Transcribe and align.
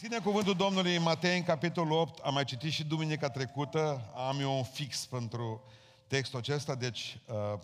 Deschidem 0.00 0.22
cuvântul 0.22 0.54
Domnului 0.54 0.96
în 0.96 1.02
Matei, 1.02 1.36
în 1.36 1.42
capitolul 1.42 1.98
8. 1.98 2.18
Am 2.18 2.34
mai 2.34 2.44
citit 2.44 2.72
și 2.72 2.84
duminica 2.84 3.28
trecută. 3.28 4.12
Am 4.28 4.40
eu 4.40 4.56
un 4.56 4.62
fix 4.62 5.06
pentru 5.06 5.62
textul 6.06 6.38
acesta, 6.38 6.74
deci 6.74 7.20
uh, 7.26 7.58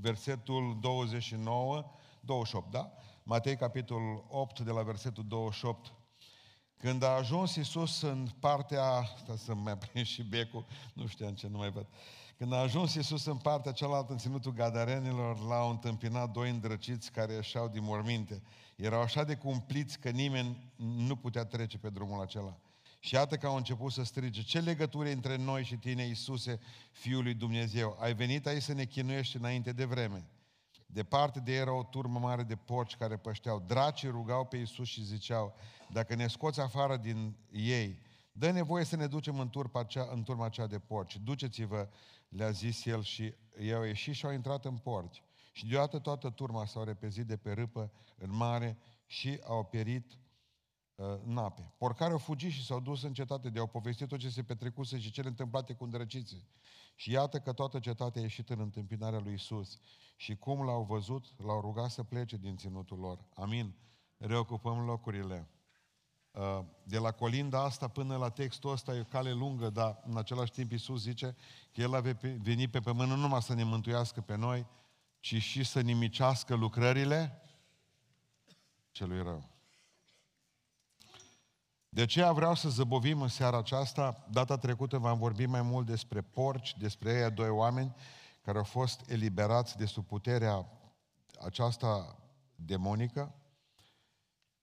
versetul 0.00 0.78
29, 0.80 1.92
28, 2.20 2.70
da? 2.70 2.92
Matei, 3.22 3.56
capitolul 3.56 4.24
8, 4.28 4.60
de 4.60 4.70
la 4.70 4.82
versetul 4.82 5.24
28. 5.28 5.92
Când 6.76 7.02
a 7.02 7.08
ajuns 7.08 7.54
Iisus 7.54 8.02
în 8.02 8.28
partea, 8.40 8.84
stai 9.22 9.38
să 9.38 9.54
mai 9.54 9.78
prind 9.78 10.06
și 10.06 10.22
becul, 10.22 10.66
nu 10.92 11.06
știam 11.06 11.34
ce, 11.34 11.48
nu 11.48 11.58
mai 11.58 11.70
văd. 11.70 11.86
Când 12.38 12.52
a 12.52 12.56
ajuns 12.56 12.94
Iisus 12.94 13.26
în 13.26 13.36
partea 13.36 13.72
cealaltă, 13.72 14.12
în 14.12 14.18
ținutul 14.18 14.52
Gadarenilor, 14.52 15.38
l-au 15.38 15.70
întâmpinat 15.70 16.30
doi 16.30 16.50
îndrăciți 16.50 17.10
care 17.10 17.32
ieșeau 17.32 17.68
din 17.68 17.82
morminte. 17.84 18.42
Erau 18.76 19.00
așa 19.00 19.24
de 19.24 19.34
cumpliți 19.34 19.98
că 19.98 20.10
nimeni 20.10 20.72
nu 20.76 21.16
putea 21.16 21.44
trece 21.44 21.78
pe 21.78 21.90
drumul 21.90 22.20
acela. 22.20 22.58
Și 22.98 23.14
iată 23.14 23.36
că 23.36 23.46
au 23.46 23.56
început 23.56 23.92
să 23.92 24.04
strige, 24.04 24.42
ce 24.42 24.60
legătură 24.60 25.08
între 25.08 25.36
noi 25.36 25.64
și 25.64 25.76
tine, 25.76 26.02
Iisuse, 26.02 26.58
Fiul 26.90 27.22
lui 27.22 27.34
Dumnezeu? 27.34 27.96
Ai 28.00 28.14
venit 28.14 28.46
aici 28.46 28.62
să 28.62 28.72
ne 28.72 28.84
chinuiești 28.84 29.36
înainte 29.36 29.72
de 29.72 29.84
vreme. 29.84 30.24
Departe 30.86 31.40
de 31.40 31.52
ei 31.52 31.58
era 31.58 31.72
o 31.72 31.82
turmă 31.82 32.18
mare 32.18 32.42
de 32.42 32.56
porci 32.56 32.96
care 32.96 33.16
pășteau. 33.16 33.62
Dracii 33.66 34.08
rugau 34.08 34.44
pe 34.44 34.56
Iisus 34.56 34.88
și 34.88 35.04
ziceau, 35.04 35.54
dacă 35.92 36.14
ne 36.14 36.26
scoți 36.26 36.60
afară 36.60 36.96
din 36.96 37.36
ei, 37.52 37.98
dă 38.32 38.50
nevoie 38.50 38.84
să 38.84 38.96
ne 38.96 39.06
ducem 39.06 39.38
în, 39.38 39.48
turma 39.48 39.80
acea, 39.80 40.08
în 40.12 40.22
turma 40.22 40.44
aceea 40.44 40.66
de 40.66 40.78
porci. 40.78 41.16
Duceți-vă, 41.24 41.88
le-a 42.36 42.50
zis 42.50 42.84
el 42.84 43.02
și 43.02 43.34
ei 43.58 43.74
au 43.74 43.82
ieșit 43.82 44.14
și 44.14 44.26
au 44.26 44.32
intrat 44.32 44.64
în 44.64 44.76
porci. 44.76 45.22
Și 45.52 45.66
deodată 45.66 45.98
toată 45.98 46.30
turma 46.30 46.66
s-au 46.66 46.84
repezit 46.84 47.26
de 47.26 47.36
pe 47.36 47.52
râpă 47.52 47.92
în 48.16 48.36
mare 48.36 48.78
și 49.06 49.40
au 49.44 49.64
pierit 49.64 50.12
uh, 50.94 51.06
în 51.26 51.38
ape. 51.38 51.72
Porcare 51.78 52.12
au 52.12 52.18
fugit 52.18 52.50
și 52.50 52.64
s-au 52.64 52.80
dus 52.80 53.02
în 53.02 53.12
cetate 53.12 53.50
de 53.50 53.58
au 53.58 53.66
povestit 53.66 54.08
tot 54.08 54.18
ce 54.18 54.28
se 54.28 54.42
petrecuse 54.42 54.98
și 54.98 55.10
cele 55.10 55.28
întâmplate 55.28 55.72
cu 55.74 55.84
îndrăciții. 55.84 56.48
Și 56.94 57.10
iată 57.10 57.40
că 57.40 57.52
toată 57.52 57.78
cetatea 57.78 58.20
a 58.20 58.24
ieșit 58.24 58.50
în 58.50 58.60
întâmpinarea 58.60 59.18
lui 59.18 59.32
Isus. 59.32 59.78
Și 60.16 60.36
cum 60.36 60.64
l-au 60.64 60.82
văzut, 60.82 61.34
l-au 61.44 61.60
rugat 61.60 61.90
să 61.90 62.02
plece 62.02 62.36
din 62.36 62.56
ținutul 62.56 62.98
lor. 62.98 63.24
Amin. 63.34 63.74
Reocupăm 64.16 64.84
locurile. 64.84 65.48
Uh, 66.36 66.64
de 66.82 66.98
la 66.98 67.10
colinda 67.10 67.62
asta 67.62 67.88
până 67.88 68.16
la 68.16 68.28
textul 68.28 68.70
ăsta 68.70 68.94
e 68.94 69.00
o 69.00 69.04
cale 69.04 69.32
lungă, 69.32 69.70
dar 69.70 70.02
în 70.06 70.16
același 70.16 70.50
timp 70.50 70.72
Isus 70.72 71.02
zice 71.02 71.36
că 71.72 71.80
El 71.80 71.94
a 71.94 72.00
venit 72.42 72.70
pe 72.70 72.80
pământ 72.80 73.08
nu 73.08 73.16
numai 73.16 73.42
să 73.42 73.54
ne 73.54 73.64
mântuiască 73.64 74.20
pe 74.20 74.36
noi, 74.36 74.66
ci 75.20 75.34
și 75.34 75.64
să 75.64 75.80
nimicească 75.80 76.54
lucrările 76.54 77.42
celui 78.90 79.22
rău. 79.22 79.48
De 81.88 82.02
aceea 82.02 82.32
vreau 82.32 82.54
să 82.54 82.68
zăbovim 82.68 83.22
în 83.22 83.28
seara 83.28 83.58
aceasta. 83.58 84.26
Data 84.30 84.56
trecută 84.56 84.98
v-am 84.98 85.18
vorbit 85.18 85.48
mai 85.48 85.62
mult 85.62 85.86
despre 85.86 86.20
porci, 86.20 86.76
despre 86.78 87.12
ei 87.12 87.30
doi 87.30 87.48
oameni 87.48 87.94
care 88.42 88.58
au 88.58 88.64
fost 88.64 89.10
eliberați 89.10 89.76
de 89.76 89.86
sub 89.86 90.06
puterea 90.06 90.66
aceasta 91.44 92.16
demonică. 92.54 93.34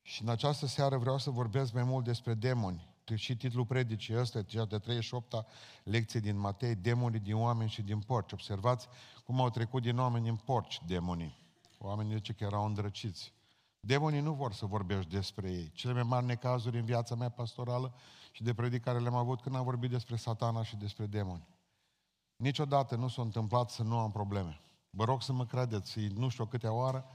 Și 0.04 0.22
în 0.22 0.30
această 0.30 0.66
seară 0.66 0.98
vreau 0.98 1.18
să 1.18 1.30
vorbesc 1.30 1.74
mai 1.74 1.84
mult 1.84 2.06
despre 2.06 2.34
demoni. 2.34 2.92
Și 3.16 3.38
titlul 3.38 3.66
predicii 3.66 4.20
ăsta, 4.20 4.42
cea 4.42 4.66
de 4.66 4.80
38-a 4.80 5.46
lecție 5.84 6.20
din 6.20 6.38
Matei, 6.38 6.76
demonii 6.76 7.20
din 7.20 7.36
oameni 7.36 7.70
și 7.70 7.82
din 7.82 8.00
porci. 8.00 8.32
Observați 8.32 8.88
cum 9.26 9.42
au 9.42 9.50
trecut 9.50 9.82
din 9.82 10.00
oameni 10.00 10.30
în 10.30 10.36
porci 10.36 10.82
demonii. 10.88 11.38
Oamenii 11.78 12.16
zice 12.16 12.34
că 12.34 12.44
erau 12.44 12.66
îndrăciți. 12.66 13.34
Demonii 13.80 14.20
nu 14.20 14.34
vor 14.34 14.54
să 14.54 14.66
vorbești 14.66 15.12
despre 15.12 15.52
ei. 15.52 15.72
Cele 15.74 15.94
mai 15.94 16.04
mari 16.04 16.26
necazuri 16.26 16.78
în 16.78 16.86
viața 16.86 17.16
mea 17.16 17.30
pastorală 17.30 17.94
și 18.32 18.44
de 18.44 18.54
predicare 18.54 19.00
le-am 19.00 19.16
avut 19.16 19.42
când 19.42 19.56
am 19.56 19.64
vorbit 19.64 19.90
despre 19.90 20.16
satana 20.16 20.64
și 20.64 20.76
despre 20.76 21.06
demoni. 21.06 21.48
Niciodată 22.36 22.96
nu 22.96 23.08
s-a 23.08 23.22
întâmplat 23.22 23.70
să 23.70 23.84
nu 23.84 23.98
am 23.98 24.12
probleme. 24.12 24.60
Vă 24.90 25.04
rog 25.04 25.22
să 25.22 25.34
mă 25.34 25.46
credeți, 25.46 26.00
nu 26.00 26.30
știu 26.30 26.46
câte 26.46 26.68
oară, 26.68 27.06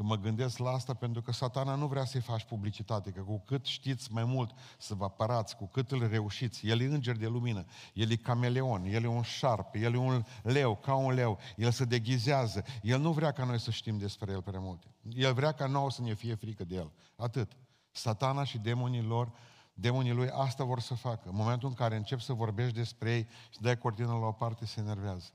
că 0.00 0.06
mă 0.06 0.16
gândesc 0.16 0.58
la 0.58 0.70
asta, 0.70 0.94
pentru 0.94 1.22
că 1.22 1.32
satana 1.32 1.74
nu 1.74 1.86
vrea 1.86 2.04
să-i 2.04 2.20
faci 2.20 2.44
publicitate, 2.44 3.10
că 3.10 3.20
cu 3.20 3.42
cât 3.46 3.64
știți 3.64 4.12
mai 4.12 4.24
mult 4.24 4.50
să 4.78 4.94
vă 4.94 5.04
apărați, 5.04 5.56
cu 5.56 5.66
cât 5.66 5.90
îl 5.90 6.08
reușiți, 6.08 6.66
el 6.66 6.80
e 6.80 6.84
înger 6.84 7.16
de 7.16 7.26
lumină, 7.26 7.64
el 7.94 8.10
e 8.10 8.16
cameleon, 8.16 8.84
el 8.84 9.04
e 9.04 9.06
un 9.06 9.22
șarpe, 9.22 9.78
el 9.78 9.94
e 9.94 9.96
un 9.96 10.24
leu, 10.42 10.76
ca 10.76 10.94
un 10.94 11.12
leu, 11.12 11.38
el 11.56 11.70
se 11.70 11.84
deghizează, 11.84 12.64
el 12.82 13.00
nu 13.00 13.12
vrea 13.12 13.32
ca 13.32 13.44
noi 13.44 13.58
să 13.60 13.70
știm 13.70 13.98
despre 13.98 14.32
el 14.32 14.42
prea 14.42 14.60
multe. 14.60 14.86
El 15.14 15.34
vrea 15.34 15.52
ca 15.52 15.66
nouă 15.66 15.90
să 15.90 16.02
ne 16.02 16.14
fie 16.14 16.34
frică 16.34 16.64
de 16.64 16.74
el. 16.74 16.92
Atât. 17.16 17.52
Satana 17.90 18.44
și 18.44 18.58
demonii 18.58 19.02
lor 19.02 19.32
demonii 19.74 20.12
lui 20.12 20.30
asta 20.30 20.64
vor 20.64 20.80
să 20.80 20.94
facă. 20.94 21.28
În 21.28 21.36
momentul 21.36 21.68
în 21.68 21.74
care 21.74 21.96
încep 21.96 22.20
să 22.20 22.32
vorbești 22.32 22.74
despre 22.74 23.12
ei 23.12 23.28
și 23.50 23.60
dai 23.60 23.78
cortina 23.78 24.18
la 24.18 24.26
o 24.26 24.32
parte, 24.32 24.66
se 24.66 24.80
enervează. 24.80 25.30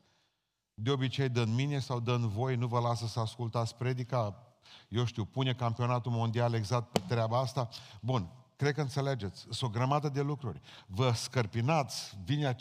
De 0.74 0.92
obicei 0.92 1.30
dă 1.30 1.42
în 1.42 1.54
mine 1.54 1.80
sau 1.80 2.00
dă 2.00 2.12
în 2.12 2.28
voi, 2.28 2.56
nu 2.56 2.68
vă 2.68 2.80
lasă 2.80 3.06
să 3.06 3.20
ascultați 3.20 3.76
predica, 3.76 4.45
eu 4.88 5.06
știu, 5.06 5.26
pune 5.26 5.54
campionatul 5.54 6.12
mondial 6.12 6.54
exact 6.54 6.92
pe 6.92 7.02
treaba 7.08 7.40
asta. 7.40 7.70
Bun, 8.02 8.30
cred 8.56 8.74
că 8.74 8.82
înțelegeți. 8.82 9.46
Sunt 9.50 9.70
o 9.72 9.74
grămadă 9.74 10.10
de 10.10 10.22
lucruri. 10.22 10.62
Vă 10.88 11.12
scărpinați, 11.12 12.18
vine, 12.24 12.56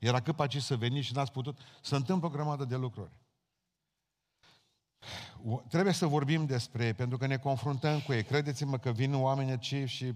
era 0.00 0.20
cât 0.20 0.36
să 0.58 0.76
veniți 0.76 1.06
și 1.06 1.14
n-ați 1.14 1.32
putut. 1.32 1.58
Se 1.80 1.96
întâmplă 1.96 2.28
o 2.28 2.30
grămadă 2.30 2.64
de 2.64 2.76
lucruri. 2.76 3.10
Trebuie 5.68 5.92
să 5.92 6.06
vorbim 6.06 6.46
despre 6.46 6.84
ei, 6.84 6.94
pentru 6.94 7.18
că 7.18 7.26
ne 7.26 7.36
confruntăm 7.36 8.00
cu 8.00 8.12
ei. 8.12 8.24
Credeți-mă 8.24 8.78
că 8.78 8.90
vin 8.90 9.14
oameni 9.14 9.50
aici 9.50 9.90
și 9.90 10.14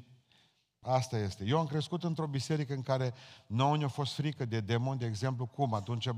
asta 0.81 1.19
este. 1.19 1.45
Eu 1.47 1.59
am 1.59 1.67
crescut 1.67 2.05
într-o 2.05 2.27
biserică 2.27 2.75
în 2.75 2.83
care 2.83 3.15
nouă 3.47 3.77
ne-a 3.77 3.89
fost 3.89 4.13
frică 4.13 4.45
de 4.45 4.61
demoni, 4.61 4.99
de 4.99 5.07
exemplu, 5.07 5.47
cum? 5.47 5.75
Atunci 5.75 6.09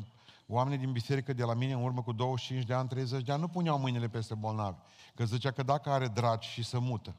oamenii 0.47 0.79
din 0.79 0.93
biserică 0.93 1.33
de 1.33 1.45
la 1.45 1.55
mine 1.55 1.73
în 1.73 1.83
urmă 1.83 2.03
cu 2.03 2.13
25 2.13 2.67
de 2.67 2.75
ani, 2.75 2.89
30 2.89 3.23
de 3.23 3.33
ani, 3.33 3.41
nu 3.41 3.49
puneau 3.49 3.79
mâinile 3.79 4.09
peste 4.09 4.35
bolnavi. 4.35 4.79
Că 5.15 5.25
zicea 5.25 5.51
că 5.51 5.63
dacă 5.63 5.91
are 5.91 6.09
dragi 6.09 6.49
și 6.49 6.63
să 6.63 6.79
mută. 6.79 7.15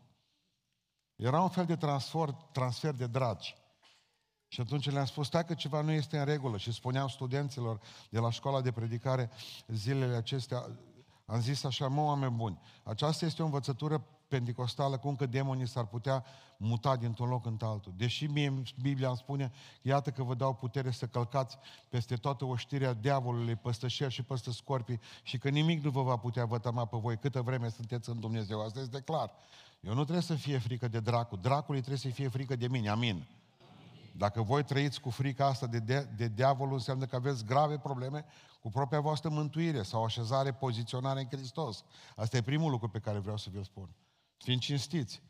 Era 1.15 1.41
un 1.41 1.49
fel 1.49 1.65
de 1.65 1.75
transfer, 1.75 2.29
transfer 2.31 2.93
de 2.93 3.07
dragi. 3.07 3.55
Și 4.47 4.61
atunci 4.61 4.89
le-am 4.89 5.05
spus, 5.05 5.27
stai 5.27 5.45
că 5.45 5.53
ceva 5.53 5.81
nu 5.81 5.91
este 5.91 6.17
în 6.17 6.25
regulă. 6.25 6.57
Și 6.57 6.71
spuneam 6.71 7.07
studenților 7.07 7.79
de 8.09 8.19
la 8.19 8.29
școala 8.29 8.61
de 8.61 8.71
predicare 8.71 9.29
zilele 9.67 10.15
acestea, 10.15 10.65
am 11.25 11.41
zis 11.41 11.63
așa, 11.63 11.87
mă, 11.87 12.01
oameni 12.01 12.35
buni, 12.35 12.59
aceasta 12.83 13.25
este 13.25 13.41
o 13.41 13.45
învățătură 13.45 14.05
pentecostală, 14.27 14.97
cum 14.97 15.15
că 15.15 15.25
demonii 15.25 15.67
s-ar 15.67 15.85
putea 15.85 16.25
muta 16.57 16.95
dintr-un 16.95 17.29
loc 17.29 17.45
în 17.45 17.57
altul. 17.61 17.93
Deși 17.97 18.25
mie 18.25 18.61
Biblia 18.81 19.07
îmi 19.07 19.17
spune, 19.17 19.51
iată 19.81 20.09
că 20.09 20.23
vă 20.23 20.33
dau 20.33 20.53
putere 20.53 20.91
să 20.91 21.05
călcați 21.05 21.57
peste 21.89 22.15
toată 22.15 22.45
oștirea 22.45 22.93
diavolului, 22.93 23.55
peste 23.55 23.87
șer 23.87 24.11
și 24.11 24.23
peste 24.23 24.51
scorpii 24.51 24.99
și 25.23 25.37
că 25.37 25.49
nimic 25.49 25.83
nu 25.83 25.89
vă 25.89 26.01
va 26.01 26.17
putea 26.17 26.45
vătăma 26.45 26.85
pe 26.85 26.97
voi 26.97 27.17
câtă 27.17 27.41
vreme 27.41 27.69
sunteți 27.69 28.09
în 28.09 28.19
Dumnezeu. 28.19 28.61
Asta 28.61 28.79
este 28.79 29.01
clar. 29.01 29.31
Eu 29.79 29.93
nu 29.93 30.01
trebuie 30.01 30.23
să 30.23 30.35
fie 30.35 30.57
frică 30.57 30.87
de 30.87 30.99
dracu. 30.99 31.35
Dracului 31.35 31.79
trebuie 31.79 31.99
să 31.99 32.09
fie 32.09 32.27
frică 32.27 32.55
de 32.55 32.67
mine. 32.67 32.89
Amin. 32.89 33.27
Dacă 34.11 34.41
voi 34.41 34.63
trăiți 34.63 35.01
cu 35.01 35.09
frica 35.09 35.45
asta 35.45 35.67
de, 35.67 35.79
de, 35.79 36.09
de 36.15 36.27
diavol, 36.27 36.73
înseamnă 36.73 37.05
că 37.05 37.15
aveți 37.15 37.45
grave 37.45 37.77
probleme 37.77 38.25
cu 38.61 38.69
propria 38.69 38.99
voastră 38.99 39.29
mântuire 39.29 39.83
sau 39.83 40.03
așezare, 40.03 40.53
poziționare 40.53 41.19
în 41.19 41.27
Hristos. 41.37 41.83
Asta 42.15 42.37
e 42.37 42.41
primul 42.41 42.71
lucru 42.71 42.89
pe 42.89 42.99
care 42.99 43.19
vreau 43.19 43.37
să 43.37 43.49
vi-l 43.51 43.63
spun. 43.63 43.89
Fiind 44.37 44.61
cinstiți. 44.61 45.21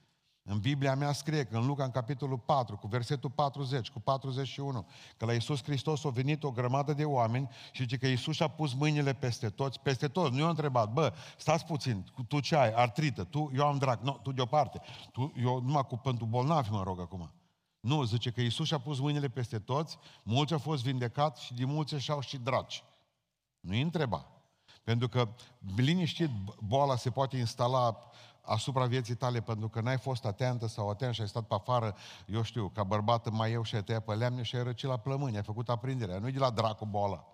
În 0.49 0.59
Biblia 0.59 0.95
mea 0.95 1.11
scrie 1.11 1.43
că 1.43 1.57
în 1.57 1.65
Luca, 1.65 1.83
în 1.83 1.91
capitolul 1.91 2.37
4, 2.37 2.77
cu 2.77 2.87
versetul 2.87 3.29
40, 3.29 3.89
cu 3.89 3.99
41, 3.99 4.87
că 5.17 5.25
la 5.25 5.33
Iisus 5.33 5.63
Hristos 5.63 6.05
a 6.05 6.09
venit 6.09 6.43
o 6.43 6.51
grămadă 6.51 6.93
de 6.93 7.05
oameni 7.05 7.49
și 7.71 7.81
zice 7.81 7.97
că 7.97 8.07
Iisus 8.07 8.39
a 8.39 8.47
pus 8.47 8.73
mâinile 8.73 9.13
peste 9.13 9.49
toți, 9.49 9.79
peste 9.79 10.07
toți. 10.07 10.35
Nu 10.35 10.39
i-a 10.39 10.49
întrebat, 10.49 10.93
bă, 10.93 11.13
stați 11.37 11.65
puțin, 11.65 12.05
tu 12.27 12.39
ce 12.39 12.55
ai? 12.55 12.71
Artrită, 12.71 13.23
tu, 13.23 13.51
eu 13.55 13.67
am 13.67 13.77
drag, 13.77 13.99
nu, 14.01 14.19
tu 14.23 14.31
deoparte. 14.31 14.81
Tu, 15.11 15.33
eu 15.37 15.61
numai 15.61 15.85
cu 15.87 15.97
pentru 15.97 16.25
bolnavi 16.25 16.71
mă 16.71 16.83
rog 16.83 16.99
acum. 16.99 17.31
Nu, 17.79 18.03
zice 18.03 18.31
că 18.31 18.41
Iisus 18.41 18.71
a 18.71 18.79
pus 18.79 18.99
mâinile 18.99 19.27
peste 19.27 19.59
toți, 19.59 19.97
mulți 20.23 20.53
au 20.53 20.59
fost 20.59 20.83
vindecați 20.83 21.43
și 21.43 21.53
din 21.53 21.67
mulți 21.67 21.95
și-au 21.95 22.19
și 22.19 22.37
dragi. 22.37 22.83
Nu-i 23.59 23.81
întreba. 23.81 24.27
Pentru 24.83 25.07
că, 25.07 25.29
liniștit, 25.75 26.29
boala 26.59 26.95
se 26.95 27.09
poate 27.09 27.37
instala 27.37 28.09
asupra 28.47 28.85
vieții 28.85 29.15
tale 29.15 29.41
pentru 29.41 29.69
că 29.69 29.81
n-ai 29.81 29.97
fost 29.97 30.25
atentă 30.25 30.67
sau 30.67 30.89
atent 30.89 31.13
și 31.13 31.21
ai 31.21 31.27
stat 31.27 31.43
pe 31.43 31.53
afară, 31.53 31.95
eu 32.25 32.41
știu, 32.41 32.69
ca 32.69 32.83
bărbat 32.83 33.29
mai 33.29 33.51
eu 33.51 33.63
și 33.63 33.75
ai 33.75 33.83
tăiat 33.83 34.03
pe 34.03 34.13
lemne 34.13 34.41
și 34.41 34.55
ai 34.55 34.63
răcit 34.63 34.89
la 34.89 34.97
plămâni, 34.97 35.35
ai 35.35 35.43
făcut 35.43 35.69
aprinderea. 35.69 36.17
Nu 36.17 36.27
e 36.27 36.31
de 36.31 36.39
la 36.39 36.49
dracu 36.49 36.85
boala. 36.85 37.27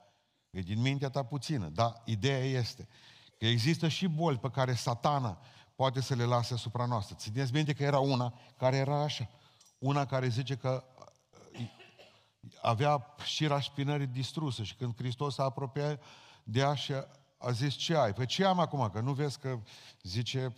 E 0.49 0.61
din 0.61 0.81
mintea 0.81 1.09
ta 1.09 1.23
puțină. 1.23 1.67
Dar 1.67 2.01
ideea 2.05 2.43
este 2.43 2.87
că 3.37 3.45
există 3.45 3.87
și 3.87 4.07
boli 4.07 4.37
pe 4.37 4.49
care 4.49 4.73
satana 4.73 5.39
poate 5.75 6.01
să 6.01 6.15
le 6.15 6.23
lase 6.23 6.53
asupra 6.53 6.85
noastră. 6.85 7.15
Țineți 7.19 7.53
minte 7.53 7.73
că 7.73 7.83
era 7.83 7.99
una 7.99 8.33
care 8.57 8.77
era 8.77 9.01
așa. 9.01 9.29
Una 9.77 10.05
care 10.05 10.27
zice 10.27 10.55
că 10.55 10.83
uh, 11.59 11.69
avea 12.61 13.15
șira 13.23 13.61
spinării 13.61 14.07
distrusă 14.07 14.63
și 14.63 14.75
când 14.75 14.95
Hristos 14.95 15.33
s-a 15.33 15.43
apropiat 15.43 16.01
de 16.43 16.63
așa, 16.63 17.07
a 17.37 17.51
zis, 17.51 17.73
ce 17.73 17.95
ai? 17.95 18.13
Păi 18.13 18.25
ce 18.25 18.45
am 18.45 18.59
acum? 18.59 18.89
Că 18.89 18.99
nu 18.99 19.13
vezi 19.13 19.39
că, 19.39 19.59
zice, 20.01 20.53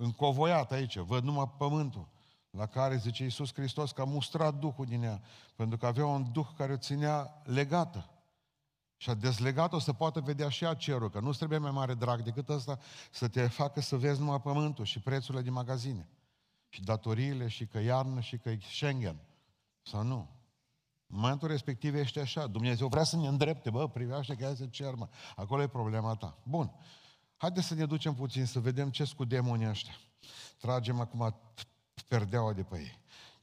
încovoiat 0.00 0.72
aici, 0.72 0.98
văd 0.98 1.22
numai 1.22 1.50
pământul. 1.56 2.08
la 2.50 2.66
care, 2.66 2.96
zice 2.96 3.22
Iisus 3.22 3.52
Hristos, 3.54 3.92
că 3.92 4.00
a 4.00 4.04
mustrat 4.04 4.54
Duhul 4.54 4.86
din 4.86 5.02
ea, 5.02 5.22
pentru 5.56 5.78
că 5.78 5.86
avea 5.86 6.06
un 6.06 6.32
Duh 6.32 6.46
care 6.56 6.72
o 6.72 6.76
ținea 6.76 7.42
legată. 7.44 8.10
Și 8.96 9.10
a 9.10 9.14
dezlegat-o 9.14 9.78
să 9.78 9.92
poată 9.92 10.20
vedea 10.20 10.48
și 10.48 10.64
ea 10.64 10.74
cerul, 10.74 11.10
că 11.10 11.20
nu 11.20 11.32
trebuie 11.32 11.58
mai 11.58 11.70
mare 11.70 11.94
drag 11.94 12.22
decât 12.22 12.48
ăsta 12.48 12.78
să 13.10 13.28
te 13.28 13.46
facă 13.46 13.80
să 13.80 13.96
vezi 13.96 14.20
numai 14.20 14.40
pământul 14.40 14.84
și 14.84 15.00
prețurile 15.00 15.42
din 15.42 15.52
magazine. 15.52 16.08
Și 16.68 16.82
datoriile, 16.82 17.48
și 17.48 17.66
că 17.66 17.78
iarnă, 17.78 18.20
și 18.20 18.38
că 18.38 18.50
Schengen. 18.60 19.20
Sau 19.82 20.02
nu? 20.02 20.28
În 21.06 21.18
momentul 21.18 21.48
respectiv 21.48 21.94
ești 21.94 22.18
așa. 22.18 22.46
Dumnezeu 22.46 22.88
vrea 22.88 23.04
să 23.04 23.16
ne 23.16 23.26
îndrepte, 23.26 23.70
bă, 23.70 23.88
privește 23.88 24.34
că 24.34 24.54
se 24.54 24.68
cer, 24.68 24.94
mă. 24.94 25.08
Acolo 25.36 25.62
e 25.62 25.66
problema 25.66 26.14
ta. 26.14 26.38
Bun. 26.42 26.72
Haideți 27.40 27.66
să 27.66 27.74
ne 27.74 27.86
ducem 27.86 28.14
puțin, 28.14 28.46
să 28.46 28.60
vedem 28.60 28.90
ce 28.90 29.12
cu 29.16 29.24
demonii 29.24 29.68
ăștia. 29.68 29.94
Tragem 30.58 31.00
acum 31.00 31.36
perdeaua 32.08 32.52
de 32.52 32.62
pe 32.62 32.78
ei. 32.78 32.98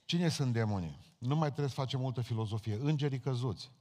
Cine 0.05 0.29
sunt 0.29 0.53
demonii? 0.53 1.15
Nu 1.17 1.35
mai 1.35 1.47
trebuie 1.47 1.69
să 1.69 1.73
facem 1.73 1.99
multă 1.99 2.21
filozofie. 2.21 2.77
Îngerii 2.81 3.19
căzuți. 3.19 3.71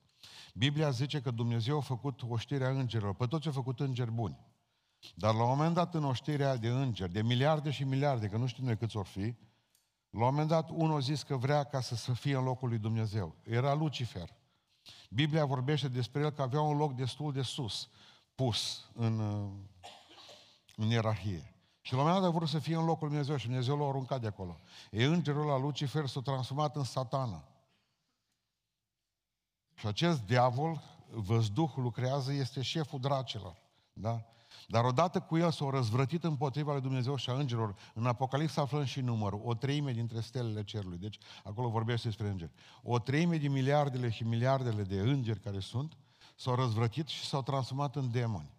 Biblia 0.55 0.91
zice 0.91 1.21
că 1.21 1.31
Dumnezeu 1.31 1.77
a 1.77 1.81
făcut 1.81 2.21
oștirea 2.29 2.69
îngerilor. 2.69 3.15
Pe 3.15 3.27
toți 3.27 3.49
a 3.49 3.51
făcut 3.51 3.81
îngeri 3.81 4.11
buni. 4.11 4.39
Dar 5.15 5.35
la 5.35 5.43
un 5.43 5.49
moment 5.49 5.75
dat 5.75 5.95
în 5.95 6.05
oștirea 6.05 6.57
de 6.57 6.69
îngeri, 6.69 7.12
de 7.12 7.23
miliarde 7.23 7.71
și 7.71 7.85
miliarde, 7.85 8.29
că 8.29 8.37
nu 8.37 8.47
știu 8.47 8.65
noi 8.65 8.77
câți 8.77 8.97
or 8.97 9.07
fi, 9.07 9.35
la 10.11 10.25
un 10.25 10.31
moment 10.31 10.49
dat 10.49 10.71
unul 10.71 10.97
a 10.97 11.01
zis 11.01 11.23
că 11.23 11.37
vrea 11.37 11.65
ca 11.65 11.81
să, 11.81 11.95
să 11.95 12.12
fie 12.12 12.37
în 12.37 12.45
locul 12.45 12.69
lui 12.69 12.79
Dumnezeu. 12.79 13.35
Era 13.43 13.75
Lucifer. 13.75 14.29
Biblia 15.11 15.45
vorbește 15.45 15.89
despre 15.89 16.21
el 16.21 16.31
că 16.31 16.43
avea 16.43 16.61
un 16.61 16.77
loc 16.77 16.95
destul 16.95 17.33
de 17.33 17.43
sus, 17.43 17.89
pus 18.35 18.91
în, 18.95 19.21
în 20.76 20.88
ierarhie. 20.88 21.55
Și 21.81 21.93
la 21.93 21.99
un 21.99 22.05
moment 22.05 22.23
dat 22.23 22.32
a 22.32 22.37
vrut 22.37 22.49
să 22.49 22.58
fie 22.58 22.76
în 22.76 22.84
locul 22.84 23.06
lui 23.06 23.08
Dumnezeu 23.08 23.37
și 23.37 23.46
Dumnezeu 23.46 23.76
l-a 23.76 23.88
aruncat 23.88 24.20
de 24.20 24.26
acolo. 24.26 24.61
E 24.90 25.05
îngerul 25.05 25.46
la 25.46 25.58
Lucifer 25.58 26.06
s-a 26.06 26.20
transformat 26.20 26.76
în 26.76 26.84
satana. 26.84 27.44
Și 29.75 29.87
acest 29.87 30.23
diavol, 30.23 30.82
văzduh 31.11 31.70
lucrează, 31.76 32.32
este 32.32 32.62
șeful 32.62 33.00
dracilor. 33.00 33.62
Da? 33.93 34.25
Dar 34.69 34.84
odată 34.84 35.20
cu 35.20 35.37
el 35.37 35.50
s-au 35.50 35.70
răzvrătit 35.70 36.25
împotriva 36.25 36.73
lui 36.73 36.81
Dumnezeu 36.81 37.17
și 37.17 37.31
a 37.31 37.32
îngerilor. 37.32 37.76
În 37.94 38.06
Apocalipsa 38.06 38.62
aflăm 38.62 38.84
și 38.84 39.00
numărul. 39.00 39.40
O 39.44 39.55
treime 39.55 39.93
dintre 39.93 40.20
stelele 40.20 40.64
cerului. 40.64 40.99
Deci 40.99 41.19
acolo 41.44 41.69
vorbește 41.69 42.06
despre 42.06 42.28
îngeri. 42.28 42.52
O 42.82 42.99
treime 42.99 43.37
din 43.37 43.52
miliardele 43.52 44.11
și 44.11 44.25
miliardele 44.25 44.82
de 44.82 45.00
îngeri 45.00 45.40
care 45.40 45.61
sunt, 45.61 45.96
s-au 46.37 46.55
răzvrătit 46.55 47.06
și 47.06 47.25
s-au 47.25 47.43
transformat 47.43 47.96
în 47.96 48.11
demoni. 48.11 48.55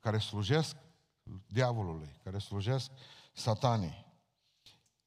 Care 0.00 0.18
slujesc 0.18 0.76
diavolului, 1.46 2.20
care 2.22 2.38
slujesc 2.38 2.90
satanii. 3.32 4.04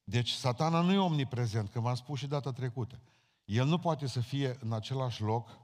Deci 0.04 0.30
satana 0.30 0.80
nu 0.80 0.92
e 0.92 0.98
omniprezent, 0.98 1.70
că 1.70 1.80
v-am 1.80 1.94
spus 1.94 2.18
și 2.18 2.26
data 2.26 2.52
trecută. 2.52 3.00
El 3.44 3.66
nu 3.66 3.78
poate 3.78 4.06
să 4.06 4.20
fie 4.20 4.56
în 4.60 4.72
același 4.72 5.22
loc, 5.22 5.58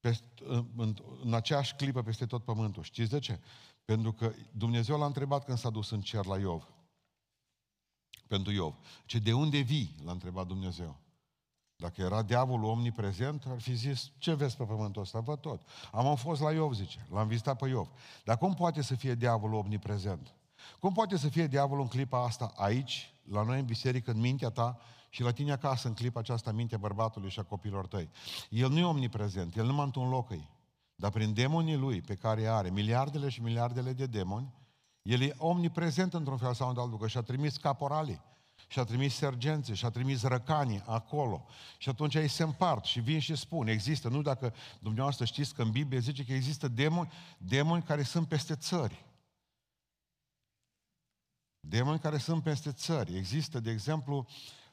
în, 0.00 0.66
în, 0.76 0.96
în 1.22 1.34
aceeași 1.34 1.74
clipă 1.74 2.02
peste 2.02 2.26
tot 2.26 2.44
pământul. 2.44 2.82
Știți 2.82 3.10
de 3.10 3.18
ce? 3.18 3.40
Pentru 3.84 4.12
că 4.12 4.32
Dumnezeu 4.52 4.98
l-a 4.98 5.06
întrebat 5.06 5.44
când 5.44 5.58
s-a 5.58 5.70
dus 5.70 5.90
în 5.90 6.00
cer 6.00 6.24
la 6.24 6.38
Iov. 6.38 6.72
Pentru 8.26 8.52
Iov. 8.52 8.74
Ce 9.06 9.18
de 9.18 9.32
unde 9.32 9.58
vii? 9.58 9.94
L-a 10.04 10.12
întrebat 10.12 10.46
Dumnezeu. 10.46 11.01
Dacă 11.82 12.02
era 12.02 12.22
diavolul 12.22 12.64
omniprezent, 12.64 13.44
ar 13.48 13.60
fi 13.60 13.74
zis, 13.74 14.10
ce 14.18 14.34
vezi 14.34 14.56
pe 14.56 14.64
pământul 14.64 15.02
ăsta? 15.02 15.20
Văd 15.20 15.38
tot. 15.38 15.62
Am 15.92 16.16
fost 16.16 16.40
la 16.40 16.52
Iov, 16.52 16.72
zice. 16.72 17.06
L-am 17.12 17.26
vizitat 17.26 17.58
pe 17.58 17.68
Iov. 17.68 17.88
Dar 18.24 18.38
cum 18.38 18.54
poate 18.54 18.82
să 18.82 18.94
fie 18.94 19.14
diavolul 19.14 19.58
omniprezent? 19.58 20.34
Cum 20.80 20.92
poate 20.92 21.16
să 21.16 21.28
fie 21.28 21.46
diavolul 21.46 21.82
în 21.82 21.88
clipa 21.88 22.24
asta 22.24 22.52
aici, 22.56 23.14
la 23.30 23.42
noi 23.42 23.58
în 23.58 23.64
biserică, 23.64 24.10
în 24.10 24.20
mintea 24.20 24.50
ta 24.50 24.78
și 25.08 25.22
la 25.22 25.30
tine 25.32 25.52
acasă, 25.52 25.88
în 25.88 25.94
clipa 25.94 26.20
aceasta, 26.20 26.50
în 26.50 26.56
mintea 26.56 26.78
bărbatului 26.78 27.30
și 27.30 27.38
a 27.38 27.42
copilor 27.42 27.86
tăi? 27.86 28.10
El 28.50 28.70
nu 28.70 28.78
e 28.78 28.84
omniprezent, 28.84 29.56
el 29.56 29.66
numai 29.66 29.84
într-un 29.84 30.08
loc 30.08 30.30
îi. 30.30 30.50
Dar 30.94 31.10
prin 31.10 31.34
demonii 31.34 31.76
lui, 31.76 32.00
pe 32.00 32.14
care 32.14 32.46
are 32.46 32.70
miliardele 32.70 33.28
și 33.28 33.42
miliardele 33.42 33.92
de 33.92 34.06
demoni, 34.06 34.54
el 35.02 35.20
e 35.20 35.34
omniprezent 35.38 36.14
într-un 36.14 36.36
fel 36.36 36.54
sau 36.54 36.68
într-altul, 36.68 36.98
că 36.98 37.06
și-a 37.06 37.22
trimis 37.22 37.56
caporalii, 37.56 38.20
și-a 38.72 38.84
trimis 38.84 39.14
sergenții, 39.14 39.74
și-a 39.74 39.90
trimis 39.90 40.22
răcanii 40.22 40.82
acolo. 40.86 41.46
Și 41.78 41.88
atunci 41.88 42.14
ei 42.14 42.28
se 42.28 42.42
împart 42.42 42.84
și 42.84 43.00
vin 43.00 43.18
și 43.18 43.36
spun, 43.36 43.66
există, 43.66 44.08
nu 44.08 44.22
dacă 44.22 44.54
dumneavoastră 44.78 45.24
știți 45.24 45.54
că 45.54 45.62
în 45.62 45.70
Biblie 45.70 45.98
zice 45.98 46.24
că 46.24 46.32
există 46.32 46.68
demoni, 46.68 47.12
demoni 47.38 47.82
care 47.82 48.02
sunt 48.02 48.28
peste 48.28 48.54
țări. 48.54 49.04
Demoni 51.60 51.98
care 51.98 52.18
sunt 52.18 52.42
peste 52.42 52.72
țări. 52.72 53.16
Există, 53.16 53.60
de 53.60 53.70
exemplu, 53.70 54.26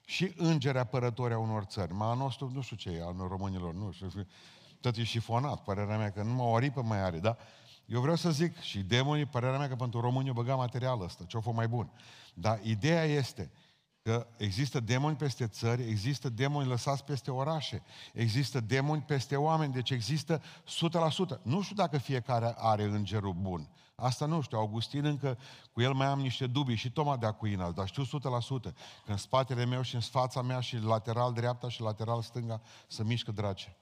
și 0.06 0.34
îngeri 0.36 0.78
apărători 0.78 1.34
a 1.34 1.38
unor 1.38 1.63
țări. 1.63 1.94
Ma 1.94 2.13
nostru, 2.13 2.52
nu 2.54 2.62
știu 2.62 2.75
ce 2.75 2.90
e, 2.90 3.02
al 3.02 3.16
românilor, 3.18 3.74
nu 3.74 3.92
știu 3.92 4.28
tot 4.81 4.95
e 4.98 5.04
șifonat, 5.04 5.63
părerea 5.63 5.98
mea 5.98 6.12
că 6.12 6.24
numai 6.24 6.45
o 6.45 6.56
aripă 6.56 6.81
mai 6.81 7.02
are, 7.02 7.19
da? 7.19 7.38
Eu 7.86 8.02
vreau 8.02 8.16
să 8.16 8.31
zic, 8.31 8.60
și 8.60 8.80
demonii, 8.80 9.25
părerea 9.25 9.57
mea 9.57 9.68
că 9.68 9.75
pentru 9.75 10.00
români 10.00 10.30
o 10.30 10.34
băga 10.34 10.56
materialul 10.56 11.04
ăsta, 11.04 11.24
ce-o 11.24 11.42
fost 11.42 11.56
mai 11.56 11.68
bun. 11.68 11.92
Dar 12.34 12.60
ideea 12.63 13.04
este 13.04 13.52
că 14.01 14.28
există 14.38 14.80
demoni 14.80 15.16
peste 15.16 15.48
țări, 15.48 15.90
există 15.90 16.30
demoni 16.30 16.68
lăsați 16.68 17.04
peste 17.04 17.31
orașe, 17.31 17.84
există 18.13 18.60
demoni 18.60 19.01
peste 19.01 19.36
oameni, 19.36 19.74
deci 19.74 19.90
există 19.90 20.42
100%. 20.42 21.42
Nu 21.42 21.62
știu 21.62 21.75
dacă 21.75 21.98
fiecare 21.98 22.54
are 22.57 22.84
îngerul 22.84 23.34
bun. 23.34 23.69
Asta 23.96 24.25
nu 24.25 24.42
știu, 24.42 24.57
Augustin 24.57 25.06
încă, 25.06 25.38
cu 25.72 25.81
el 25.81 25.94
mai 25.94 26.07
am 26.07 26.19
niște 26.19 26.48
dubii 26.48 26.75
și 26.75 26.92
Toma 26.92 27.18
de 27.18 27.25
Acuina, 27.25 27.72
dar 27.72 27.88
știu 27.88 28.04
100% 28.04 28.07
că 29.06 29.12
în 29.12 29.18
spatele 29.18 29.66
meu 29.66 29.81
și 29.81 29.96
în 29.96 30.02
fața 30.02 30.42
mea 30.42 30.60
și 30.60 30.78
lateral 30.78 31.34
dreapta 31.34 31.69
și 31.69 31.81
lateral 31.81 32.22
stânga 32.22 32.62
să 32.88 33.04
mișcă 33.04 33.31
drace. 33.31 33.78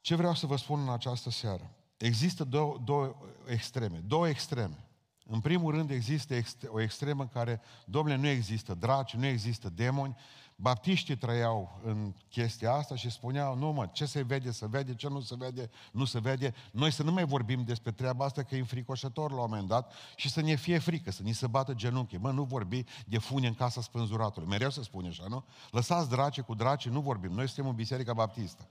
Ce 0.00 0.14
vreau 0.14 0.34
să 0.34 0.46
vă 0.46 0.56
spun 0.56 0.80
în 0.80 0.88
această 0.88 1.30
seară? 1.30 1.70
Există 1.96 2.44
două, 2.44 2.78
două 2.84 3.16
extreme. 3.46 3.98
Două 3.98 4.28
extreme. 4.28 4.88
În 5.26 5.40
primul 5.40 5.74
rând 5.74 5.90
există 5.90 6.34
o 6.66 6.80
extremă 6.80 7.22
în 7.22 7.28
care, 7.28 7.60
domnule, 7.84 8.16
nu 8.16 8.26
există 8.26 8.74
draci, 8.74 9.14
nu 9.14 9.26
există 9.26 9.70
demoni. 9.70 10.16
Baptiștii 10.56 11.16
trăiau 11.16 11.80
în 11.84 12.14
chestia 12.28 12.72
asta 12.72 12.96
și 12.96 13.10
spuneau, 13.10 13.56
nu 13.56 13.72
mă, 13.72 13.88
ce 13.92 14.04
se 14.04 14.22
vede, 14.22 14.50
se 14.50 14.66
vede, 14.66 14.94
ce 14.94 15.08
nu 15.08 15.20
se 15.20 15.34
vede, 15.38 15.70
nu 15.92 16.04
se 16.04 16.18
vede. 16.18 16.54
Noi 16.70 16.90
să 16.90 17.02
nu 17.02 17.12
mai 17.12 17.24
vorbim 17.24 17.64
despre 17.64 17.90
treaba 17.90 18.24
asta, 18.24 18.42
că 18.42 18.54
e 18.54 18.58
înfricoșător 18.58 19.30
la 19.30 19.40
un 19.40 19.46
moment 19.48 19.68
dat 19.68 19.92
și 20.16 20.30
să 20.30 20.40
ne 20.40 20.54
fie 20.54 20.78
frică, 20.78 21.10
să 21.10 21.22
ni 21.22 21.32
se 21.32 21.46
bată 21.46 21.74
genunchii. 21.74 22.18
Mă, 22.18 22.30
nu 22.30 22.44
vorbi 22.44 22.84
de 23.06 23.18
fune 23.18 23.46
în 23.46 23.54
casa 23.54 23.80
spânzuratului. 23.80 24.48
Mereu 24.48 24.70
să 24.70 24.82
spune 24.82 25.08
așa, 25.08 25.24
nu? 25.28 25.44
Lăsați 25.70 26.08
drace 26.08 26.40
cu 26.40 26.54
draci, 26.54 26.88
nu 26.88 27.00
vorbim. 27.00 27.32
Noi 27.32 27.46
suntem 27.46 27.66
în 27.66 27.74
Biserica 27.74 28.12
Baptistă. 28.12 28.68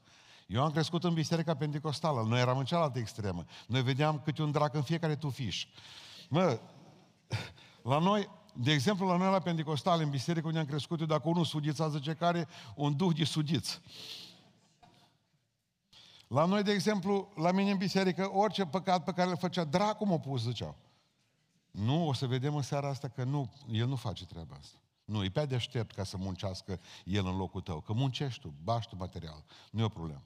Eu 0.47 0.63
am 0.63 0.71
crescut 0.71 1.03
în 1.03 1.13
Biserica 1.13 1.55
Pentecostală, 1.55 2.25
noi 2.27 2.39
eram 2.39 2.57
în 2.57 2.65
cealaltă 2.65 2.99
extremă. 2.99 3.45
Noi 3.67 3.83
vedeam 3.83 4.21
câte 4.23 4.41
un 4.41 4.51
drac 4.51 4.73
în 4.73 4.81
fiecare 4.81 5.15
tufiș. 5.15 5.67
Mă, 6.33 6.59
la 7.83 7.99
noi, 7.99 8.29
de 8.53 8.71
exemplu, 8.71 9.07
la 9.07 9.17
noi 9.17 9.31
la 9.31 9.39
Pentecostal, 9.39 10.01
în 10.01 10.09
biserică 10.09 10.47
unde 10.47 10.59
am 10.59 10.65
crescut 10.65 10.99
eu, 10.99 11.05
dacă 11.05 11.29
unul 11.29 11.45
sudița, 11.45 11.89
zice 11.89 12.13
că 12.13 12.25
are 12.25 12.47
un 12.75 12.95
duh 12.95 13.15
de 13.15 13.23
sudiț. 13.23 13.79
La 16.27 16.45
noi, 16.45 16.63
de 16.63 16.71
exemplu, 16.71 17.31
la 17.35 17.51
mine 17.51 17.71
în 17.71 17.77
biserică, 17.77 18.31
orice 18.31 18.65
păcat 18.65 19.03
pe 19.03 19.11
care 19.11 19.29
îl 19.29 19.37
făcea, 19.37 19.63
dracu 19.63 20.05
mă 20.05 20.19
pus, 20.19 20.41
ziceau. 20.41 20.75
Nu, 21.71 22.07
o 22.07 22.13
să 22.13 22.27
vedem 22.27 22.55
în 22.55 22.61
seara 22.61 22.87
asta 22.87 23.07
că 23.07 23.23
nu, 23.23 23.53
el 23.71 23.87
nu 23.87 23.95
face 23.95 24.25
treaba 24.25 24.55
asta. 24.59 24.77
Nu, 25.05 25.23
e 25.23 25.29
pe 25.29 25.45
deștept 25.45 25.95
ca 25.95 26.03
să 26.03 26.17
muncească 26.17 26.79
el 27.05 27.25
în 27.25 27.37
locul 27.37 27.61
tău. 27.61 27.79
Că 27.79 27.93
muncești 27.93 28.41
tu, 28.41 28.53
bași 28.63 28.87
tu 28.87 28.95
material. 28.95 29.43
Nu 29.71 29.81
e 29.81 29.83
o 29.83 29.89
problemă. 29.89 30.23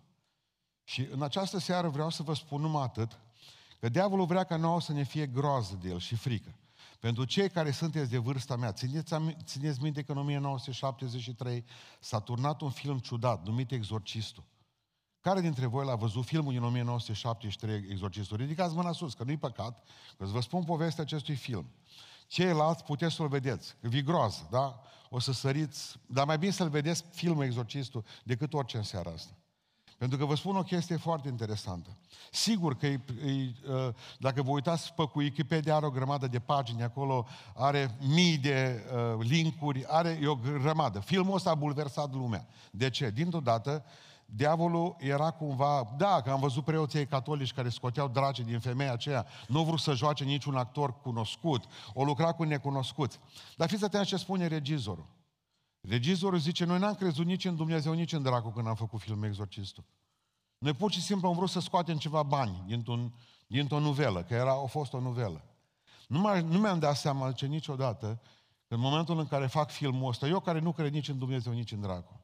Și 0.84 1.08
în 1.12 1.22
această 1.22 1.60
seară 1.60 1.90
vreau 1.90 2.10
să 2.10 2.24
vă 2.24 2.34
spun 2.34 2.62
numai 2.62 2.84
atât, 2.84 3.20
că 3.80 3.90
diavolul 3.90 4.26
vrea 4.26 4.44
ca 4.44 4.56
nouă 4.56 4.82
să 4.82 4.92
ne 4.92 5.04
fie 5.04 5.26
groază 5.26 5.78
de 5.82 5.90
el 5.90 6.00
și 6.00 6.16
frică. 6.16 6.56
Pentru 7.00 7.26
cei 7.26 7.50
care 7.50 7.72
sunteți 7.72 8.10
de 8.10 8.18
vârsta 8.18 8.56
mea, 8.56 8.72
țineți, 8.72 9.16
țineți 9.44 9.82
minte 9.82 10.04
că 10.04 10.12
în 10.12 10.18
1973 10.18 11.66
s-a 12.00 12.20
turnat 12.20 12.62
un 12.62 12.70
film 12.70 13.00
ciudat 13.00 13.46
numit 13.46 13.72
Exorcistul. 13.72 14.44
Care 15.20 15.42
dintre 15.42 15.66
voi 15.66 15.86
l-a 15.86 15.96
văzut 15.96 16.26
filmul 16.26 16.54
din 16.54 16.64
1973 16.64 17.86
Exorcistul? 17.90 18.38
Ridicați 18.38 18.76
mâna 18.76 18.92
sus, 18.92 19.14
că 19.14 19.24
nu-i 19.24 19.38
păcat, 19.38 19.84
că 20.18 20.26
vă 20.26 20.42
spun 20.42 20.64
povestea 20.64 21.04
acestui 21.04 21.36
film. 21.36 21.72
Ceilalți 22.28 22.84
puteți 22.84 23.16
să-l 23.16 23.28
vedeți, 23.28 23.76
că 23.82 23.88
vi 23.88 24.04
groază, 24.04 24.48
da? 24.52 24.82
O 25.10 25.20
să 25.20 25.32
săriți, 25.32 26.00
dar 26.06 26.26
mai 26.26 26.38
bine 26.38 26.52
să-l 26.52 26.70
vedeți 26.70 27.04
filmul 27.12 27.44
Exorcistul 27.44 28.04
decât 28.24 28.54
orice 28.54 28.78
în 28.78 28.84
seara 28.84 29.12
asta. 29.12 29.34
Pentru 29.98 30.18
că 30.18 30.26
vă 30.26 30.36
spun 30.36 30.56
o 30.56 30.64
chestie 30.64 30.98
foarte 30.98 31.28
interesantă. 31.28 31.90
Sigur 32.32 32.76
că 32.76 32.86
e, 32.86 33.02
e, 33.26 33.54
dacă 34.20 34.42
vă 34.42 34.52
uitați 34.52 34.94
pe 34.94 35.04
cu 35.04 35.20
Wikipedia, 35.20 35.76
are 35.76 35.86
o 35.86 35.90
grămadă 35.90 36.28
de 36.28 36.40
pagini 36.40 36.84
acolo, 36.84 37.28
are 37.56 37.98
mii 38.00 38.38
de 38.38 38.84
uh, 38.94 39.26
linkuri, 39.26 39.86
are 39.88 40.20
e 40.22 40.28
o 40.28 40.36
grămadă. 40.36 41.00
Filmul 41.00 41.36
ăsta 41.36 41.50
a 41.50 41.56
bulversat 41.56 42.14
lumea. 42.14 42.48
De 42.72 42.90
ce? 42.90 43.10
Dintr-o 43.10 43.40
dată, 43.40 43.86
diavolul 44.26 44.96
era 45.00 45.32
cumva, 45.32 45.94
da, 45.98 46.22
că 46.22 46.32
am 46.32 46.40
văzut 46.40 46.64
preoții 46.64 47.06
catolici 47.06 47.54
care 47.54 47.70
scoteau 47.70 48.08
draci 48.08 48.40
din 48.40 48.60
femeia 48.60 48.92
aceea, 48.92 49.26
nu 49.48 49.64
vrut 49.64 49.80
să 49.80 49.94
joace 49.94 50.24
niciun 50.24 50.56
actor 50.56 51.02
cunoscut, 51.02 51.64
o 51.94 52.04
lucra 52.04 52.32
cu 52.32 52.44
necunoscuți. 52.44 53.20
Dar 53.56 53.70
fiți 53.70 53.84
atenți 53.84 54.08
ce 54.08 54.18
spune 54.18 54.48
regizorul. 54.48 55.06
Regizorul 55.88 56.40
zice, 56.40 56.66
noi 56.66 56.80
n-am 56.80 56.96
crezut 56.96 57.26
nici 57.26 57.46
în 57.46 57.56
Dumnezeu, 57.56 57.94
nici 57.94 58.14
în 58.14 58.22
dracu 58.22 58.50
când 58.50 58.68
am 58.68 58.76
făcut 58.76 59.00
filmul 59.00 59.26
Exorcistul. 59.26 59.84
Noi 60.58 60.74
pur 60.74 60.92
și 60.92 61.02
simplu 61.02 61.28
am 61.28 61.36
vrut 61.36 61.50
să 61.50 61.60
scoatem 61.60 61.98
ceva 61.98 62.24
bani 62.24 62.64
dintr-un, 62.66 63.14
dintr-o 63.48 63.80
nuvelă, 63.80 64.24
că 64.24 64.34
era, 64.34 64.52
a 64.52 64.66
fost 64.66 64.94
o 64.94 65.00
nuvelă. 65.00 65.44
Nu, 66.08 66.20
mai, 66.20 66.42
nu 66.42 66.60
mi-am 66.60 66.80
dat 66.80 66.98
seama 66.98 67.32
ce 67.32 67.46
niciodată, 67.46 68.22
în 68.68 68.80
momentul 68.80 69.20
în 69.20 69.28
care 69.28 69.48
fac 69.48 69.70
filmul 69.72 70.10
ăsta, 70.10 70.28
eu 70.28 70.40
care 70.40 70.60
nu 70.60 70.72
cred 70.72 70.94
nici 70.94 71.10
în 71.10 71.18
Dumnezeu, 71.18 71.54
nici 71.54 71.72
în 71.72 71.82
dracu, 71.82 72.22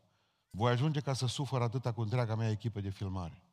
voi 0.50 0.72
ajunge 0.72 1.00
ca 1.00 1.14
să 1.14 1.28
sufăr 1.28 1.62
atâta 1.62 1.92
cu 1.92 2.02
întreaga 2.02 2.36
mea 2.36 2.50
echipă 2.50 2.82
de 2.82 2.90
filmare. 2.90 3.44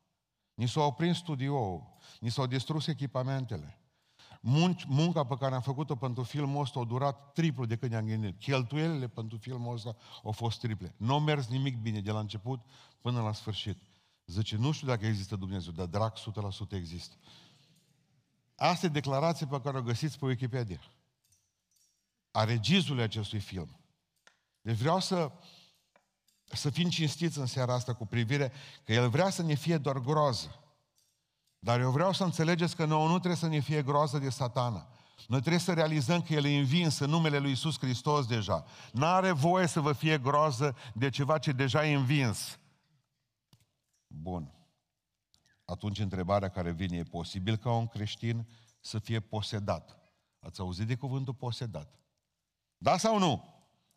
Ni 0.53 0.67
s-au 0.67 0.87
oprins 0.87 1.17
studioul, 1.17 1.83
ni 2.19 2.29
s-au 2.29 2.45
distrus 2.45 2.87
echipamentele. 2.87 3.80
Munci, 4.43 4.83
munca 4.85 5.23
pe 5.23 5.35
care 5.35 5.55
am 5.55 5.61
făcut-o 5.61 5.95
pentru 5.95 6.23
filmul 6.23 6.61
ăsta 6.61 6.79
a 6.79 6.83
durat 6.83 7.33
triplu 7.33 7.65
de 7.65 7.75
când 7.75 7.91
ne-am 7.91 8.05
gândit. 8.05 8.39
Cheltuielile 8.39 9.07
pentru 9.07 9.37
filmul 9.37 9.73
ăsta 9.73 9.95
au 10.23 10.31
fost 10.31 10.59
triple. 10.59 10.93
Nu 10.97 11.13
a 11.13 11.19
mers 11.19 11.47
nimic 11.47 11.77
bine 11.77 11.99
de 11.99 12.11
la 12.11 12.19
început 12.19 12.61
până 13.01 13.21
la 13.21 13.33
sfârșit. 13.33 13.77
Zice, 14.25 14.55
nu 14.55 14.71
știu 14.71 14.87
dacă 14.87 15.05
există 15.05 15.35
Dumnezeu, 15.35 15.71
dar 15.71 15.85
drag 15.85 16.13
100% 16.17 16.71
există. 16.71 17.15
Asta 18.55 18.85
e 18.85 18.89
declarația 18.89 19.47
pe 19.47 19.61
care 19.61 19.77
o 19.77 19.81
găsiți 19.81 20.19
pe 20.19 20.25
Wikipedia. 20.25 20.81
A 22.31 22.43
regizului 22.43 23.03
acestui 23.03 23.39
film. 23.39 23.79
Deci 24.61 24.77
vreau 24.77 24.99
să, 24.99 25.31
să 26.43 26.69
fim 26.69 26.89
cinstiți 26.89 27.39
în 27.39 27.45
seara 27.45 27.73
asta 27.73 27.93
cu 27.93 28.05
privire 28.05 28.51
că 28.83 28.93
el 28.93 29.09
vrea 29.09 29.29
să 29.29 29.41
ne 29.41 29.53
fie 29.53 29.77
doar 29.77 29.99
groază. 29.99 30.60
Dar 31.63 31.79
eu 31.79 31.91
vreau 31.91 32.13
să 32.13 32.23
înțelegeți 32.23 32.75
că 32.75 32.85
nouă 32.85 33.07
nu 33.07 33.17
trebuie 33.17 33.35
să 33.35 33.47
ne 33.47 33.59
fie 33.59 33.83
groază 33.83 34.17
de 34.17 34.29
satana. 34.29 34.87
Noi 35.27 35.39
trebuie 35.39 35.59
să 35.59 35.73
realizăm 35.73 36.21
că 36.21 36.33
El 36.33 36.45
e 36.45 36.57
învins 36.57 36.99
în 36.99 37.09
numele 37.09 37.37
Lui 37.37 37.51
Isus 37.51 37.79
Hristos 37.79 38.25
deja. 38.25 38.65
N-are 38.91 39.31
voie 39.31 39.67
să 39.67 39.79
vă 39.79 39.93
fie 39.93 40.17
groază 40.17 40.75
de 40.93 41.09
ceva 41.09 41.37
ce 41.37 41.51
deja 41.51 41.87
e 41.87 41.93
învins. 41.95 42.59
Bun. 44.07 44.53
Atunci 45.65 45.99
întrebarea 45.99 46.49
care 46.49 46.71
vine, 46.71 46.97
e 46.97 47.03
posibil 47.03 47.57
ca 47.57 47.71
un 47.71 47.87
creștin 47.87 48.47
să 48.79 48.99
fie 48.99 49.19
posedat? 49.19 49.97
Ați 50.39 50.59
auzit 50.59 50.87
de 50.87 50.95
cuvântul 50.95 51.33
posedat? 51.33 51.99
Da 52.77 52.97
sau 52.97 53.19
nu? 53.19 53.43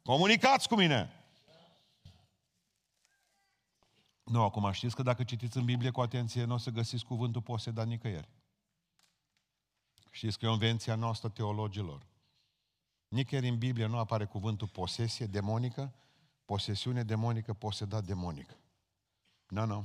Comunicați 0.03 0.69
cu 0.69 0.75
mine! 0.75 1.24
Nu, 4.25 4.43
acum 4.43 4.73
știți 4.73 4.95
că 4.95 5.03
dacă 5.03 5.25
citiți 5.25 5.57
în 5.57 5.65
Biblie 5.65 5.91
cu 5.91 6.01
atenție, 6.01 6.45
nu 6.45 6.55
o 6.55 6.57
să 6.57 6.71
găsiți 6.71 7.05
cuvântul 7.05 7.43
posedat 7.43 7.87
nicăieri. 7.87 8.29
Știți 10.11 10.39
că 10.39 10.45
e 10.45 10.49
o 10.49 10.53
invenție 10.53 10.95
noastră 10.95 11.29
teologilor. 11.29 12.07
Nicăieri 13.09 13.49
în 13.49 13.59
Biblie 13.59 13.87
nu 13.87 13.99
apare 13.99 14.25
cuvântul 14.25 14.69
posesie 14.69 15.27
demonică, 15.27 15.95
posesiune 16.45 17.03
demonică, 17.03 17.53
posedat 17.53 18.05
demonic. 18.05 18.57
Nu, 19.49 19.67
nu. 19.67 19.85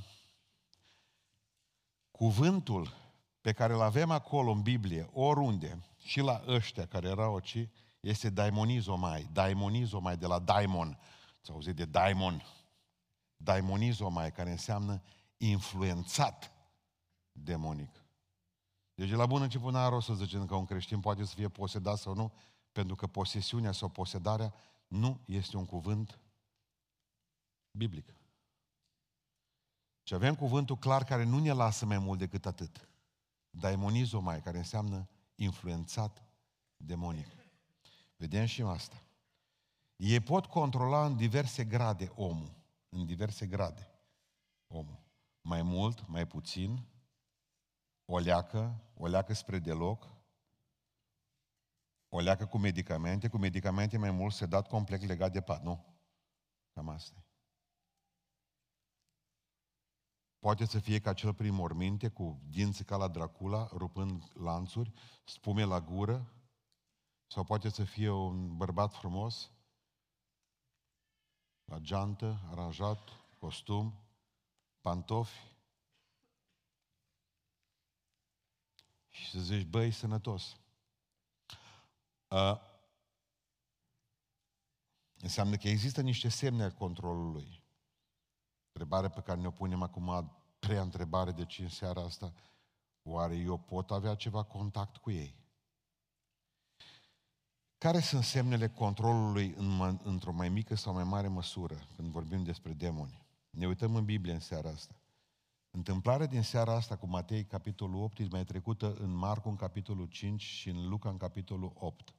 Cuvântul 2.12 2.94
pe 3.42 3.52
care 3.52 3.74
îl 3.74 3.82
avem 3.82 4.12
acolo 4.12 4.52
în 4.52 4.62
Biblie, 4.62 5.10
oriunde, 5.14 5.84
și 5.98 6.20
la 6.20 6.44
ăștia 6.48 6.86
care 6.86 7.08
erau 7.08 7.34
oci, 7.34 7.68
este 8.00 8.30
daimonizomai, 8.30 9.30
daimonizomai 9.32 10.18
de 10.18 10.26
la 10.26 10.40
daimon. 10.40 10.98
Ți-au 11.44 11.56
auzit 11.56 11.76
de 11.76 11.86
daimon? 11.86 12.44
Daimonizomai, 13.44 14.32
care 14.32 14.52
înseamnă 14.52 15.02
influențat 15.38 16.52
demonic. 17.32 18.04
Deci 18.94 19.12
la 19.12 19.26
bun 19.26 19.42
început 19.42 19.74
n-are 19.74 19.90
rost 19.90 20.06
să 20.06 20.14
zicem 20.14 20.46
că 20.46 20.56
un 20.56 20.66
creștin 20.66 21.00
poate 21.00 21.26
să 21.26 21.34
fie 21.36 21.50
posedat 21.50 21.98
sau 21.98 22.14
nu, 22.14 22.34
pentru 22.72 22.96
că 22.96 23.08
posesiunea 23.08 23.72
sau 23.72 23.90
posedarea 23.90 24.54
nu 24.88 25.22
este 25.26 25.58
un 25.58 25.66
cuvânt 25.66 26.20
biblic. 27.72 28.14
Și 30.04 30.14
avem 30.14 30.36
cuvântul 30.36 30.78
clar 30.78 31.04
care 31.04 31.24
nu 31.24 31.40
ne 31.40 31.52
lasă 31.52 31.86
mai 31.86 31.98
mult 31.98 32.20
decât 32.20 32.46
atât. 32.46 32.90
Daimonizomai, 33.50 34.42
care 34.42 34.58
înseamnă 34.58 35.10
influențat 35.36 36.24
demonic. 36.78 37.28
Vedem 38.16 38.46
și 38.46 38.62
asta. 38.62 39.04
Ei 39.96 40.20
pot 40.20 40.46
controla 40.46 41.06
în 41.06 41.18
diverse 41.18 41.66
grade 41.66 42.12
omul. 42.16 42.59
În 42.90 43.06
diverse 43.06 43.48
grade 43.48 43.94
omul. 44.68 45.04
Mai 45.42 45.62
mult, 45.62 46.08
mai 46.08 46.28
puțin, 46.28 46.88
o 48.06 48.18
leacă, 48.18 48.92
o 48.94 49.08
leacă 49.08 49.34
spre 49.34 49.60
deloc, 49.60 50.08
o 52.08 52.20
leacă 52.20 52.46
cu 52.46 52.58
medicamente, 52.58 53.28
cu 53.28 53.38
medicamente 53.38 53.98
mai 53.98 54.12
mult 54.12 54.34
se 54.34 54.46
dat 54.46 54.68
complet 54.68 55.02
legat 55.02 55.32
de 55.32 55.42
pat. 55.42 55.64
Nu. 55.64 55.86
Cam 56.74 56.90
asta 56.90 57.24
Poate 60.40 60.66
să 60.66 60.80
fie 60.80 61.00
ca 61.00 61.14
cel 61.14 61.34
prin 61.34 61.54
morminte, 61.54 62.10
cu 62.10 62.42
dinții 62.50 62.86
ca 62.86 62.96
la 62.96 63.08
Dracula, 63.08 63.70
rupând 63.72 64.24
lanțuri, 64.34 64.92
spume 65.26 65.64
la 65.64 65.82
gură, 65.82 66.34
sau 67.28 67.44
poate 67.44 67.70
să 67.70 67.84
fie 67.84 68.10
un 68.10 68.58
bărbat 68.58 68.94
frumos, 68.94 69.52
la 71.70 71.78
geantă, 71.78 72.40
aranjat, 72.52 73.10
costum, 73.40 73.94
pantofi, 74.82 75.48
și 79.10 79.30
să 79.30 79.40
zici, 79.40 79.68
băi, 79.68 79.92
sănătos. 79.92 80.58
Uh, 82.28 82.60
înseamnă 85.20 85.56
că 85.56 85.68
există 85.68 86.02
niște 86.02 86.30
semne 86.30 86.64
al 86.64 86.72
controlului. 86.72 87.64
Întrebarea 88.66 89.10
pe 89.10 89.22
care 89.22 89.40
ne-o 89.40 89.52
punem 89.52 89.82
acum, 89.82 90.32
treia 90.60 90.82
întrebare 90.82 91.32
de 91.32 91.46
ce 91.46 91.62
în 91.62 91.70
seara 91.70 92.02
asta, 92.02 92.34
oare 93.04 93.36
eu 93.36 93.58
pot 93.58 93.92
avea 93.92 94.16
ceva 94.16 94.44
contact 94.44 94.98
cu 94.98 95.12
ei? 95.12 95.39
Care 97.80 98.00
sunt 98.00 98.24
semnele 98.24 98.68
controlului 98.68 99.54
în, 99.58 100.00
într-o 100.04 100.32
mai 100.32 100.50
mică 100.50 100.76
sau 100.76 100.94
mai 100.94 101.04
mare 101.04 101.28
măsură 101.28 101.88
când 101.96 102.12
vorbim 102.12 102.44
despre 102.44 102.72
demoni? 102.72 103.26
Ne 103.50 103.68
uităm 103.68 103.96
în 103.96 104.06
Biblie 104.06 104.34
în 104.34 104.40
seara 104.40 104.70
asta. 104.70 105.02
Întâmplarea 105.72 106.26
din 106.26 106.42
seara 106.42 106.76
asta 106.76 106.96
cu 106.96 107.08
Matei, 107.08 107.46
capitolul 107.46 108.04
8, 108.04 108.20
e 108.20 108.28
mai 108.32 108.44
trecută 108.44 108.96
în 109.00 109.14
Marcu, 109.16 109.50
în 109.50 109.56
capitolul 109.56 110.06
5 110.06 110.42
și 110.42 110.70
în 110.70 110.90
Luca, 110.90 111.10
în 111.10 111.18
capitolul 111.18 111.72
8. 111.76 112.14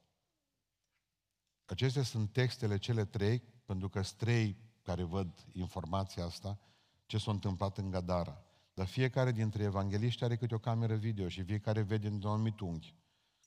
Acestea 1.64 2.02
sunt 2.02 2.32
textele 2.32 2.78
cele 2.78 3.04
trei, 3.04 3.42
pentru 3.64 3.88
că 3.88 4.02
sunt 4.02 4.18
trei 4.18 4.56
care 4.82 5.02
văd 5.02 5.46
informația 5.52 6.24
asta, 6.24 6.58
ce 7.06 7.18
s-a 7.18 7.30
întâmplat 7.30 7.78
în 7.78 7.90
Gadara. 7.90 8.44
Dar 8.74 8.86
fiecare 8.86 9.32
dintre 9.32 9.62
evangeliști 9.62 10.24
are 10.24 10.36
câte 10.36 10.54
o 10.54 10.58
cameră 10.58 10.94
video 10.94 11.28
și 11.28 11.42
fiecare 11.42 11.82
vede 11.82 12.06
în 12.06 12.14
un 12.22 12.30
anumit 12.30 12.60
unghi. 12.60 12.94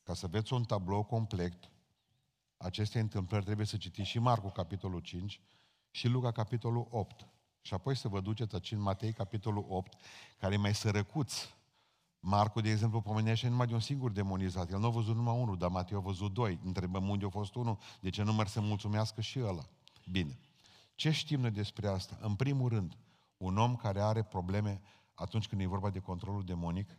Ca 0.04 0.14
să 0.14 0.28
vedeți 0.28 0.54
un 0.54 0.64
tablou 0.64 1.04
complet, 1.04 1.72
aceste 2.64 3.00
întâmplări 3.00 3.44
trebuie 3.44 3.66
să 3.66 3.78
citiți 3.78 4.10
și 4.10 4.20
Marcu, 4.20 4.50
capitolul 4.50 5.00
5, 5.00 5.42
și 5.92 6.08
Luca, 6.08 6.32
capitolul 6.32 6.88
8. 6.90 7.28
Și 7.62 7.74
apoi 7.74 7.96
să 7.96 8.08
vă 8.08 8.22
duceți 8.22 8.54
aici 8.54 8.72
în 8.72 8.80
Matei, 8.80 9.14
capitolul 9.14 9.66
8, 9.70 9.94
care 10.40 10.54
e 10.54 10.58
mai 10.58 10.76
sărăcuț. 10.76 11.34
Marcu, 12.20 12.62
de 12.62 12.70
exemplu, 12.70 13.02
pomenește 13.02 13.48
numai 13.48 13.68
de 13.68 13.74
un 13.74 13.80
singur 13.80 14.12
demonizat. 14.12 14.72
El 14.72 14.80
nu 14.80 14.86
a 14.86 14.90
văzut 14.90 15.16
numai 15.16 15.40
unul, 15.40 15.58
dar 15.58 15.70
Matei 15.70 15.98
a 15.98 16.00
văzut 16.00 16.34
doi. 16.34 16.60
Întrebăm 16.64 17.10
unde 17.10 17.26
a 17.26 17.30
fost 17.30 17.56
unul, 17.56 17.78
de 18.00 18.10
ce 18.10 18.24
nu 18.24 18.34
merg 18.34 18.50
să 18.50 18.62
mulțumească 18.62 19.22
și 19.22 19.40
ăla. 19.40 19.64
Bine. 20.12 20.40
Ce 20.96 21.12
știm 21.12 21.40
noi 21.40 21.52
despre 21.52 21.88
asta? 21.88 22.18
În 22.22 22.36
primul 22.36 22.70
rând, 22.70 22.98
un 23.38 23.58
om 23.58 23.76
care 23.76 24.02
are 24.02 24.24
probleme 24.24 24.82
atunci 25.14 25.48
când 25.48 25.62
e 25.62 25.66
vorba 25.66 25.90
de 25.90 26.00
controlul 26.00 26.44
demonic, 26.44 26.98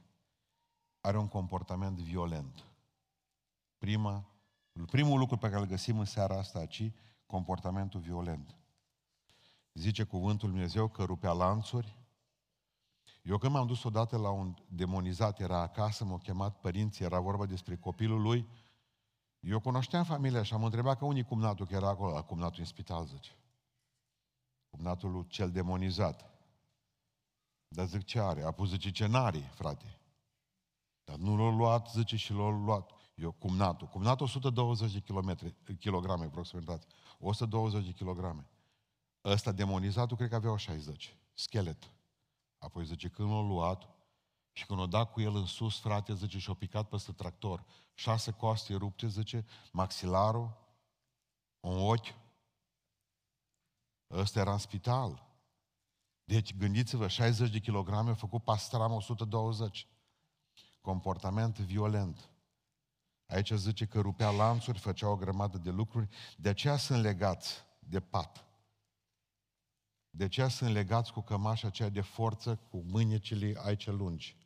are 1.01 1.19
un 1.19 1.29
comportament 1.29 1.99
violent. 1.99 2.65
Prima, 3.79 4.34
primul 4.83 5.19
lucru 5.19 5.37
pe 5.37 5.49
care 5.49 5.61
îl 5.61 5.67
găsim 5.67 5.99
în 5.99 6.05
seara 6.05 6.39
asta 6.39 6.59
aici, 6.59 6.93
comportamentul 7.27 8.01
violent. 8.01 8.57
Zice 9.73 10.05
cuvântul 10.05 10.49
Dumnezeu 10.49 10.89
că 10.89 11.05
rupea 11.05 11.33
lanțuri. 11.33 11.99
Eu 13.23 13.39
când 13.39 13.53
m-am 13.53 13.67
dus 13.67 13.85
odată 13.85 14.17
la 14.17 14.31
un 14.31 14.55
demonizat, 14.69 15.41
era 15.41 15.61
acasă, 15.61 16.05
m-au 16.05 16.19
chemat 16.19 16.61
părinții, 16.61 17.05
era 17.05 17.21
vorba 17.21 17.47
despre 17.47 17.77
copilul 17.77 18.21
lui, 18.21 18.49
eu 19.41 19.61
cunoșteam 19.61 20.05
familia 20.05 20.43
și 20.43 20.55
am 20.55 20.65
întrebat 20.65 20.99
că 20.99 21.05
unii 21.05 21.25
cumnatul, 21.25 21.67
că 21.67 21.75
era 21.75 21.89
acolo, 21.89 22.13
la 22.13 22.23
cumnatul 22.23 22.61
în 22.61 22.65
spital, 22.65 23.07
zice 23.07 23.37
cumnatul 24.75 25.27
cel 25.29 25.51
demonizat. 25.51 26.31
Dar 27.69 27.87
zic 27.87 28.05
ce 28.05 28.21
are? 28.21 28.43
A 28.43 28.51
pus 28.51 28.69
zice 28.69 28.91
ce 28.91 29.07
n-are, 29.07 29.39
frate. 29.39 30.01
Dar 31.05 31.17
nu 31.17 31.37
l-a 31.37 31.57
luat, 31.57 31.91
zice, 31.91 32.17
și 32.17 32.33
l-a 32.33 32.49
luat. 32.49 32.91
Eu, 33.15 33.33
cumnatul. 33.33 33.87
Cumnatul 33.87 34.27
120 34.27 34.93
de 34.93 35.01
kilometri, 35.01 35.55
kilograme, 35.79 36.25
aproximativ. 36.25 36.87
120 37.19 37.85
de 37.85 37.91
kilograme. 37.93 38.49
Ăsta 39.25 39.53
demonizatul 39.53 40.17
cred 40.17 40.29
că 40.29 40.35
avea 40.35 40.51
o 40.51 40.57
60. 40.57 41.17
Schelet. 41.35 41.91
Apoi 42.59 42.85
zice, 42.85 43.09
când 43.09 43.31
l-a 43.31 43.41
luat 43.41 43.89
și 44.53 44.67
când 44.67 44.81
o 44.81 44.87
dat 44.87 45.13
cu 45.13 45.21
el 45.21 45.35
în 45.35 45.47
sus, 45.47 45.81
frate, 45.81 46.15
zice, 46.15 46.39
și-a 46.39 46.55
picat 46.55 46.89
peste 46.89 47.13
tractor. 47.13 47.65
Șase 47.95 48.31
coaste 48.31 48.75
rupte, 48.75 49.09
zice, 49.09 49.47
maxilarul, 49.73 50.57
un 51.61 51.89
ochi. 51.89 52.15
Ăsta 54.11 54.41
era 54.41 54.53
în 54.53 54.59
spital. 54.59 55.27
Deci, 56.25 56.57
gândiți-vă, 56.57 57.09
60 57.09 57.51
de 57.51 57.59
kilograme, 57.59 58.11
a 58.11 58.15
făcut 58.15 58.43
pastram 58.43 58.93
120. 58.93 59.89
Comportament 60.81 61.59
violent. 61.59 62.34
Aici 63.27 63.53
zice 63.53 63.87
că 63.87 64.01
rupea 64.01 64.31
lanțuri, 64.31 64.79
făcea 64.79 65.09
o 65.09 65.17
grămadă 65.17 65.59
de 65.59 65.71
lucruri, 65.71 66.09
de 66.37 66.49
aceea 66.49 66.77
sunt 66.77 67.03
legați 67.03 67.65
de 67.79 68.01
pat. 68.01 68.45
De 70.11 70.25
aceea 70.25 70.49
sunt 70.49 70.71
legați 70.71 71.13
cu 71.13 71.21
cămașa 71.21 71.67
aceea 71.67 71.89
de 71.89 72.01
forță, 72.01 72.57
cu 72.71 72.77
mâinecile 72.77 73.55
aici 73.59 73.87
lungi. 73.87 74.37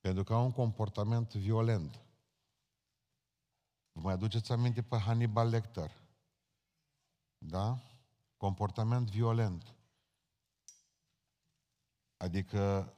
Pentru 0.00 0.24
că 0.24 0.34
au 0.34 0.44
un 0.44 0.52
comportament 0.52 1.34
violent. 1.34 2.00
Vă 3.92 4.00
mai 4.00 4.12
aduceți 4.12 4.52
aminte 4.52 4.82
pe 4.82 4.96
Hannibal 4.96 5.48
Lecter? 5.48 5.90
Da? 7.38 7.78
Comportament 8.36 9.10
violent. 9.10 9.74
Adică 12.16 12.92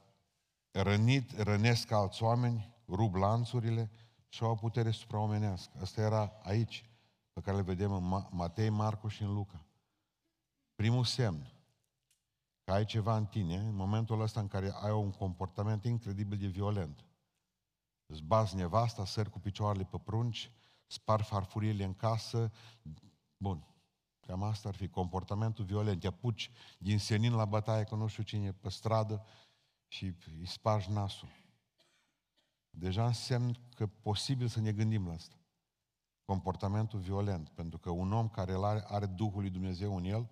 rănit, 0.71 1.39
rănesc 1.39 1.91
alți 1.91 2.23
oameni, 2.23 2.75
rup 2.87 3.15
lanțurile 3.15 3.89
și 4.27 4.43
au 4.43 4.55
putere 4.55 4.91
supraomenească. 4.91 5.77
Asta 5.81 6.01
era 6.01 6.39
aici, 6.43 6.89
pe 7.33 7.41
care 7.41 7.57
le 7.57 7.63
vedem 7.63 7.91
în 7.91 8.27
Matei, 8.31 8.69
Marcu 8.69 9.07
și 9.07 9.23
în 9.23 9.33
Luca. 9.33 9.65
Primul 10.75 11.03
semn 11.03 11.51
că 12.63 12.73
ai 12.73 12.85
ceva 12.85 13.15
în 13.15 13.25
tine, 13.25 13.57
în 13.57 13.75
momentul 13.75 14.21
ăsta 14.21 14.39
în 14.39 14.47
care 14.47 14.71
ai 14.81 14.91
un 14.91 15.11
comportament 15.11 15.83
incredibil 15.83 16.37
de 16.37 16.47
violent. 16.47 17.05
Îți 18.05 18.23
bazi 18.23 18.55
nevasta, 18.55 19.05
sări 19.05 19.29
cu 19.29 19.39
picioarele 19.39 19.83
pe 19.83 19.97
prunci, 19.99 20.51
spar 20.87 21.21
farfuriile 21.21 21.83
în 21.83 21.93
casă. 21.93 22.51
Bun, 23.37 23.67
cam 24.19 24.43
asta 24.43 24.69
ar 24.69 24.75
fi 24.75 24.87
comportamentul 24.87 25.65
violent. 25.65 25.99
Te 25.99 26.07
apuci 26.07 26.51
din 26.77 26.99
senin 26.99 27.33
la 27.33 27.45
bătaie 27.45 27.83
cu 27.83 27.95
nu 27.95 28.07
știu 28.07 28.23
cine 28.23 28.51
pe 28.51 28.69
stradă 28.69 29.25
și 29.87 30.05
îi 30.39 30.45
spargi 30.45 30.91
nasul. 30.91 31.29
Deja 32.79 33.05
însemn 33.05 33.57
că 33.75 33.87
posibil 33.87 34.47
să 34.47 34.59
ne 34.59 34.71
gândim 34.71 35.07
la 35.07 35.13
asta. 35.13 35.35
Comportamentul 36.25 36.99
violent, 36.99 37.49
pentru 37.49 37.79
că 37.79 37.89
un 37.89 38.13
om 38.13 38.29
care 38.29 38.53
are, 38.61 38.83
are 38.87 39.05
Duhul 39.05 39.41
lui 39.41 39.49
Dumnezeu 39.49 39.95
în 39.95 40.03
el, 40.03 40.29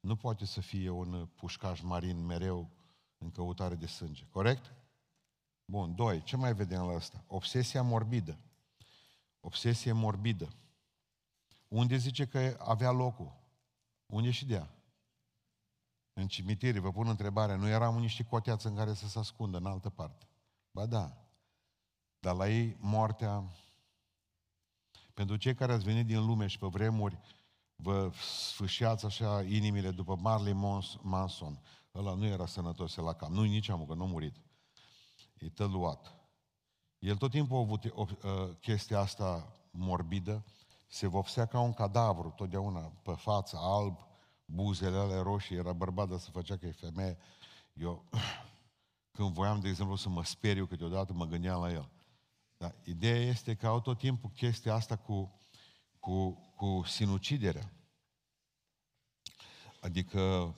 nu 0.00 0.16
poate 0.16 0.44
să 0.44 0.60
fie 0.60 0.90
un 0.90 1.26
pușcaș 1.34 1.80
marin 1.80 2.24
mereu 2.24 2.70
în 3.18 3.30
căutare 3.30 3.74
de 3.74 3.86
sânge. 3.86 4.26
Corect? 4.30 4.72
Bun. 5.64 5.94
Doi. 5.94 6.22
Ce 6.22 6.36
mai 6.36 6.54
vedem 6.54 6.82
la 6.82 6.94
asta? 6.94 7.24
Obsesia 7.26 7.82
morbidă. 7.82 8.38
Obsesie 9.40 9.92
morbidă. 9.92 10.48
Unde 11.68 11.96
zice 11.96 12.26
că 12.26 12.56
avea 12.58 12.90
locul? 12.90 13.32
Unde 14.06 14.30
și 14.30 14.46
dea? 14.46 14.70
În 16.12 16.28
cimitire, 16.28 16.78
vă 16.78 16.92
pun 16.92 17.08
întrebarea, 17.08 17.56
nu 17.56 17.68
erau 17.68 17.98
niște 17.98 18.24
coteați 18.24 18.66
în 18.66 18.74
care 18.74 18.94
să 18.94 19.08
se 19.08 19.18
ascundă 19.18 19.56
în 19.56 19.66
altă 19.66 19.90
parte? 19.90 20.28
Ba 20.70 20.86
da. 20.86 21.25
Dar 22.18 22.34
la 22.34 22.48
ei 22.48 22.76
moartea... 22.80 23.44
Pentru 25.14 25.36
cei 25.36 25.54
care 25.54 25.72
ați 25.72 25.84
venit 25.84 26.06
din 26.06 26.26
lume 26.26 26.46
și 26.46 26.58
pe 26.58 26.66
vremuri 26.66 27.18
vă 27.76 28.10
sfâșiați 28.50 29.04
așa 29.04 29.42
inimile 29.42 29.90
după 29.90 30.16
Marley 30.16 30.52
Manson. 31.02 31.60
Ăla 31.94 32.14
nu 32.14 32.26
era 32.26 32.46
sănătos 32.46 32.94
la 32.94 33.12
cam. 33.12 33.32
Nu 33.32 33.42
nici 33.42 33.68
am 33.68 33.86
că 33.86 33.94
nu 33.94 34.02
a 34.02 34.06
murit. 34.06 34.36
E 35.38 35.48
tăluat. 35.48 36.14
El 36.98 37.16
tot 37.16 37.30
timpul 37.30 37.56
a 37.56 37.60
avut 37.60 37.84
o, 37.94 38.04
uh, 38.10 38.56
chestia 38.60 39.00
asta 39.00 39.56
morbidă, 39.70 40.44
se 40.86 41.06
vopsea 41.06 41.46
ca 41.46 41.60
un 41.60 41.72
cadavru, 41.72 42.32
totdeauna, 42.36 42.80
pe 42.80 43.12
față, 43.12 43.56
alb, 43.60 43.98
buzele 44.44 44.96
alea 44.96 45.22
roșii, 45.22 45.56
era 45.56 45.72
bărbat, 45.72 46.08
dar 46.08 46.18
se 46.18 46.30
făcea 46.32 46.56
că 46.56 46.66
e 46.66 46.70
femeie. 46.70 47.18
Eu, 47.72 48.04
când 49.16 49.32
voiam, 49.32 49.60
de 49.60 49.68
exemplu, 49.68 49.96
să 49.96 50.08
mă 50.08 50.24
speriu 50.24 50.66
câteodată, 50.66 51.12
mă 51.12 51.24
gândeam 51.24 51.60
la 51.60 51.72
el. 51.72 51.90
Dar 52.56 52.74
ideea 52.84 53.20
este 53.20 53.54
că 53.54 53.66
au 53.66 53.80
tot 53.80 53.98
timpul 53.98 54.30
chestia 54.30 54.74
asta 54.74 54.96
cu, 54.96 55.40
cu, 55.98 56.30
cu 56.54 56.82
sinuciderea. 56.86 57.72
Adică 59.80 60.54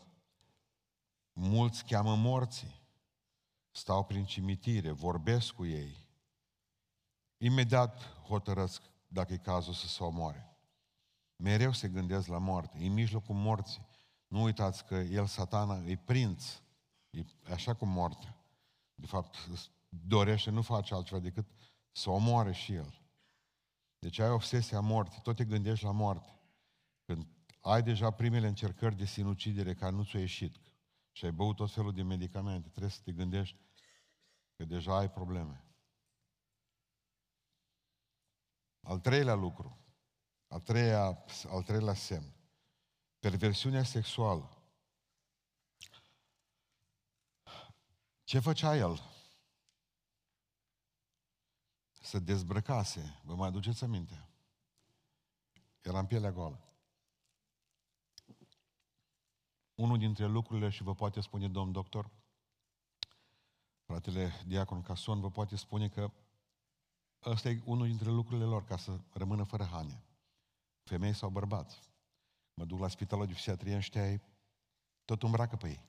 mulți 1.32 1.84
cheamă 1.84 2.16
morții, 2.16 2.80
stau 3.70 4.04
prin 4.04 4.24
cimitire, 4.24 4.90
vorbesc 4.90 5.52
cu 5.52 5.66
ei, 5.66 6.08
imediat 7.36 8.02
hotărăsc 8.02 8.82
dacă 9.06 9.32
e 9.32 9.36
cazul 9.36 9.72
să 9.72 9.86
se 9.86 10.02
omoare. 10.02 10.56
Mereu 11.36 11.72
se 11.72 11.88
gândesc 11.88 12.26
la 12.26 12.38
moarte, 12.38 12.78
în 12.78 12.92
mijlocul 12.92 13.34
morții. 13.34 13.86
Nu 14.26 14.42
uitați 14.42 14.84
că 14.84 14.94
el, 14.94 15.26
satana, 15.26 15.84
e 15.84 15.96
prinț, 15.96 16.60
e 17.10 17.24
așa 17.52 17.74
cum 17.74 17.88
moartea. 17.88 18.36
De 18.94 19.06
fapt, 19.06 19.48
dorește, 19.88 20.50
nu 20.50 20.62
face 20.62 20.94
altceva 20.94 21.20
decât 21.20 21.46
să 21.98 22.10
omoare 22.10 22.52
și 22.52 22.74
el. 22.74 23.00
Deci 23.98 24.18
ai 24.18 24.30
obsesia 24.30 24.80
morții, 24.80 25.20
tot 25.22 25.36
te 25.36 25.44
gândești 25.44 25.84
la 25.84 25.90
moarte. 25.90 26.40
Când 27.04 27.26
ai 27.60 27.82
deja 27.82 28.10
primele 28.10 28.46
încercări 28.46 28.96
de 28.96 29.04
sinucidere 29.04 29.74
care 29.74 29.92
nu 29.92 30.04
ți-au 30.04 30.20
ieșit 30.20 30.56
și 31.12 31.24
ai 31.24 31.32
băut 31.32 31.56
tot 31.56 31.70
felul 31.70 31.92
de 31.92 32.02
medicamente, 32.02 32.68
trebuie 32.68 32.90
să 32.90 33.00
te 33.04 33.12
gândești 33.12 33.56
că 34.56 34.64
deja 34.64 34.96
ai 34.96 35.10
probleme. 35.10 35.64
Al 38.80 38.98
treilea 38.98 39.34
lucru, 39.34 39.78
al, 40.46 40.60
treia, 40.60 41.24
al 41.48 41.62
treilea 41.62 41.94
semn, 41.94 42.34
perversiunea 43.18 43.84
sexuală. 43.84 44.62
Ce 48.24 48.38
făcea 48.38 48.76
el? 48.76 49.17
Să 52.00 52.18
dezbrăcase. 52.18 53.20
Vă 53.24 53.34
mai 53.34 53.48
aduceți 53.48 53.84
aminte? 53.84 54.28
Era 55.80 55.98
în 55.98 56.06
pielea 56.06 56.32
goală. 56.32 56.62
Unul 59.74 59.98
dintre 59.98 60.26
lucrurile, 60.26 60.68
și 60.68 60.82
vă 60.82 60.94
poate 60.94 61.20
spune 61.20 61.48
domn 61.48 61.72
doctor, 61.72 62.10
fratele 63.82 64.32
Diacon 64.46 64.82
Cason, 64.82 65.20
vă 65.20 65.30
poate 65.30 65.56
spune 65.56 65.88
că 65.88 66.10
ăsta 67.24 67.48
e 67.48 67.62
unul 67.64 67.86
dintre 67.86 68.10
lucrurile 68.10 68.44
lor, 68.44 68.64
ca 68.64 68.76
să 68.76 69.00
rămână 69.12 69.42
fără 69.42 69.64
hane. 69.64 70.02
Femei 70.82 71.12
sau 71.12 71.30
bărbați. 71.30 71.80
Mă 72.54 72.64
duc 72.64 72.78
la 72.78 72.88
spitalul 72.88 73.26
de 73.26 73.32
psihiatrie, 73.32 73.76
ăștia 73.76 74.22
tot 75.04 75.22
îmbracă 75.22 75.56
pe 75.56 75.68
ei. 75.68 75.87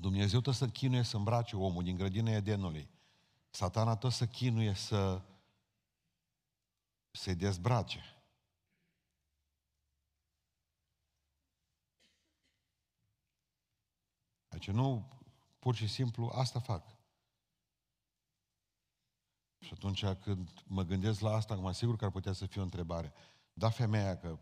Dumnezeu 0.00 0.40
tot 0.40 0.54
să 0.54 0.68
chinuie 0.68 1.02
să 1.02 1.16
îmbrace 1.16 1.56
omul 1.56 1.82
din 1.82 1.96
grădina 1.96 2.30
Edenului. 2.30 2.90
Satana 3.50 3.96
tot 3.96 4.12
să 4.12 4.26
chinuie 4.26 4.74
să 4.74 5.22
se 7.10 7.34
dezbrace. 7.34 8.00
Deci 14.48 14.70
nu, 14.70 15.08
pur 15.58 15.74
și 15.74 15.86
simplu, 15.86 16.30
asta 16.34 16.60
fac. 16.60 16.96
Și 19.58 19.72
atunci 19.72 20.04
când 20.06 20.62
mă 20.66 20.82
gândesc 20.82 21.20
la 21.20 21.34
asta, 21.34 21.54
mă 21.54 21.72
sigur 21.72 21.96
că 21.96 22.04
ar 22.04 22.10
putea 22.10 22.32
să 22.32 22.46
fie 22.46 22.60
o 22.60 22.64
întrebare. 22.64 23.12
Da, 23.52 23.70
femeia, 23.70 24.18
că 24.18 24.38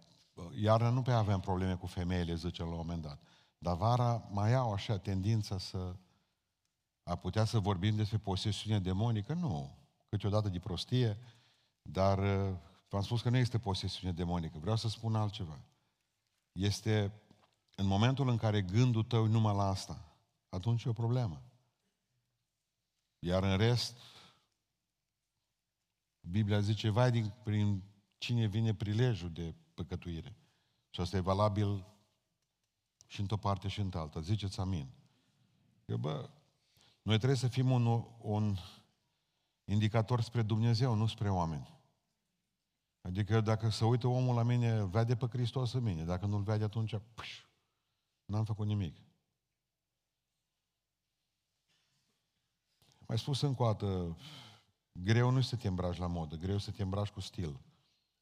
iarna 0.55 0.89
nu 0.89 1.03
prea 1.03 1.17
aveam 1.17 1.41
probleme 1.41 1.77
cu 1.77 1.87
femeile, 1.87 2.35
zice 2.35 2.63
la 2.63 2.69
un 2.69 2.77
moment 2.77 3.03
dat. 3.03 3.21
Dar 3.59 3.77
vara 3.77 4.29
mai 4.31 4.55
au 4.55 4.73
așa 4.73 4.99
tendința 4.99 5.59
să 5.59 5.97
a 7.03 7.17
putea 7.17 7.45
să 7.45 7.59
vorbim 7.59 7.97
despre 7.97 8.19
posesiune 8.19 8.79
demonică? 8.79 9.35
Nu. 9.35 9.79
Câteodată 10.09 10.49
de 10.49 10.59
prostie, 10.59 11.19
dar 11.83 12.19
uh, 12.19 12.57
v-am 12.89 13.03
spus 13.03 13.23
că 13.23 13.31
nu 13.31 13.37
este 13.37 13.59
posesiune 13.59 14.13
demonică. 14.13 14.59
Vreau 14.59 14.77
să 14.77 14.89
spun 14.89 15.15
altceva. 15.15 15.61
Este 16.53 17.13
în 17.75 17.87
momentul 17.87 18.29
în 18.29 18.37
care 18.37 18.63
gândul 18.63 19.03
tău 19.03 19.27
numai 19.27 19.57
la 19.57 19.69
asta, 19.69 20.17
atunci 20.49 20.85
e 20.85 20.89
o 20.89 20.93
problemă. 20.93 21.43
Iar 23.19 23.43
în 23.43 23.57
rest, 23.57 23.99
Biblia 26.21 26.61
zice, 26.61 26.89
vai 26.89 27.11
din, 27.11 27.33
prin 27.43 27.83
cine 28.19 28.47
vine 28.47 28.75
prilejul 28.75 29.33
de 29.33 29.55
păcătuire. 29.75 30.37
Și 30.91 31.01
asta 31.01 31.17
e 31.17 31.21
valabil 31.21 31.87
și 33.07 33.21
într-o 33.21 33.37
parte 33.37 33.69
și 33.69 33.81
într-alta. 33.81 34.21
Ziceți 34.21 34.61
amin. 34.61 34.89
Că, 35.85 35.97
bă, 35.97 36.31
noi 37.03 37.17
trebuie 37.17 37.39
să 37.39 37.49
fim 37.49 37.71
un, 37.71 38.05
un 38.21 38.57
indicator 39.65 40.21
spre 40.21 40.43
Dumnezeu, 40.43 40.95
nu 40.95 41.07
spre 41.07 41.31
oameni. 41.31 41.75
Adică 43.01 43.41
dacă 43.41 43.69
se 43.69 43.85
uită 43.85 44.07
omul 44.07 44.35
la 44.35 44.43
mine, 44.43 44.85
vede 44.85 45.17
pe 45.17 45.27
Hristos 45.27 45.73
în 45.73 45.83
mine. 45.83 46.05
Dacă 46.05 46.27
nu-L 46.27 46.43
vede, 46.43 46.65
atunci 46.65 46.95
pș, 47.15 47.47
N-am 48.27 48.45
făcut 48.45 48.67
nimic. 48.67 48.97
Mai 53.07 53.19
spus 53.19 53.41
încă 53.41 53.63
o 53.63 53.67
dată, 53.67 54.17
greu 54.93 55.31
nu 55.31 55.41
să 55.41 55.57
te 55.57 55.69
îmbraci 55.69 55.97
la 55.97 56.07
modă, 56.07 56.37
greu 56.37 56.59
să 56.59 56.71
te 56.71 56.83
îmbraci 56.83 57.11
cu 57.11 57.21
stil 57.21 57.61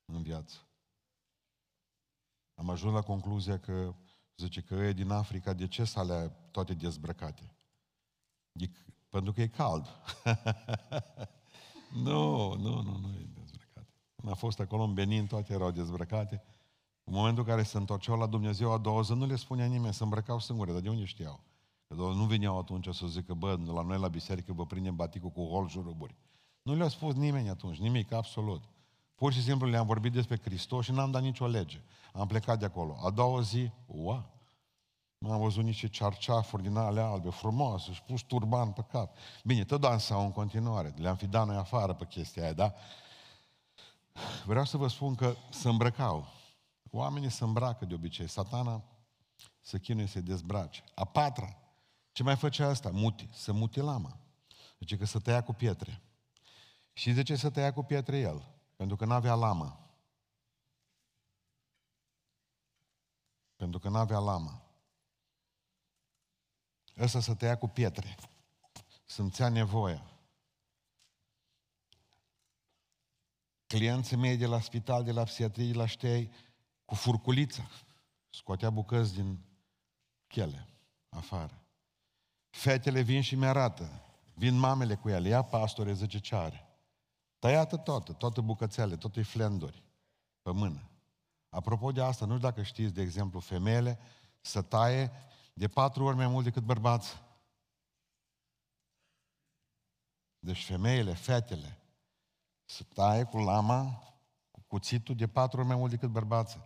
în 0.05 0.23
viață. 0.23 0.69
Am 2.55 2.71
ajuns 2.71 2.95
la 2.95 3.03
concluzia 3.03 3.61
că, 3.61 3.95
zice 4.37 4.61
că 4.61 4.75
e 4.75 4.93
din 4.93 5.11
Africa, 5.11 5.53
de 5.53 5.67
ce 5.67 5.85
să 5.85 5.99
alea 5.99 6.29
toate 6.29 6.75
dezbrăcate? 6.75 7.55
E, 8.53 8.67
pentru 9.09 9.33
că 9.33 9.41
e 9.41 9.47
cald. 9.47 9.87
nu, 12.05 12.55
nu, 12.55 12.83
nu, 12.83 12.99
nu 13.01 13.09
e 13.09 13.27
dezbrăcate. 13.35 13.89
Când 14.17 14.33
a 14.33 14.35
fost 14.35 14.61
acolo 14.61 14.83
în 14.83 14.95
Benin, 14.95 15.27
toate 15.27 15.53
erau 15.53 15.71
dezbrăcate. 15.71 16.43
În 17.05 17.15
momentul 17.15 17.43
în 17.43 17.49
care 17.49 17.63
se 17.63 17.77
întorceau 17.77 18.19
la 18.19 18.27
Dumnezeu 18.27 18.73
a 18.73 18.79
doua 18.79 19.03
zi, 19.03 19.13
nu 19.13 19.27
le 19.27 19.37
spunea 19.37 19.67
nimeni, 19.67 19.95
se 19.95 20.03
îmbrăcau 20.03 20.39
singure, 20.39 20.73
dar 20.73 20.81
de 20.81 20.89
unde 20.89 21.05
știau? 21.05 21.41
Că 21.87 21.95
nu 21.95 22.25
veneau 22.25 22.59
atunci 22.59 22.95
să 22.95 23.07
zică, 23.07 23.35
bă, 23.35 23.59
la 23.67 23.83
noi 23.83 23.99
la 23.99 24.09
biserică 24.09 24.53
vă 24.53 24.67
prindem 24.67 24.97
baticul 24.97 25.31
cu 25.31 25.45
hol 25.45 25.69
juruburi. 25.69 26.15
Nu 26.63 26.75
le-a 26.75 26.89
spus 26.89 27.15
nimeni 27.15 27.49
atunci, 27.49 27.79
nimic, 27.79 28.13
absolut. 28.13 28.63
Pur 29.15 29.33
și 29.33 29.43
simplu 29.43 29.69
le-am 29.69 29.87
vorbit 29.87 30.13
despre 30.13 30.41
Hristos 30.45 30.85
și 30.85 30.93
n-am 30.93 31.11
dat 31.11 31.23
nicio 31.23 31.47
lege. 31.47 31.83
Am 32.13 32.27
plecat 32.27 32.59
de 32.59 32.65
acolo. 32.65 32.97
A 33.05 33.11
doua 33.11 33.41
zi, 33.41 33.71
ua, 33.87 34.29
am 35.31 35.41
văzut 35.41 35.65
niște 35.65 35.89
cearceafuri 35.89 36.63
din 36.63 36.77
alea 36.77 37.07
albe, 37.07 37.31
frumoase, 37.31 37.93
și 37.93 38.03
pus 38.03 38.21
turban 38.21 38.73
pe 38.73 38.85
cap. 38.91 39.17
Bine, 39.45 39.65
tot 39.65 39.81
dansau 39.81 40.25
în 40.25 40.33
continuare. 40.33 40.95
Le-am 40.97 41.17
fi 41.17 41.27
dat 41.27 41.47
noi 41.47 41.57
afară 41.57 41.93
pe 41.93 42.07
chestia 42.07 42.43
aia, 42.43 42.53
da? 42.53 42.75
Vreau 44.45 44.65
să 44.65 44.77
vă 44.77 44.89
spun 44.89 45.15
că 45.15 45.35
se 45.51 45.69
îmbrăcau. 45.69 46.27
Oamenii 46.91 47.31
se 47.31 47.45
îmbracă 47.45 47.85
de 47.85 47.95
obicei. 47.95 48.29
Satana 48.29 48.83
să 49.61 49.79
chinuie 49.79 50.07
să 50.07 50.21
dezbrace. 50.21 50.85
A 50.95 51.05
patra, 51.05 51.57
ce 52.13 52.23
mai 52.23 52.37
făcea 52.37 52.69
asta? 52.69 52.91
Muti, 52.93 53.29
să 53.33 53.53
mutila, 53.53 53.97
mă. 53.97 54.11
Deci 54.79 54.97
că 54.97 55.05
să 55.05 55.19
tăia 55.19 55.43
cu 55.43 55.53
pietre. 55.53 56.01
Și 56.93 57.13
de 57.13 57.23
ce 57.23 57.37
să 57.37 57.51
tăia 57.51 57.73
cu 57.73 57.83
pietre 57.83 58.19
el? 58.19 58.54
Pentru 58.77 58.97
că 58.97 59.05
n-avea 59.05 59.35
lamă. 59.35 59.79
Pentru 63.57 63.79
că 63.79 63.89
n-avea 63.89 64.19
lamă. 64.19 64.63
Ăsta 66.99 67.21
să 67.21 67.35
tăia 67.35 67.59
cu 67.59 67.69
pietre. 67.69 68.17
Simțea 69.05 69.49
nevoia. 69.49 70.09
Clienții 73.67 74.17
mei 74.17 74.37
de 74.37 74.47
la 74.47 74.61
spital, 74.61 75.05
de 75.05 75.13
la 75.13 75.25
psiatrie, 75.25 75.73
la 75.73 75.87
ștei, 75.87 76.33
cu 76.85 76.95
furculița, 76.95 77.69
scotea 78.31 78.71
bucăți 78.71 79.15
din 79.15 79.39
chele, 80.27 80.69
afară. 81.09 81.65
Fetele 82.51 83.01
vin 83.01 83.23
și 83.23 83.35
mi-arată. 83.35 84.03
Vin 84.35 84.59
mamele 84.59 84.95
cu 84.95 85.09
ele. 85.09 85.29
Ia 85.29 85.43
pastore, 85.43 85.93
zice 85.93 86.19
ce 86.19 86.35
are. 86.35 86.74
Tăiată 87.45 87.77
toată, 87.77 88.13
toate 88.13 88.41
bucățele, 88.41 88.97
toate 88.97 89.23
flenduri 89.23 89.83
pe 90.43 90.51
mână. 90.51 90.91
Apropo 91.49 91.93
de 91.93 92.03
asta, 92.03 92.27
nu 92.27 92.37
știu 92.37 92.49
dacă 92.49 92.63
știți, 92.63 92.95
de 92.95 93.03
exemplu, 93.03 93.41
femeile 93.41 93.99
să 94.41 94.63
taie 94.63 95.11
de 95.55 95.69
patru 95.69 96.05
ori 96.05 96.17
mai 96.17 96.27
mult 96.27 96.45
decât 96.45 96.63
bărbați. 96.63 97.23
Deci 100.39 100.65
femeile, 100.65 101.15
fetele, 101.15 101.79
să 102.65 102.83
taie 102.95 103.25
cu 103.25 103.39
lama, 103.39 104.03
cu 104.51 104.63
cuțitul 104.67 105.15
de 105.15 105.27
patru 105.27 105.59
ori 105.59 105.69
mai 105.69 105.77
mult 105.77 105.91
decât 105.91 106.09
bărbații. 106.09 106.65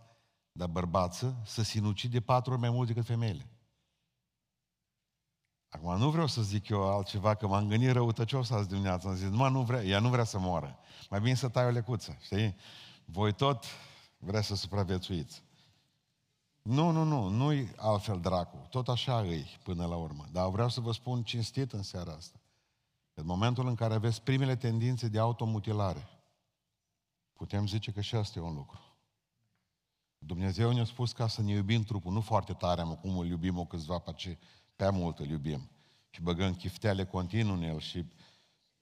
Dar 0.53 0.69
bărbață 0.69 1.43
să 1.45 1.63
sinucide 1.63 2.19
de 2.19 2.25
patru 2.25 2.53
ori 2.53 2.61
mai 2.61 2.71
mult 2.71 2.87
decât 2.87 3.05
femeile. 3.05 3.47
Acum 5.69 5.99
nu 5.99 6.11
vreau 6.11 6.27
să 6.27 6.43
zic 6.43 6.69
eu 6.69 6.93
altceva, 6.93 7.35
că 7.35 7.47
m-am 7.47 7.69
gândit 7.69 7.91
răutăcios 7.91 8.51
azi 8.51 8.69
dimineața. 8.69 9.09
Am 9.09 9.15
zis, 9.15 9.29
nu, 9.29 9.49
nu 9.49 9.63
vrea, 9.63 9.83
ea 9.85 9.99
nu 9.99 10.09
vrea 10.09 10.25
să 10.25 10.39
moară. 10.39 10.79
Mai 11.11 11.21
bine 11.21 11.35
să 11.35 11.49
tai 11.49 11.65
o 11.65 11.71
lecuță, 11.71 12.17
știi? 12.21 12.57
Voi 13.05 13.33
tot 13.33 13.65
vrea 14.19 14.41
să 14.41 14.55
supraviețuiți. 14.55 15.43
Nu, 16.63 16.91
nu, 16.91 17.03
nu, 17.03 17.29
nu-i 17.29 17.73
altfel 17.77 18.21
dracu. 18.21 18.67
Tot 18.71 18.89
așa 18.89 19.21
îi 19.21 19.59
până 19.63 19.87
la 19.87 19.97
urmă. 19.97 20.27
Dar 20.33 20.49
vreau 20.49 20.69
să 20.69 20.81
vă 20.81 20.93
spun 20.93 21.23
cinstit 21.23 21.73
în 21.73 21.83
seara 21.83 22.13
asta. 22.13 22.41
În 23.15 23.27
momentul 23.27 23.67
în 23.67 23.75
care 23.75 23.95
aveți 23.95 24.23
primele 24.23 24.57
tendințe 24.57 25.09
de 25.09 25.19
automutilare, 25.19 26.09
putem 27.33 27.67
zice 27.67 27.91
că 27.93 28.01
și 28.01 28.15
asta 28.15 28.39
e 28.39 28.43
un 28.43 28.55
lucru. 28.55 28.81
Dumnezeu 30.19 30.73
ne-a 30.73 30.85
spus 30.85 31.13
ca 31.13 31.27
să 31.29 31.43
ne 31.43 31.53
iubim 31.53 31.83
trupul, 31.83 32.13
nu 32.13 32.21
foarte 32.21 32.53
tare, 32.53 32.83
mă, 32.83 32.95
cum 32.95 33.19
îl 33.19 33.27
iubim 33.27 33.59
o 33.59 33.65
câțiva, 33.65 33.99
pe 33.99 34.13
ce 34.13 34.39
pe 34.79 34.91
mult 34.91 35.19
îl 35.19 35.29
iubim. 35.29 35.71
Și 36.11 36.23
băgăm 36.23 36.55
chiftele 36.55 37.05
continuu 37.05 37.55
în 37.55 37.63
el 37.63 37.81
și 37.81 38.05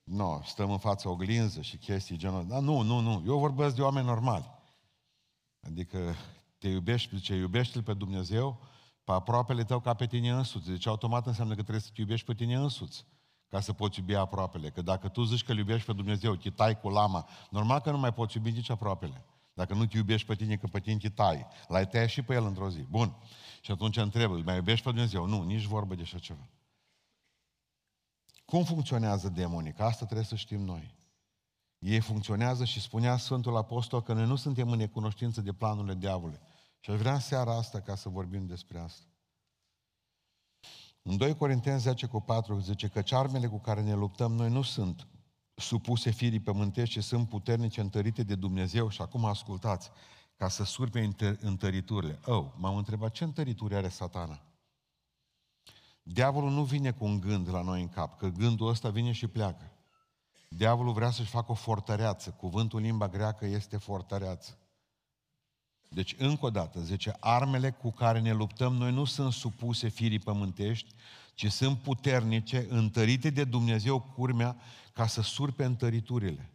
nu, 0.02 0.42
stăm 0.44 0.70
în 0.70 0.78
fața 0.78 1.10
oglinză 1.10 1.60
și 1.60 1.76
chestii 1.76 2.16
genul 2.16 2.46
Dar 2.46 2.60
nu, 2.60 2.80
nu, 2.80 3.00
nu. 3.00 3.22
Eu 3.26 3.38
vorbesc 3.38 3.74
de 3.74 3.82
oameni 3.82 4.06
normali. 4.06 4.50
Adică 5.60 6.14
te 6.58 6.68
iubești, 6.68 7.16
zice, 7.16 7.34
iubește-L 7.34 7.82
pe 7.82 7.94
Dumnezeu, 7.94 8.60
pe 9.04 9.12
aproapele 9.12 9.64
tău 9.64 9.80
ca 9.80 9.94
pe 9.94 10.06
tine 10.06 10.30
însuți. 10.30 10.68
Deci 10.68 10.86
automat 10.86 11.26
înseamnă 11.26 11.54
că 11.54 11.60
trebuie 11.60 11.82
să 11.82 11.90
te 11.94 12.00
iubești 12.00 12.26
pe 12.26 12.34
tine 12.34 12.54
însuți 12.54 13.04
ca 13.48 13.60
să 13.60 13.72
poți 13.72 13.98
iubi 13.98 14.14
aproapele. 14.14 14.70
Că 14.70 14.82
dacă 14.82 15.08
tu 15.08 15.22
zici 15.22 15.44
că 15.44 15.52
îl 15.52 15.58
iubești 15.58 15.86
pe 15.86 15.92
Dumnezeu, 15.92 16.34
te 16.34 16.50
tai 16.50 16.80
cu 16.80 16.88
lama, 16.88 17.28
normal 17.50 17.80
că 17.80 17.90
nu 17.90 17.98
mai 17.98 18.12
poți 18.12 18.36
iubi 18.36 18.50
nici 18.50 18.70
aproapele. 18.70 19.24
Dacă 19.56 19.74
nu 19.74 19.86
te 19.86 19.96
iubești 19.96 20.26
pe 20.26 20.34
tine, 20.34 20.56
că 20.56 20.66
pe 20.66 20.80
tine 20.80 20.96
te 20.96 21.08
tai. 21.08 21.46
L-ai 21.68 21.88
tăiat 21.88 22.08
și 22.08 22.22
pe 22.22 22.34
el 22.34 22.44
într-o 22.44 22.70
zi. 22.70 22.80
Bun. 22.80 23.16
Și 23.60 23.70
atunci 23.70 23.96
întreb, 23.96 24.30
îl 24.30 24.42
mai 24.42 24.56
iubești 24.56 24.84
pe 24.84 24.90
Dumnezeu? 24.90 25.26
Nu, 25.26 25.42
nici 25.42 25.64
vorbă 25.64 25.94
de 25.94 26.02
așa 26.02 26.18
ceva. 26.18 26.48
Cum 28.44 28.64
funcționează 28.64 29.28
demonii? 29.28 29.72
Că 29.72 29.82
asta 29.82 30.04
trebuie 30.04 30.26
să 30.26 30.34
știm 30.34 30.60
noi. 30.60 30.94
Ei 31.78 32.00
funcționează 32.00 32.64
și 32.64 32.80
spunea 32.80 33.16
Sfântul 33.16 33.56
Apostol 33.56 34.02
că 34.02 34.12
noi 34.12 34.26
nu 34.26 34.36
suntem 34.36 34.70
în 34.70 34.78
necunoștință 34.78 35.40
de 35.40 35.52
planurile 35.52 35.94
diavolului. 35.94 36.40
Și 36.80 36.90
aș 36.90 36.98
vrea 36.98 37.12
în 37.12 37.20
seara 37.20 37.56
asta 37.56 37.80
ca 37.80 37.94
să 37.94 38.08
vorbim 38.08 38.46
despre 38.46 38.78
asta. 38.78 39.06
În 41.02 41.16
2 41.16 41.36
Corinteni 41.36 41.80
10 41.80 42.06
cu 42.06 42.20
4 42.20 42.58
zice 42.58 42.88
că 42.88 43.02
armele 43.10 43.46
cu 43.46 43.58
care 43.58 43.82
ne 43.82 43.94
luptăm 43.94 44.32
noi 44.32 44.50
nu 44.50 44.62
sunt 44.62 45.06
supuse 45.56 46.10
firii 46.10 46.40
pământești, 46.40 47.00
ci 47.00 47.04
sunt 47.04 47.28
puternice 47.28 47.80
întărite 47.80 48.22
de 48.22 48.34
Dumnezeu. 48.34 48.88
Și 48.88 49.02
acum 49.02 49.24
ascultați, 49.24 49.90
ca 50.36 50.48
să 50.48 50.64
surpe 50.64 51.10
întăriturile. 51.40 52.20
Oh, 52.24 52.46
m-am 52.56 52.76
întrebat 52.76 53.12
ce 53.12 53.24
întărituri 53.24 53.74
are 53.74 53.88
satana? 53.88 54.40
Diavolul 56.02 56.50
nu 56.50 56.64
vine 56.64 56.90
cu 56.90 57.04
un 57.04 57.20
gând 57.20 57.48
la 57.48 57.62
noi 57.62 57.80
în 57.80 57.88
cap, 57.88 58.18
că 58.18 58.28
gândul 58.28 58.68
ăsta 58.68 58.88
vine 58.88 59.12
și 59.12 59.26
pleacă. 59.26 59.70
Diavolul 60.48 60.92
vrea 60.92 61.10
să-și 61.10 61.30
facă 61.30 61.52
o 61.52 61.54
fortăreață. 61.54 62.30
Cuvântul 62.30 62.80
limba 62.80 63.08
greacă 63.08 63.46
este 63.46 63.76
fortăreață. 63.76 64.58
Deci, 65.88 66.14
încă 66.18 66.46
o 66.46 66.50
dată, 66.50 66.80
zice, 66.80 67.16
armele 67.20 67.70
cu 67.70 67.90
care 67.90 68.20
ne 68.20 68.32
luptăm 68.32 68.74
noi 68.74 68.92
nu 68.92 69.04
sunt 69.04 69.32
supuse 69.32 69.88
firii 69.88 70.18
pământești, 70.18 70.94
ci 71.34 71.52
sunt 71.52 71.78
puternice, 71.78 72.66
întărite 72.68 73.30
de 73.30 73.44
Dumnezeu 73.44 74.00
curmea, 74.00 74.56
ca 74.96 75.06
să 75.06 75.22
surpe 75.22 75.64
întăriturile. 75.64 76.50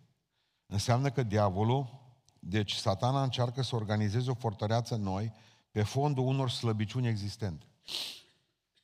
Înseamnă 0.66 1.12
că 1.12 1.24
diavolul 1.24 2.02
deci 2.40 2.74
satana 2.74 3.24
încearcă 3.24 3.62
să 3.62 3.76
organizeze 3.76 4.30
o 4.30 4.34
fortăreață 4.34 4.96
noi 4.96 5.34
pe 5.72 5.84
fondul 5.84 6.26
unor 6.26 6.50
slăbiciuni 6.50 7.08
existente. 7.08 7.66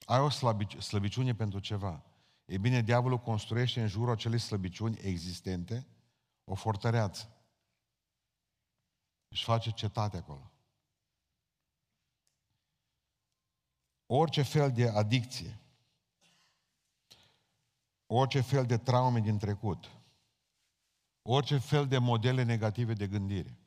Ai 0.05 0.19
o 0.19 0.29
slăbici- 0.29 0.79
slăbiciune 0.79 1.35
pentru 1.35 1.59
ceva. 1.59 2.03
E 2.45 2.57
bine, 2.57 2.81
diavolul 2.81 3.17
construiește 3.17 3.81
în 3.81 3.87
jurul 3.87 4.13
acelei 4.13 4.39
slăbiciuni 4.39 4.97
existente 5.01 5.87
o 6.43 6.55
fortăreață. 6.55 7.29
Își 9.27 9.43
face 9.43 9.71
cetate 9.71 10.17
acolo. 10.17 10.51
Orice 14.05 14.41
fel 14.41 14.71
de 14.71 14.89
adicție, 14.89 15.59
orice 18.07 18.41
fel 18.41 18.65
de 18.65 18.77
traume 18.77 19.19
din 19.19 19.37
trecut, 19.37 19.91
Orice 21.29 21.57
fel 21.57 21.87
de 21.87 21.97
modele 21.97 22.43
negative 22.43 22.93
de 22.93 23.07
gândire 23.07 23.57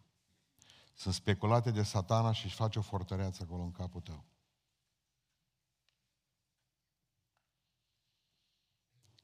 sunt 0.95 1.15
speculate 1.15 1.71
de 1.71 1.83
satana 1.83 2.33
și 2.33 2.45
își 2.45 2.55
face 2.55 2.79
o 2.79 2.83
fortăreață 2.83 3.43
acolo 3.43 3.63
în 3.63 3.73
capul 3.73 4.01
tău. 4.01 4.25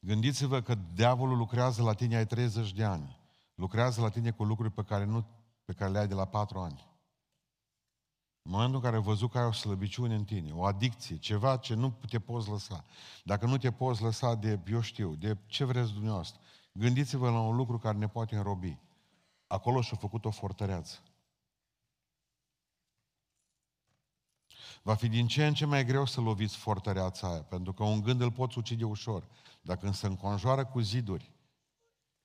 Gândiți-vă 0.01 0.63
că 0.63 0.75
diavolul 0.75 1.37
lucrează 1.37 1.83
la 1.83 1.95
tine, 1.95 2.17
ai 2.17 2.27
30 2.27 2.73
de 2.73 2.85
ani. 2.85 3.19
Lucrează 3.55 4.01
la 4.01 4.09
tine 4.09 4.31
cu 4.31 4.45
lucruri 4.45 4.73
pe 4.73 4.83
care, 4.83 5.05
nu, 5.05 5.27
pe 5.65 5.73
care 5.73 5.91
le 5.91 5.99
ai 5.99 6.09
de 6.09 6.15
la 6.15 6.25
4 6.27 6.59
ani. 6.59 6.96
În 8.47 8.53
momentul 8.53 8.77
în 8.77 8.83
care 8.83 8.97
ai 8.97 9.03
văzut 9.03 9.31
că 9.31 9.39
ai 9.39 9.45
o 9.45 9.53
slăbiciune 9.53 10.15
în 10.15 10.25
tine, 10.25 10.51
o 10.53 10.65
adicție, 10.65 11.17
ceva 11.17 11.57
ce 11.57 11.75
nu 11.75 11.99
te 12.09 12.19
poți 12.19 12.49
lăsa. 12.49 12.85
Dacă 13.25 13.47
nu 13.47 13.57
te 13.57 13.73
poți 13.73 14.03
lăsa 14.03 14.35
de, 14.35 14.61
eu 14.71 14.81
știu, 14.81 15.15
de 15.15 15.37
ce 15.47 15.65
vreți 15.65 15.93
dumneavoastră, 15.93 16.41
Gândiți-vă 16.79 17.31
la 17.31 17.41
un 17.41 17.57
lucru 17.57 17.79
care 17.79 17.99
ne 17.99 18.09
poate 18.09 18.37
înrobi. 18.37 18.79
Acolo 19.47 19.81
și-a 19.81 19.97
făcut 19.97 20.25
o 20.25 20.31
fortăreață. 20.31 20.99
Va 24.83 24.95
fi 24.95 25.09
din 25.09 25.27
ce 25.27 25.47
în 25.47 25.55
ce 25.55 25.65
mai 25.65 25.85
greu 25.85 26.07
să 26.07 26.21
loviți 26.21 26.57
fortăreața 26.57 27.31
aia, 27.31 27.43
pentru 27.43 27.73
că 27.73 27.85
un 27.85 28.01
gând 28.01 28.21
îl 28.21 28.33
poți 28.33 28.59
ucide 28.59 28.85
ușor. 28.85 29.29
Dacă 29.61 29.81
când 29.81 29.95
se 29.95 30.07
înconjoară 30.07 30.65
cu 30.65 30.81
ziduri, 30.81 31.33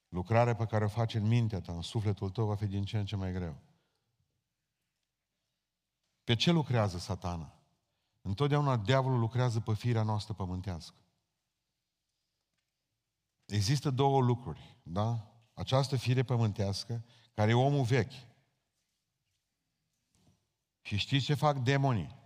lucrarea 0.09 0.55
pe 0.55 0.65
care 0.65 0.83
o 0.83 0.87
faci 0.87 1.13
în 1.13 1.27
mintea 1.27 1.59
ta, 1.61 1.73
în 1.73 1.81
sufletul 1.81 2.29
tău, 2.29 2.45
va 2.45 2.55
fi 2.55 2.65
din 2.65 2.83
ce 2.83 2.97
în 2.97 3.05
ce 3.05 3.15
mai 3.15 3.31
greu. 3.31 3.55
Pe 6.23 6.35
ce 6.35 6.51
lucrează 6.51 6.97
satana? 6.97 7.53
Întotdeauna 8.21 8.77
diavolul 8.77 9.19
lucrează 9.19 9.59
pe 9.59 9.73
firea 9.73 10.03
noastră 10.03 10.33
pământească. 10.33 10.95
Există 13.45 13.89
două 13.89 14.21
lucruri, 14.21 14.77
da? 14.83 15.31
Această 15.53 15.95
fire 15.95 16.23
pământească, 16.23 17.05
care 17.33 17.51
e 17.51 17.53
omul 17.53 17.83
vechi. 17.83 18.29
Și 20.81 20.97
știți 20.97 21.25
ce 21.25 21.33
fac 21.33 21.57
demonii? 21.57 22.19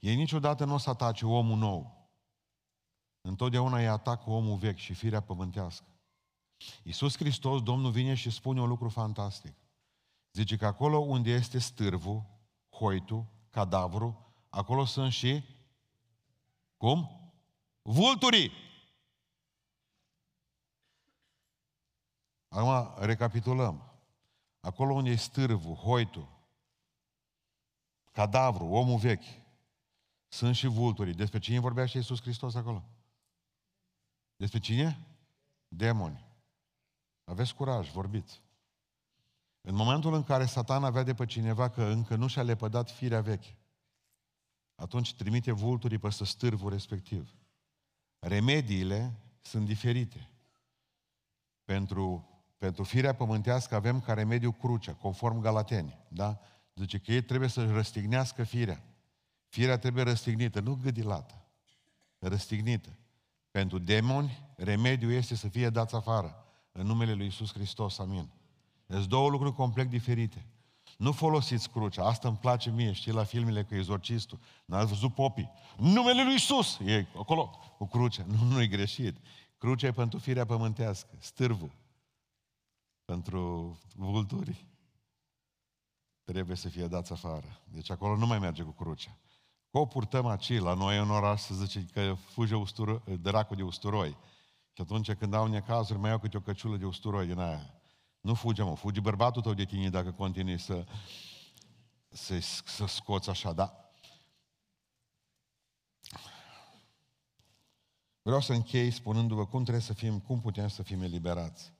Ei 0.00 0.14
niciodată 0.14 0.64
nu 0.64 0.74
o 0.74 0.78
să 0.78 0.90
atace 0.90 1.26
omul 1.26 1.58
nou. 1.58 2.10
Întotdeauna 3.20 3.78
îi 3.78 3.88
atacă 3.88 4.30
omul 4.30 4.56
vechi 4.56 4.76
și 4.78 4.94
firea 4.94 5.20
pământească. 5.20 5.86
Iisus 6.82 7.16
Hristos, 7.16 7.62
Domnul, 7.62 7.90
vine 7.90 8.14
și 8.14 8.30
spune 8.30 8.60
un 8.60 8.68
lucru 8.68 8.88
fantastic. 8.88 9.54
Zice 10.32 10.56
că 10.56 10.66
acolo 10.66 10.98
unde 10.98 11.30
este 11.30 11.58
stârvul, 11.58 12.24
hoitul, 12.78 13.26
cadavru, 13.50 14.34
acolo 14.48 14.84
sunt 14.84 15.12
și, 15.12 15.44
cum? 16.76 17.30
Vulturii! 17.82 18.50
Acum 22.48 23.04
recapitulăm. 23.04 23.90
Acolo 24.60 24.94
unde 24.94 25.10
e 25.10 25.16
stârvul, 25.16 25.74
hoitul, 25.74 26.28
cadavru, 28.12 28.64
omul 28.66 28.98
vechi, 28.98 29.44
sunt 30.28 30.56
și 30.56 30.66
vulturii. 30.66 31.14
Despre 31.14 31.38
cine 31.38 31.58
vorbea 31.58 31.86
și 31.86 31.96
Iisus 31.96 32.20
Hristos 32.20 32.54
acolo? 32.54 32.84
Despre 34.36 34.58
cine? 34.58 35.06
Demoni. 35.68 36.24
Aveți 37.24 37.54
curaj, 37.54 37.90
vorbiți. 37.90 38.42
În 39.68 39.74
momentul 39.74 40.14
în 40.14 40.22
care 40.22 40.44
satana 40.44 40.90
vede 40.90 41.14
pe 41.14 41.26
cineva 41.26 41.68
că 41.68 41.82
încă 41.82 42.16
nu 42.16 42.26
și-a 42.26 42.42
lepădat 42.42 42.90
firea 42.90 43.20
veche, 43.20 43.56
atunci 44.74 45.14
trimite 45.14 45.52
vulturii 45.52 45.98
peste 45.98 46.24
stârvul 46.24 46.70
respectiv. 46.70 47.34
Remediile 48.18 49.20
sunt 49.40 49.66
diferite. 49.66 50.30
Pentru, 51.64 52.28
pentru 52.58 52.82
firea 52.82 53.14
pământească 53.14 53.74
avem 53.74 54.00
ca 54.00 54.14
remediu 54.14 54.52
crucea, 54.52 54.92
conform 54.92 55.40
Galateni. 55.40 55.98
Da? 56.08 56.40
Zice 56.74 56.98
că 56.98 57.12
ei 57.12 57.22
trebuie 57.22 57.48
să 57.48 57.72
răstignească 57.72 58.42
firea. 58.42 58.82
Firea 59.46 59.78
trebuie 59.78 60.04
răstignită, 60.04 60.60
nu 60.60 60.78
gâdilată. 60.82 61.44
Răstignită. 62.18 62.98
Pentru 63.50 63.78
demoni, 63.78 64.48
remediul 64.56 65.12
este 65.12 65.34
să 65.34 65.48
fie 65.48 65.70
dați 65.70 65.94
afară. 65.94 66.44
În 66.72 66.86
numele 66.86 67.12
Lui 67.12 67.26
Isus 67.26 67.52
Hristos, 67.52 67.98
amin. 67.98 68.35
Deci 68.86 69.04
două 69.04 69.28
lucruri 69.28 69.54
complet 69.54 69.88
diferite. 69.88 70.46
Nu 70.96 71.12
folosiți 71.12 71.70
crucea. 71.70 72.04
Asta 72.04 72.28
îmi 72.28 72.36
place 72.36 72.70
mie, 72.70 72.92
știi, 72.92 73.12
la 73.12 73.24
filmele 73.24 73.62
cu 73.62 73.74
exorcistul. 73.74 74.38
N-ați 74.64 74.88
văzut 74.88 75.14
popii. 75.14 75.50
Numele 75.78 76.24
lui 76.24 76.34
Isus! 76.34 76.78
E 76.84 77.06
acolo, 77.16 77.50
cu 77.78 77.86
crucea. 77.86 78.24
Nu, 78.28 78.44
nu 78.44 78.62
e 78.62 78.66
greșit. 78.66 79.16
Crucea 79.58 79.86
e 79.86 79.92
pentru 79.92 80.18
firea 80.18 80.44
pământească. 80.44 81.08
Stârvul. 81.18 81.70
Pentru 83.04 83.78
vulturi. 83.94 84.66
Trebuie 86.24 86.56
să 86.56 86.68
fie 86.68 86.86
dați 86.86 87.12
afară. 87.12 87.60
Deci 87.64 87.90
acolo 87.90 88.16
nu 88.16 88.26
mai 88.26 88.38
merge 88.38 88.62
cu 88.62 88.70
crucea. 88.70 89.16
Că 89.70 89.78
o 89.78 89.86
purtăm 89.86 90.26
aici, 90.26 90.58
la 90.58 90.74
noi 90.74 90.98
în 90.98 91.10
oraș 91.10 91.40
se 91.40 91.54
zice 91.54 91.86
că 91.92 92.14
fuge 92.14 92.54
ustură, 92.54 93.02
dracul 93.20 93.56
de 93.56 93.62
usturoi. 93.62 94.16
Și 94.72 94.80
atunci 94.82 95.12
când 95.12 95.34
au 95.34 95.46
necazuri, 95.46 95.98
mai 95.98 96.10
iau 96.10 96.18
câte 96.18 96.36
o 96.36 96.40
căciulă 96.40 96.76
de 96.76 96.84
usturoi 96.84 97.26
din 97.26 97.38
aia. 97.38 97.75
Nu 98.26 98.34
fuge, 98.34 98.62
mă, 98.62 98.74
fuge 98.74 99.00
bărbatul 99.00 99.42
tău 99.42 99.54
de 99.54 99.64
tine 99.64 99.90
dacă 99.90 100.12
continui 100.12 100.58
să, 100.58 100.84
să, 102.08 102.38
să 102.64 102.86
scoți 102.86 103.30
așa, 103.30 103.52
da? 103.52 103.90
Vreau 108.22 108.40
să 108.40 108.52
închei 108.52 108.90
spunându-vă 108.90 109.46
cum 109.46 109.62
trebuie 109.62 109.82
să 109.82 109.92
fim, 109.92 110.18
cum 110.18 110.40
putem 110.40 110.68
să 110.68 110.82
fim 110.82 111.02
eliberați. 111.02 111.72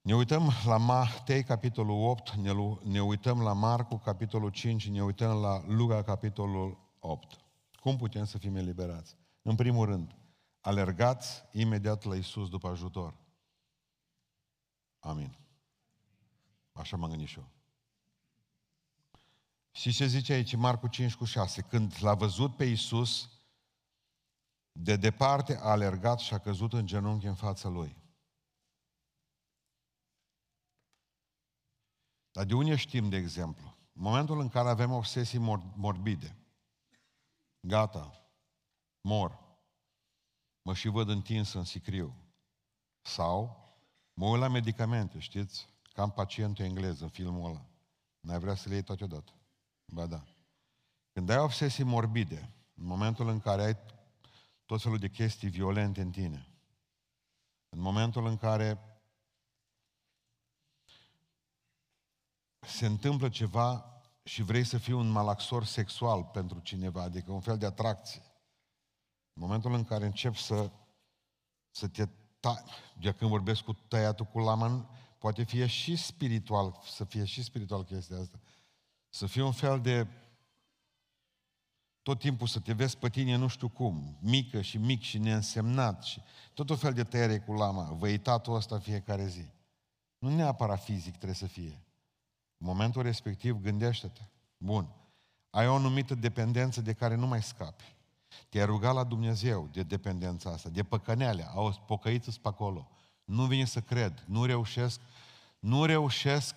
Ne 0.00 0.14
uităm 0.14 0.50
la 0.64 0.76
Matei, 0.76 1.44
capitolul 1.44 2.08
8, 2.08 2.30
ne, 2.30 2.52
ne 2.82 3.02
uităm 3.02 3.42
la 3.42 3.52
Marcu, 3.52 3.96
capitolul 3.96 4.50
5, 4.50 4.88
ne 4.88 5.02
uităm 5.02 5.40
la 5.40 5.64
Luca, 5.66 6.02
capitolul 6.02 6.78
8. 6.98 7.36
Cum 7.80 7.96
putem 7.96 8.24
să 8.24 8.38
fim 8.38 8.56
eliberați? 8.56 9.16
În 9.42 9.54
primul 9.54 9.86
rând, 9.86 10.16
alergați 10.60 11.42
imediat 11.52 12.04
la 12.04 12.14
Isus 12.14 12.48
după 12.48 12.68
ajutor. 12.68 13.24
Amin. 15.06 15.38
Așa 16.72 16.96
m-am 16.96 17.10
gândit 17.10 17.28
și 17.28 17.38
eu. 17.38 17.48
Și 19.70 19.92
ce 19.92 20.06
zice 20.06 20.32
aici, 20.32 20.54
Marcu 20.54 20.88
5 20.88 21.14
cu 21.14 21.24
6? 21.24 21.62
Când 21.62 21.94
l-a 22.00 22.14
văzut 22.14 22.56
pe 22.56 22.64
Isus, 22.64 23.30
de 24.72 24.96
departe 24.96 25.56
a 25.56 25.70
alergat 25.70 26.18
și 26.18 26.34
a 26.34 26.38
căzut 26.38 26.72
în 26.72 26.86
genunchi 26.86 27.26
în 27.26 27.34
fața 27.34 27.68
lui. 27.68 27.96
Dar 32.30 32.44
de 32.44 32.54
unde 32.54 32.76
știm, 32.76 33.08
de 33.08 33.16
exemplu? 33.16 33.76
În 33.92 34.02
momentul 34.02 34.40
în 34.40 34.48
care 34.48 34.68
avem 34.68 34.92
obsesii 34.92 35.38
morbide, 35.74 36.36
gata, 37.60 38.30
mor, 39.00 39.40
mă 40.62 40.74
și 40.74 40.88
văd 40.88 41.08
întins 41.08 41.52
în 41.52 41.64
sicriu. 41.64 42.14
Sau 43.00 43.65
mă 44.18 44.26
uit 44.26 44.40
la 44.40 44.48
medicamente, 44.48 45.18
știți? 45.18 45.68
Cam 45.92 46.10
pacientul 46.10 46.64
englez 46.64 47.00
în 47.00 47.08
filmul 47.08 47.50
ăla. 47.50 47.64
N-ai 48.20 48.38
vrea 48.38 48.54
să 48.54 48.68
le 48.68 48.74
iei 48.74 48.82
toate 48.82 49.04
odată. 49.04 49.32
Ba 49.84 50.06
da. 50.06 50.24
Când 51.12 51.28
ai 51.30 51.38
obsesii 51.38 51.84
morbide, 51.84 52.52
în 52.74 52.86
momentul 52.86 53.28
în 53.28 53.40
care 53.40 53.62
ai 53.62 53.76
tot 54.64 54.82
felul 54.82 54.98
de 54.98 55.08
chestii 55.08 55.48
violente 55.48 56.00
în 56.00 56.10
tine, 56.10 56.48
în 57.68 57.80
momentul 57.80 58.26
în 58.26 58.36
care 58.36 58.78
se 62.60 62.86
întâmplă 62.86 63.28
ceva 63.28 64.00
și 64.22 64.42
vrei 64.42 64.64
să 64.64 64.78
fii 64.78 64.92
un 64.92 65.08
malaxor 65.08 65.64
sexual 65.64 66.24
pentru 66.24 66.58
cineva, 66.58 67.02
adică 67.02 67.32
un 67.32 67.40
fel 67.40 67.58
de 67.58 67.66
atracție, 67.66 68.22
în 69.32 69.42
momentul 69.42 69.72
în 69.72 69.84
care 69.84 70.06
începi 70.06 70.38
să, 70.38 70.70
să 71.70 71.88
te 71.88 72.08
ta, 72.46 72.64
de 73.00 73.12
când 73.12 73.30
vorbesc 73.30 73.62
cu 73.62 73.72
tăiatul 73.72 74.24
cu 74.24 74.38
lama, 74.38 74.90
poate 75.18 75.42
fi 75.42 75.66
și 75.66 75.96
spiritual, 75.96 76.80
să 76.84 77.04
fie 77.04 77.24
și 77.24 77.42
spiritual 77.42 77.84
chestia 77.84 78.20
asta. 78.20 78.38
Să 79.08 79.26
fie 79.26 79.42
un 79.42 79.52
fel 79.52 79.80
de 79.80 80.06
tot 82.02 82.18
timpul 82.18 82.46
să 82.46 82.60
te 82.60 82.72
vezi 82.72 82.98
pe 82.98 83.08
tine 83.08 83.36
nu 83.36 83.46
știu 83.46 83.68
cum, 83.68 84.16
mică 84.20 84.60
și 84.60 84.78
mic 84.78 85.00
și 85.02 85.18
neînsemnat 85.18 86.02
și 86.02 86.22
tot 86.54 86.70
un 86.70 86.76
fel 86.76 86.92
de 86.92 87.04
tăiere 87.04 87.38
cu 87.38 87.52
lama, 87.52 87.82
văitatul 87.82 88.54
ăsta 88.54 88.78
fiecare 88.78 89.26
zi. 89.26 89.44
Nu 90.18 90.34
neapărat 90.34 90.82
fizic 90.82 91.12
trebuie 91.12 91.34
să 91.34 91.46
fie. 91.46 91.82
În 92.58 92.66
momentul 92.66 93.02
respectiv, 93.02 93.60
gândește-te. 93.60 94.20
Bun. 94.56 94.88
Ai 95.50 95.68
o 95.68 95.74
anumită 95.74 96.14
dependență 96.14 96.80
de 96.80 96.92
care 96.92 97.14
nu 97.14 97.26
mai 97.26 97.42
scapi. 97.42 97.95
Te-ai 98.48 98.66
rugat 98.66 98.94
la 98.94 99.04
Dumnezeu 99.04 99.68
de 99.72 99.82
dependența 99.82 100.50
asta, 100.50 100.68
de 100.68 100.82
păcănealea. 100.82 101.50
Au 101.54 101.84
pocăiți 101.86 102.40
pe 102.40 102.48
acolo. 102.48 102.88
Nu 103.24 103.44
vine 103.44 103.64
să 103.64 103.80
cred. 103.80 104.24
Nu 104.26 104.44
reușesc. 104.44 105.00
Nu 105.58 105.84
reușesc. 105.84 106.54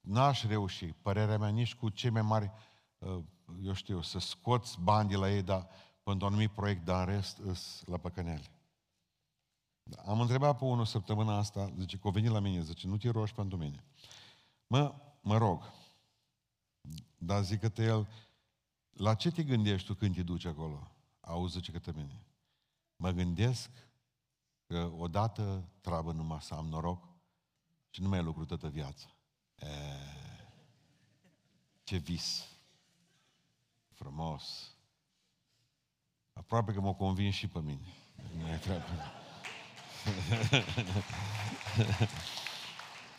N-aș 0.00 0.44
reuși, 0.44 0.84
părerea 0.86 1.38
mea, 1.38 1.48
nici 1.48 1.74
cu 1.74 1.88
cei 1.88 2.10
mai 2.10 2.22
mari, 2.22 2.50
uh, 2.98 3.18
eu 3.62 3.72
știu, 3.72 4.02
să 4.02 4.18
scoți 4.18 4.80
bani 4.80 5.08
de 5.08 5.16
la 5.16 5.30
ei, 5.30 5.42
dar 5.42 5.68
pentru 6.02 6.26
un 6.26 6.32
anumit 6.32 6.50
proiect, 6.50 6.84
dar 6.84 7.08
în 7.08 7.14
rest 7.14 7.38
îs 7.38 7.82
la 7.86 7.96
păcăneale. 7.96 8.50
Am 10.06 10.20
întrebat 10.20 10.58
pe 10.58 10.64
unul 10.64 10.84
săptămâna 10.84 11.36
asta, 11.36 11.72
zice 11.78 11.96
că 11.96 12.08
a 12.08 12.10
venit 12.10 12.30
la 12.30 12.38
mine, 12.38 12.62
zice, 12.62 12.86
nu 12.86 12.96
te 12.96 13.10
rogi 13.10 13.34
pentru 13.34 13.56
mine. 13.56 13.84
Mă, 14.66 14.94
mă 15.20 15.36
rog, 15.36 15.72
dar 17.18 17.42
zic 17.42 17.60
că 17.60 17.82
el, 17.82 18.08
la 18.96 19.14
ce 19.14 19.30
te 19.30 19.42
gândești 19.42 19.86
tu 19.86 19.94
când 19.94 20.14
te 20.14 20.22
duci 20.22 20.44
acolo? 20.44 20.90
Auzi, 21.20 21.60
ce 21.60 21.72
către 21.72 21.92
mine. 21.94 22.26
Mă 22.96 23.10
gândesc 23.10 23.70
că 24.66 24.90
odată 24.98 25.68
treabă 25.80 26.12
numai 26.12 26.40
să 26.40 26.54
am 26.54 26.66
noroc 26.66 27.08
și 27.90 28.02
nu 28.02 28.08
mai 28.08 28.22
lucru 28.22 28.44
toată 28.44 28.68
viața. 28.68 29.06
E, 29.58 29.66
ce 31.82 31.96
vis. 31.96 32.48
Frumos. 33.94 34.74
Aproape 36.32 36.72
că 36.72 36.80
mă 36.80 36.94
convins 36.94 37.34
și 37.34 37.48
pe 37.48 37.60
mine. 37.60 37.94
Nu 38.36 38.48
e 38.48 38.56
treabă. 38.56 38.84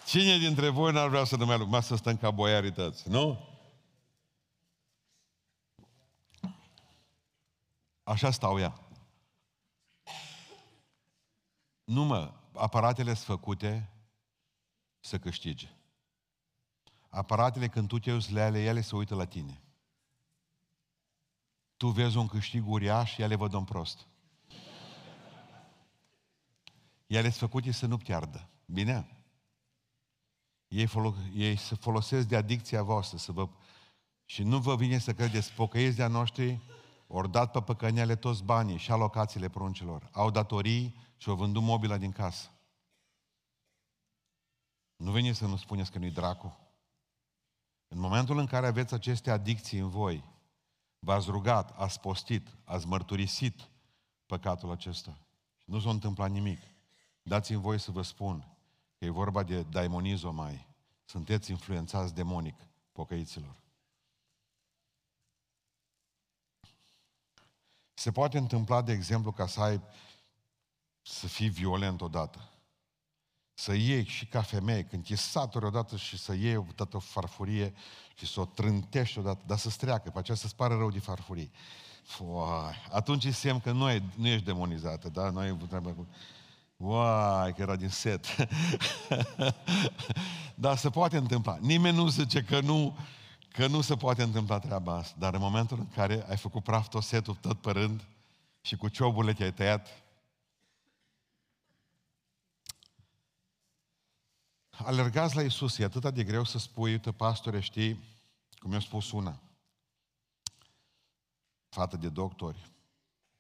Cine 0.05 0.37
dintre 0.37 0.69
voi 0.69 0.93
n-ar 0.93 1.09
vrea 1.09 1.23
să 1.23 1.35
nu 1.35 1.45
mai 1.45 1.57
lucru? 1.57 1.79
să 1.79 1.95
stăm 1.95 2.17
ca 2.17 2.31
boiarii 2.31 2.71
tăți, 2.71 3.09
nu? 3.09 3.56
Așa 8.07 8.31
stau 8.31 8.59
ea. 8.59 8.79
Nu 11.83 12.03
mă, 12.03 12.33
aparatele 12.53 13.13
sunt 13.13 13.25
făcute 13.25 13.89
să 14.99 15.19
câștige. 15.19 15.69
Aparatele, 17.09 17.67
când 17.67 17.87
tu 17.87 17.99
te 17.99 18.13
uiți 18.13 18.31
la 18.31 18.45
ele, 18.45 18.63
ele 18.63 18.81
se 18.81 18.95
uită 18.95 19.15
la 19.15 19.25
tine. 19.25 19.61
Tu 21.77 21.87
vezi 21.87 22.17
un 22.17 22.27
câștig 22.27 22.67
uriaș, 22.67 23.17
ele 23.17 23.35
văd 23.35 23.53
un 23.53 23.63
prost. 23.63 24.07
Ele 27.07 27.29
sunt 27.29 27.49
făcute 27.49 27.71
să 27.71 27.85
nu 27.85 27.97
piardă. 27.97 28.49
Bine? 28.65 29.25
Ei, 30.67 30.87
folo- 30.87 31.33
ei 31.33 31.55
se 31.55 31.75
folosesc 31.75 32.27
de 32.27 32.35
adicția 32.35 32.83
voastră 32.83 33.17
să 33.17 33.31
vă... 33.31 33.49
și 34.25 34.43
nu 34.43 34.59
vă 34.59 34.75
vine 34.75 34.97
să 34.97 35.13
credeți, 35.13 35.53
pocăiți 35.53 35.95
de-a 35.95 36.07
noștri 36.07 36.59
ori 37.07 37.31
dat 37.31 37.51
pe 37.51 37.61
păcăneale 37.61 38.15
toți 38.15 38.43
banii 38.43 38.77
și 38.77 38.91
alocațiile 38.91 39.49
pruncilor. 39.49 40.09
Au 40.11 40.31
datorii 40.31 40.95
și 41.17 41.29
au 41.29 41.35
vândut 41.35 41.61
mobila 41.61 41.97
din 41.97 42.11
casă. 42.11 42.51
Nu 44.95 45.11
veniți 45.11 45.37
să 45.37 45.45
nu 45.45 45.55
spuneți 45.55 45.91
că 45.91 45.97
nu-i 45.97 46.11
dracu. 46.11 46.57
În 47.87 47.99
momentul 47.99 48.37
în 48.37 48.45
care 48.45 48.67
aveți 48.67 48.93
aceste 48.93 49.31
adicții 49.31 49.79
în 49.79 49.89
voi, 49.89 50.23
v-ați 50.99 51.29
rugat, 51.29 51.79
ați 51.79 51.99
postit, 51.99 52.47
ați 52.63 52.87
mărturisit 52.87 53.69
păcatul 54.25 54.71
acesta. 54.71 55.17
Și 55.57 55.69
nu 55.69 55.79
s-a 55.79 55.89
întâmplat 55.89 56.29
nimic. 56.29 56.59
Dați-mi 57.21 57.61
voi 57.61 57.79
să 57.79 57.91
vă 57.91 58.01
spun 58.01 58.57
că 58.97 59.05
e 59.05 59.09
vorba 59.09 59.43
de 59.43 59.63
daimonizomai. 59.63 60.67
Sunteți 61.05 61.51
influențați 61.51 62.13
demonic, 62.13 62.67
pocăiților. 62.91 63.55
Se 67.99 68.11
poate 68.11 68.37
întâmpla, 68.37 68.81
de 68.81 68.91
exemplu, 68.91 69.31
ca 69.31 69.47
să 69.47 69.59
ai 69.59 69.81
să 71.01 71.27
fii 71.27 71.49
violent 71.49 72.01
odată. 72.01 72.49
Să 73.53 73.73
iei 73.73 74.05
și 74.05 74.25
ca 74.25 74.41
femeie, 74.41 74.83
când 74.83 75.05
te 75.05 75.15
saturi 75.15 75.65
odată 75.65 75.95
și 75.95 76.17
să 76.17 76.33
iei 76.33 76.55
o 76.55 76.65
toată 76.75 76.97
farfurie 76.97 77.73
și 78.15 78.25
să 78.25 78.39
o 78.39 78.45
trântești 78.45 79.19
odată, 79.19 79.43
dar 79.47 79.57
să-ți 79.57 79.77
treacă, 79.77 80.09
pe 80.09 80.19
aceea 80.19 80.37
să-ți 80.37 80.55
pară 80.55 80.75
rău 80.75 80.91
de 80.91 80.99
farfurie. 80.99 81.51
Foai, 82.03 82.75
atunci 82.91 83.25
e 83.25 83.31
semn 83.31 83.59
că 83.59 83.71
nu, 83.71 83.89
e, 83.89 84.03
nu 84.15 84.27
ești 84.27 84.45
demonizată, 84.45 85.09
da? 85.09 85.29
Nu 85.29 85.39
ai 85.39 85.57
treabă 85.67 85.89
cu... 85.89 86.07
Uai, 86.77 87.53
că 87.53 87.61
era 87.61 87.75
din 87.75 87.89
set. 87.89 88.25
dar 90.63 90.77
se 90.77 90.89
poate 90.89 91.17
întâmpla. 91.17 91.57
Nimeni 91.61 91.95
nu 91.95 92.07
zice 92.07 92.41
că 92.41 92.59
nu, 92.59 92.97
că 93.51 93.67
nu 93.67 93.81
se 93.81 93.95
poate 93.95 94.23
întâmpla 94.23 94.59
treaba 94.59 94.93
asta. 94.95 95.15
Dar 95.19 95.33
în 95.33 95.39
momentul 95.39 95.79
în 95.79 95.89
care 95.89 96.25
ai 96.29 96.37
făcut 96.37 96.63
praf 96.63 96.87
tot 96.87 97.03
setul 97.03 97.35
tot 97.35 97.61
pe 97.61 97.71
rând 97.71 98.07
și 98.61 98.75
cu 98.75 98.87
cioburile 98.87 99.33
te-ai 99.33 99.53
tăiat, 99.53 99.87
alergați 104.69 105.35
la 105.35 105.41
Isus. 105.41 105.77
E 105.77 105.83
atât 105.83 106.13
de 106.13 106.23
greu 106.23 106.43
să 106.43 106.57
spui, 106.57 106.91
uite, 106.91 107.11
pastore, 107.11 107.59
știi, 107.59 108.03
cum 108.59 108.69
mi-a 108.69 108.79
spus 108.79 109.11
una, 109.11 109.41
fată 111.69 111.97
de 111.97 112.09
doctori, 112.09 112.71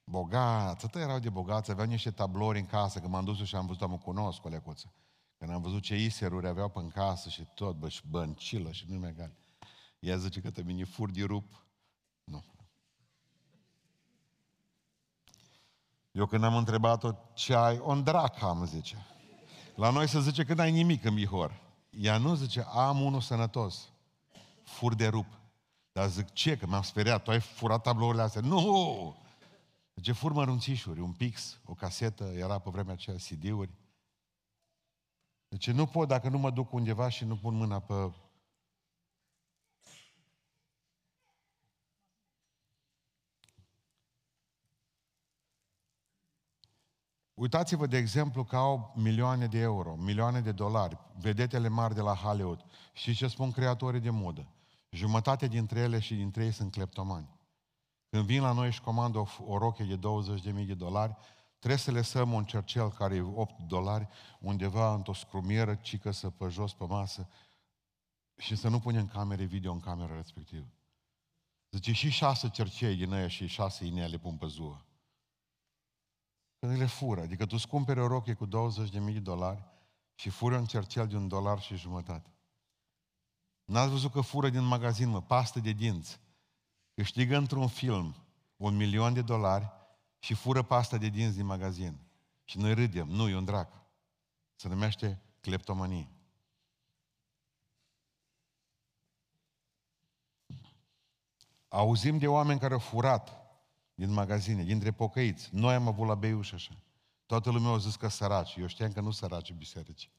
bogați, 0.03 0.85
atât 0.85 1.01
erau 1.01 1.19
de 1.19 1.29
bogați, 1.29 1.71
aveau 1.71 1.87
niște 1.87 2.11
tablouri 2.11 2.59
în 2.59 2.65
casă, 2.65 2.99
că 2.99 3.07
m-am 3.07 3.23
dus 3.23 3.43
și 3.43 3.55
am 3.55 3.65
văzut, 3.65 3.81
am 3.81 3.97
cunosc 3.97 4.45
o 4.45 4.49
lecuță. 4.49 4.93
Când 5.37 5.51
am 5.51 5.61
văzut 5.61 5.81
ce 5.81 5.95
iseruri 5.95 6.47
aveau 6.47 6.69
pe 6.69 6.79
în 6.79 6.89
casă 6.89 7.29
și 7.29 7.47
tot, 7.53 7.75
bă, 7.75 7.89
și 7.89 8.01
băncilă 8.09 8.71
și 8.71 8.85
nu 8.87 8.99
mai 8.99 9.09
egal. 9.09 9.31
Ea 9.99 10.17
zice 10.17 10.39
că 10.41 10.51
te 10.51 10.61
vine 10.61 10.83
fur 10.83 11.11
de 11.11 11.23
rup. 11.23 11.65
Nu. 12.23 12.43
Eu 16.11 16.25
când 16.25 16.43
am 16.43 16.55
întrebat-o 16.55 17.11
ce 17.33 17.55
ai, 17.55 17.79
o 17.79 17.95
drac 17.95 18.41
am, 18.41 18.65
zice. 18.65 19.05
La 19.75 19.89
noi 19.89 20.07
se 20.07 20.21
zice 20.21 20.43
că 20.43 20.53
n-ai 20.53 20.71
nimic 20.71 21.03
în 21.03 21.13
Bihor. 21.13 21.61
Ea 21.89 22.17
nu 22.17 22.35
zice, 22.35 22.61
am 22.61 23.01
unul 23.01 23.21
sănătos. 23.21 23.89
Fur 24.63 24.95
de 24.95 25.07
rup. 25.07 25.25
Dar 25.91 26.09
zic, 26.09 26.33
ce? 26.33 26.57
Că 26.57 26.65
m-am 26.65 26.81
speriat. 26.81 27.23
Tu 27.23 27.31
ai 27.31 27.39
furat 27.39 27.81
tablourile 27.81 28.21
astea? 28.21 28.41
Nu! 28.41 29.15
Zice, 29.95 30.11
fur 30.11 30.31
mărunțișuri, 30.31 30.99
un 30.99 31.11
pix, 31.11 31.59
o 31.65 31.73
casetă, 31.73 32.23
era 32.23 32.59
pe 32.59 32.69
vremea 32.69 32.93
aceea 32.93 33.15
CD-uri. 33.15 33.71
Deci 35.47 35.69
nu 35.71 35.85
pot 35.85 36.07
dacă 36.07 36.29
nu 36.29 36.37
mă 36.37 36.51
duc 36.51 36.73
undeva 36.73 37.09
și 37.09 37.25
nu 37.25 37.35
pun 37.35 37.55
mâna 37.55 37.79
pe... 37.79 38.11
Uitați-vă, 47.37 47.87
de 47.87 47.97
exemplu, 47.97 48.43
că 48.43 48.55
au 48.55 48.93
milioane 48.95 49.47
de 49.47 49.59
euro, 49.59 49.95
milioane 49.95 50.41
de 50.41 50.51
dolari, 50.51 50.97
vedetele 51.19 51.67
mari 51.67 51.95
de 51.95 52.01
la 52.01 52.13
Hollywood. 52.13 52.65
Și 52.93 53.15
ce 53.15 53.27
spun 53.27 53.51
creatorii 53.51 53.99
de 53.99 54.09
modă? 54.09 54.47
Jumătate 54.89 55.47
dintre 55.47 55.79
ele 55.79 55.99
și 55.99 56.15
dintre 56.15 56.43
ei 56.43 56.51
sunt 56.51 56.71
cleptomani. 56.71 57.29
Când 58.09 58.25
vin 58.25 58.41
la 58.41 58.51
noi 58.51 58.71
și 58.71 58.81
comandă 58.81 59.17
o, 59.17 59.27
o 59.45 59.57
roche 59.57 59.83
de 59.83 59.97
20.000 59.97 60.65
de 60.65 60.73
dolari, 60.73 61.15
trebuie 61.59 61.79
să 61.79 61.91
lăsăm 61.91 62.33
un 62.33 62.45
cercel 62.45 62.91
care 62.91 63.15
e 63.15 63.21
8 63.21 63.59
dolari 63.59 64.07
undeva 64.39 64.93
într-o 64.93 65.13
scrumieră, 65.13 65.75
cică 65.75 66.11
să 66.11 66.29
pe 66.29 66.47
jos 66.47 66.73
pe 66.73 66.85
masă 66.85 67.29
și 68.37 68.55
să 68.55 68.67
nu 68.67 68.79
punem 68.79 69.07
camere 69.07 69.43
video 69.43 69.71
în 69.71 69.79
camera 69.79 70.15
respectivă. 70.15 70.67
Zice, 71.71 71.91
și 71.91 72.09
șase 72.09 72.49
cercei 72.49 72.95
din 72.95 73.13
aia 73.13 73.27
și 73.27 73.47
șase 73.47 73.85
inele 73.85 74.17
pun 74.17 74.37
pe 74.37 74.47
zuă. 74.47 74.81
Când 76.59 76.77
le 76.77 76.85
fură, 76.85 77.21
adică 77.21 77.45
tu 77.45 77.55
îți 77.55 77.67
cumperi 77.67 77.99
o 77.99 78.07
roche 78.07 78.33
cu 78.33 78.47
20.000 78.47 78.51
de 78.91 79.19
dolari 79.19 79.63
și 80.15 80.29
fură 80.29 80.57
un 80.57 80.65
cercel 80.65 81.07
de 81.07 81.15
un 81.15 81.27
dolar 81.27 81.61
și 81.61 81.75
jumătate. 81.75 82.31
N-ați 83.65 83.91
văzut 83.91 84.11
că 84.11 84.21
fură 84.21 84.49
din 84.49 84.63
magazin, 84.63 85.09
mă, 85.09 85.21
pastă 85.21 85.59
de 85.59 85.71
dinți. 85.71 86.19
Câștigă 86.93 87.37
într-un 87.37 87.67
film 87.67 88.15
un 88.55 88.75
milion 88.75 89.13
de 89.13 89.21
dolari 89.21 89.71
și 90.19 90.33
fură 90.33 90.61
pasta 90.61 90.97
de 90.97 91.07
dinți 91.07 91.35
din 91.35 91.45
magazin. 91.45 91.99
Și 92.43 92.57
noi 92.57 92.73
râdem, 92.73 93.07
nu, 93.07 93.27
e 93.27 93.35
un 93.35 93.45
drac. 93.45 93.73
Se 94.55 94.67
numește 94.67 95.21
cleptomanie. 95.39 96.09
Auzim 101.67 102.17
de 102.17 102.27
oameni 102.27 102.59
care 102.59 102.73
au 102.73 102.79
furat 102.79 103.46
din 103.97 104.11
magazine, 104.11 104.63
dintre 104.63 104.91
pocăiți. 104.91 105.49
Noi 105.51 105.73
am 105.73 105.87
avut 105.87 106.07
la 106.07 106.15
Beiuș 106.15 106.51
așa. 106.51 106.77
Toată 107.25 107.49
lumea 107.51 107.71
a 107.71 107.77
zis 107.77 107.95
că 107.95 108.07
săraci. 108.07 108.55
Eu 108.55 108.67
știam 108.67 108.91
că 108.91 109.01
nu 109.01 109.11
săraci 109.11 109.53
biserici. 109.53 110.09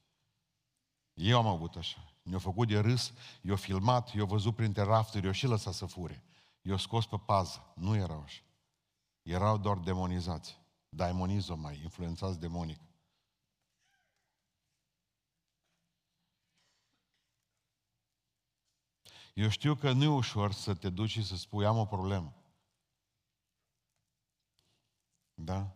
Eu 1.13 1.37
am 1.37 1.47
avut 1.47 1.75
așa. 1.75 2.13
Ne-au 2.21 2.39
făcut 2.39 2.67
de 2.67 2.79
râs, 2.79 3.13
i-au 3.41 3.55
filmat, 3.55 4.13
i-au 4.13 4.25
văzut 4.25 4.55
printre 4.55 4.83
rafturi, 4.83 5.23
i-au 5.23 5.33
și 5.33 5.45
lăsat 5.45 5.73
să 5.73 5.85
fure. 5.85 6.23
I-au 6.61 6.77
scos 6.77 7.05
pe 7.05 7.17
pază. 7.25 7.73
Nu 7.75 7.95
erau 7.95 8.21
așa. 8.21 8.41
Erau 9.21 9.57
doar 9.57 9.77
demonizați. 9.77 10.57
Daimonizo 10.89 11.59
influențați 11.83 12.39
demonic. 12.39 12.79
Eu 19.33 19.49
știu 19.49 19.75
că 19.75 19.91
nu 19.91 20.03
e 20.03 20.07
ușor 20.07 20.51
să 20.51 20.73
te 20.73 20.89
duci 20.89 21.09
și 21.09 21.23
să 21.23 21.35
spui, 21.35 21.65
am 21.65 21.77
o 21.77 21.85
problemă. 21.85 22.38
Da? 25.41 25.73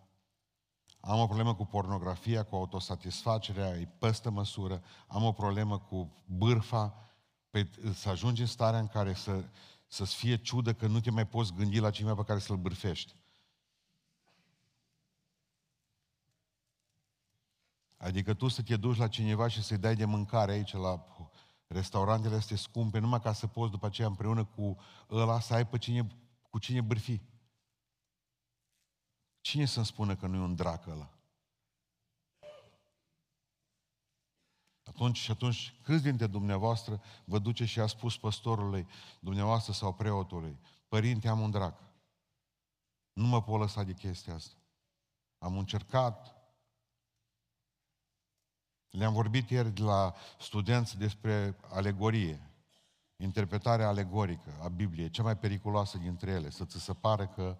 Am 0.99 1.19
o 1.19 1.25
problemă 1.25 1.55
cu 1.55 1.65
pornografia, 1.65 2.43
cu 2.43 2.55
autosatisfacerea, 2.55 3.79
e 3.79 3.85
păstă 3.97 4.29
măsură. 4.29 4.83
Am 5.07 5.23
o 5.23 5.31
problemă 5.31 5.79
cu 5.79 6.23
bârfa. 6.25 6.95
Pe, 7.49 7.69
să 7.93 8.09
ajungi 8.09 8.41
în 8.41 8.47
starea 8.47 8.79
în 8.79 8.87
care 8.87 9.13
să, 9.13 9.43
să-ți 9.87 10.15
fie 10.15 10.37
ciudă 10.37 10.73
că 10.73 10.87
nu 10.87 10.99
te 10.99 11.11
mai 11.11 11.27
poți 11.27 11.53
gândi 11.53 11.79
la 11.79 11.89
cineva 11.89 12.15
pe 12.15 12.23
care 12.23 12.39
să-l 12.39 12.57
bârfești. 12.57 13.15
Adică 17.97 18.33
tu 18.33 18.47
să 18.47 18.61
te 18.61 18.75
duci 18.75 18.97
la 18.97 19.07
cineva 19.07 19.47
și 19.47 19.63
să-i 19.63 19.77
dai 19.77 19.95
de 19.95 20.05
mâncare 20.05 20.51
aici 20.51 20.73
la 20.73 21.05
restaurantele 21.67 22.35
astea 22.35 22.57
scumpe, 22.57 22.99
numai 22.99 23.21
ca 23.21 23.33
să 23.33 23.47
poți 23.47 23.71
după 23.71 23.85
aceea 23.85 24.07
împreună 24.07 24.45
cu 24.45 24.77
ăla 25.09 25.39
să 25.39 25.53
ai 25.53 25.67
pe 25.67 25.77
cine, 25.77 26.07
cu 26.49 26.59
cine 26.59 26.81
bârfi. 26.81 27.21
Cine 29.43 29.65
să-mi 29.65 29.85
spună 29.85 30.15
că 30.15 30.27
nu 30.27 30.35
e 30.35 30.39
un 30.39 30.55
drac 30.55 30.87
ăla? 30.87 31.09
Atunci 34.83 35.17
și 35.17 35.31
atunci, 35.31 35.75
câți 35.83 36.03
dintre 36.03 36.27
dumneavoastră 36.27 37.01
vă 37.25 37.39
duce 37.39 37.65
și 37.65 37.79
a 37.79 37.87
spus 37.87 38.17
păstorului 38.17 38.87
dumneavoastră 39.19 39.73
sau 39.73 39.93
preotului, 39.93 40.59
părinte, 40.87 41.27
am 41.27 41.39
un 41.39 41.51
drac. 41.51 41.83
Nu 43.13 43.27
mă 43.27 43.43
pot 43.43 43.59
lăsa 43.59 43.83
de 43.83 43.93
chestia 43.93 44.33
asta. 44.33 44.55
Am 45.37 45.57
încercat. 45.57 46.35
Le-am 48.89 49.13
vorbit 49.13 49.49
ieri 49.49 49.71
de 49.71 49.81
la 49.81 50.15
studenți 50.39 50.97
despre 50.97 51.57
alegorie, 51.69 52.51
interpretarea 53.15 53.87
alegorică 53.87 54.59
a 54.61 54.67
Bibliei, 54.67 55.09
cea 55.09 55.23
mai 55.23 55.37
periculoasă 55.37 55.97
dintre 55.97 56.31
ele, 56.31 56.49
să 56.49 56.65
ți 56.65 56.79
se 56.79 56.93
pare 56.93 57.27
că 57.27 57.57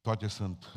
toate 0.00 0.28
sunt, 0.28 0.72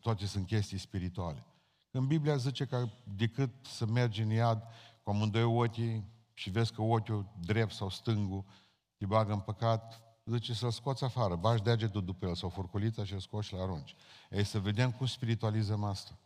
toate 0.00 0.26
sunt 0.26 0.46
chestii 0.46 0.78
spirituale. 0.78 1.44
În 1.90 2.06
Biblia 2.06 2.36
zice 2.36 2.66
că 2.66 2.88
decât 3.04 3.50
să 3.66 3.86
mergi 3.86 4.22
în 4.22 4.30
iad 4.30 4.62
cu 5.02 5.10
amândoi 5.10 5.42
ochii 5.42 6.04
și 6.34 6.50
vezi 6.50 6.72
că 6.72 6.82
ochiul 6.82 7.26
drept 7.40 7.72
sau 7.72 7.90
stângul 7.90 8.44
te 8.96 9.06
bagă 9.06 9.32
în 9.32 9.40
păcat, 9.40 10.02
zice 10.24 10.54
să-l 10.54 10.70
scoți 10.70 11.04
afară, 11.04 11.36
bagi 11.36 11.62
degetul 11.62 12.04
după 12.04 12.26
el 12.26 12.34
sau 12.34 12.48
furculița 12.48 13.04
și 13.04 13.12
îl 13.12 13.20
scoți 13.20 13.46
și 13.46 13.54
l 13.54 13.60
arunci. 13.60 13.94
Ei, 14.30 14.44
să 14.44 14.58
vedem 14.58 14.92
cum 14.92 15.06
spiritualizăm 15.06 15.84
asta. 15.84 16.18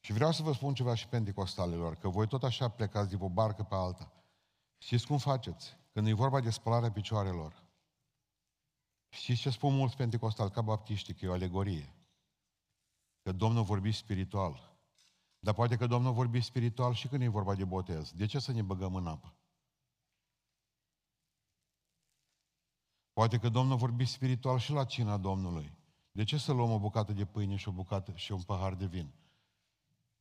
Și 0.00 0.12
vreau 0.12 0.32
să 0.32 0.42
vă 0.42 0.52
spun 0.52 0.74
ceva 0.74 0.94
și 0.94 1.08
pentecostalilor, 1.08 1.94
că 1.94 2.08
voi 2.08 2.26
tot 2.26 2.42
așa 2.42 2.68
plecați 2.68 3.08
de 3.08 3.16
o 3.20 3.28
barcă 3.28 3.62
pe 3.62 3.74
alta. 3.74 4.12
Știți 4.78 5.06
cum 5.06 5.18
faceți? 5.18 5.79
Când 5.92 6.06
e 6.06 6.12
vorba 6.12 6.40
de 6.40 6.50
spălarea 6.50 6.92
picioarelor. 6.92 7.64
Știți 9.08 9.40
ce 9.40 9.50
spun 9.50 9.74
mulți 9.74 9.96
pentecostali 9.96 10.50
ca 10.50 10.62
baptiști, 10.62 11.14
că 11.14 11.24
e 11.24 11.28
o 11.28 11.32
alegorie. 11.32 11.94
Că 13.22 13.32
Domnul 13.32 13.64
vorbi 13.64 13.92
spiritual. 13.92 14.78
Dar 15.38 15.54
poate 15.54 15.76
că 15.76 15.86
Domnul 15.86 16.12
vorbi 16.12 16.40
spiritual 16.40 16.94
și 16.94 17.08
când 17.08 17.22
e 17.22 17.28
vorba 17.28 17.54
de 17.54 17.64
botez. 17.64 18.12
De 18.12 18.26
ce 18.26 18.38
să 18.38 18.52
ne 18.52 18.62
băgăm 18.62 18.94
în 18.94 19.06
apă? 19.06 19.34
Poate 23.12 23.38
că 23.38 23.48
Domnul 23.48 23.76
vorbi 23.76 24.04
spiritual 24.04 24.58
și 24.58 24.72
la 24.72 24.84
cina 24.84 25.16
Domnului. 25.16 25.78
De 26.12 26.24
ce 26.24 26.36
să 26.36 26.52
luăm 26.52 26.70
o 26.70 26.78
bucată 26.78 27.12
de 27.12 27.24
pâine 27.24 27.56
și 27.56 27.68
o 27.68 27.72
bucată 27.72 28.12
și 28.12 28.32
un 28.32 28.42
pahar 28.42 28.74
de 28.74 28.86
vin? 28.86 29.12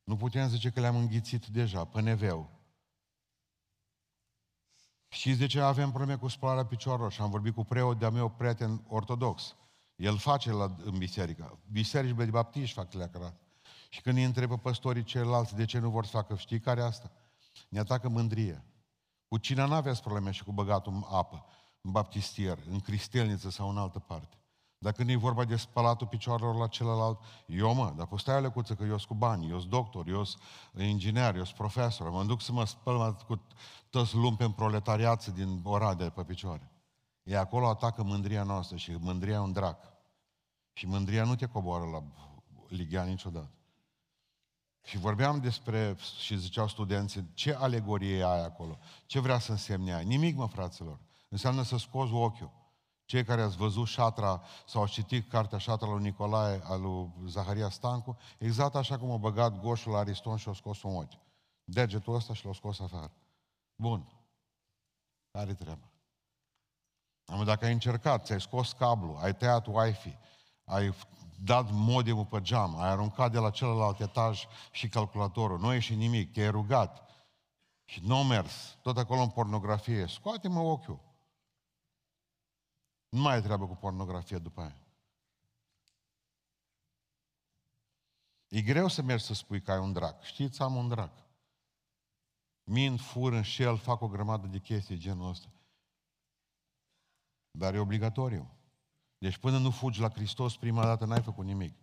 Nu 0.04 0.16
putem 0.16 0.48
zice 0.48 0.70
că 0.70 0.80
le-am 0.80 0.96
înghițit 0.96 1.46
deja, 1.46 1.86
pe 1.86 2.02
neveu. 2.02 2.59
Știți 5.10 5.40
de 5.40 5.46
ce 5.46 5.62
avem 5.62 5.90
probleme 5.90 6.16
cu 6.16 6.28
spălarea 6.28 6.66
picioarelor? 6.66 7.12
Și 7.12 7.22
am 7.22 7.30
vorbit 7.30 7.54
cu 7.54 7.64
preot 7.64 8.00
de-a 8.00 8.10
meu 8.10 8.30
prieten 8.30 8.84
ortodox. 8.88 9.56
El 9.96 10.18
face 10.18 10.52
la, 10.52 10.76
în 10.84 10.98
biserică. 10.98 11.60
Biserici 11.72 12.16
de 12.16 12.26
baptiști 12.26 12.76
fac 12.76 12.94
leacărat. 12.94 13.40
Și 13.90 14.02
când 14.02 14.18
îi 14.18 14.24
întrebă 14.24 14.58
păstorii 14.58 15.04
ceilalți 15.04 15.56
de 15.56 15.66
ce 15.66 15.80
nu 15.80 15.90
vor 15.90 16.06
să 16.06 16.12
facă, 16.12 16.36
știi 16.36 16.60
care 16.60 16.82
asta? 16.82 17.12
Ne 17.70 17.80
atacă 17.80 18.10
mândrie. 18.10 18.64
Cu 19.28 19.38
cine 19.38 19.66
nu 19.66 19.74
aveți 19.74 20.02
probleme 20.02 20.32
și 20.32 20.44
cu 20.44 20.52
băgatul 20.52 20.94
în 20.94 21.04
apă, 21.10 21.46
în 21.82 21.92
baptistier, 21.92 22.58
în 22.70 22.80
cristelniță 22.80 23.50
sau 23.50 23.70
în 23.70 23.78
altă 23.78 24.00
parte. 24.00 24.39
Dacă 24.82 25.04
nu 25.04 25.12
e 25.12 25.16
vorba 25.16 25.46
de 25.46 25.56
spălatul 25.56 26.08
picioarelor 26.08 26.56
la 26.56 26.68
celălalt, 26.68 27.20
eu 27.46 27.74
mă, 27.74 27.94
dar 27.96 28.08
stai 28.16 28.36
o 28.36 28.40
lecuță 28.40 28.76
că 28.76 28.84
eu 28.84 28.98
sunt 28.98 29.08
cu 29.08 29.14
bani, 29.14 29.50
eu 29.50 29.60
sunt 29.60 29.72
doctor, 29.72 30.08
eu 30.08 30.24
sunt 30.24 30.42
inginer, 30.78 31.36
eu 31.36 31.44
sunt 31.44 31.58
profesor, 31.58 32.10
mă 32.10 32.24
duc 32.24 32.42
să 32.42 32.52
mă 32.52 32.66
spăl 32.66 33.16
cu 33.28 33.42
toți 33.90 34.16
lumpe 34.16 34.50
proletariat 34.50 35.28
din 35.28 35.60
Oradea 35.64 36.10
pe 36.10 36.24
picioare. 36.24 36.72
E 37.24 37.38
acolo 37.38 37.68
atacă 37.68 38.04
mândria 38.04 38.44
noastră 38.44 38.78
și 38.78 38.92
mândria 38.92 39.34
e 39.34 39.40
un 39.40 39.52
drac. 39.52 39.94
Și 40.74 40.88
mândria 40.88 41.24
nu 41.24 41.36
te 41.36 41.46
coboară 41.46 41.86
la 41.86 42.04
ligia 42.68 43.04
niciodată. 43.04 43.52
Și 44.84 44.98
vorbeam 44.98 45.40
despre, 45.40 45.96
și 46.20 46.38
ziceau 46.38 46.68
studenții, 46.68 47.30
ce 47.34 47.54
alegorie 47.54 48.18
e 48.18 48.32
aia 48.32 48.44
acolo? 48.44 48.78
Ce 49.06 49.20
vrea 49.20 49.40
să 49.40 49.52
însemne 49.52 49.94
aia? 49.94 50.02
Nimic, 50.02 50.36
mă, 50.36 50.48
fraților. 50.48 51.00
Înseamnă 51.30 51.62
să 51.62 51.78
scoți 51.78 52.14
ochiul. 52.14 52.59
Cei 53.10 53.24
care 53.24 53.42
ați 53.42 53.58
văzut 53.58 53.88
șatra 53.88 54.42
sau 54.68 54.82
ați 54.82 54.92
citit 54.92 55.30
cartea 55.30 55.58
șatra 55.58 55.88
lui 55.88 56.02
Nicolae, 56.02 56.62
al 56.64 56.82
lui 56.82 57.12
Zaharia 57.26 57.70
Stancu, 57.70 58.18
exact 58.38 58.76
așa 58.76 58.98
cum 58.98 59.12
a 59.12 59.18
băgat 59.18 59.60
goșul 59.60 59.92
la 59.92 59.98
Ariston 59.98 60.38
și 60.38 60.50
a 60.50 60.54
scos 60.54 60.84
un 60.84 60.96
ochi. 60.96 61.18
Degetul 61.64 62.16
ăsta 62.16 62.34
și 62.34 62.46
l-a 62.46 62.54
scos 62.54 62.80
afară. 62.80 63.12
Bun. 63.76 64.12
Care 65.32 65.54
treaba? 65.54 65.90
Am 67.26 67.44
dacă 67.44 67.66
ai 67.66 67.72
încercat, 67.72 68.26
ți-ai 68.26 68.42
scos 68.42 68.72
cablu, 68.72 69.18
ai 69.22 69.36
tăiat 69.36 69.68
Wi-Fi, 69.68 70.18
ai 70.64 70.96
dat 71.44 71.72
modemul 71.72 72.26
pe 72.26 72.42
geam, 72.42 72.80
ai 72.80 72.90
aruncat 72.90 73.32
de 73.32 73.40
la 73.40 73.50
celălalt 73.50 74.00
etaj 74.00 74.48
și 74.72 74.88
calculatorul, 74.88 75.60
nu 75.60 75.74
ieși 75.74 75.96
nimic, 75.96 76.34
te-ai 76.34 76.50
rugat 76.50 77.10
și 77.84 78.02
nu 78.06 78.24
mers, 78.24 78.78
tot 78.82 78.98
acolo 78.98 79.22
în 79.22 79.30
pornografie, 79.30 80.08
scoate-mă 80.08 80.60
ochiul. 80.60 81.08
Nu 83.10 83.22
mai 83.22 83.34
ai 83.34 83.42
treabă 83.42 83.68
cu 83.68 83.76
pornografie 83.76 84.38
după 84.38 84.62
aia. 84.62 84.78
E 88.48 88.62
greu 88.62 88.88
să 88.88 89.02
mergi 89.02 89.24
să 89.24 89.34
spui 89.34 89.62
că 89.62 89.72
ai 89.72 89.80
un 89.80 89.94
drac. 89.94 90.24
Știți, 90.24 90.62
am 90.62 90.76
un 90.76 90.88
drac. 90.88 91.12
Mint, 92.64 93.00
fur, 93.00 93.34
înșel, 93.34 93.78
fac 93.78 94.02
o 94.02 94.08
grămadă 94.08 94.48
de 94.48 94.60
chestii 94.60 94.98
genul 94.98 95.30
ăsta. 95.30 95.52
Dar 97.52 97.74
e 97.74 97.80
obligatoriu. 97.80 98.58
Deci 99.18 99.38
până 99.38 99.58
nu 99.58 99.72
fugi 99.72 100.00
la 100.00 100.10
Hristos, 100.10 100.58
prima 100.58 100.84
dată 100.84 101.06
n-ai 101.06 101.22
făcut 101.22 101.46
nimic. 101.46 101.74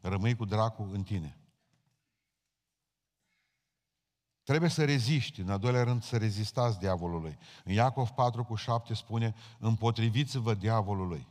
Rămâi 0.00 0.36
cu 0.36 0.44
dracul 0.44 0.92
în 0.92 1.02
tine. 1.02 1.38
Trebuie 4.44 4.70
să 4.70 4.84
reziști, 4.84 5.40
în 5.40 5.50
al 5.50 5.58
doilea 5.58 5.82
rând 5.82 6.02
să 6.02 6.16
rezistați 6.16 6.78
diavolului. 6.78 7.38
În 7.64 7.72
Iacov 7.72 8.08
4 8.08 8.44
cu 8.44 8.54
7 8.54 8.94
spune, 8.94 9.34
împotriviți-vă 9.58 10.54
diavolului. 10.54 11.26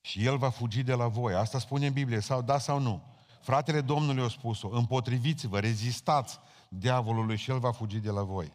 Și 0.00 0.24
el 0.24 0.38
va 0.38 0.50
fugi 0.50 0.82
de 0.82 0.94
la 0.94 1.08
voi. 1.08 1.34
Asta 1.34 1.58
spune 1.58 1.86
în 1.86 1.92
Biblie, 1.92 2.20
sau 2.20 2.42
da 2.42 2.58
sau 2.58 2.78
nu. 2.78 3.02
Fratele 3.40 3.80
Domnului 3.80 4.24
a 4.24 4.28
spus-o, 4.28 4.68
împotriviți-vă, 4.68 5.58
rezistați 5.58 6.38
diavolului 6.68 7.36
și 7.36 7.50
el 7.50 7.58
va 7.58 7.72
fugi 7.72 7.98
de 7.98 8.10
la 8.10 8.22
voi. 8.22 8.52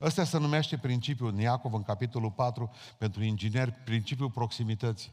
Ăsta 0.00 0.24
se 0.24 0.38
numește 0.38 0.78
principiul 0.78 1.28
în 1.28 1.38
Iacov, 1.38 1.74
în 1.74 1.82
capitolul 1.82 2.30
4, 2.30 2.70
pentru 2.98 3.22
ingineri, 3.22 3.72
principiul 3.72 4.30
proximității. 4.30 5.12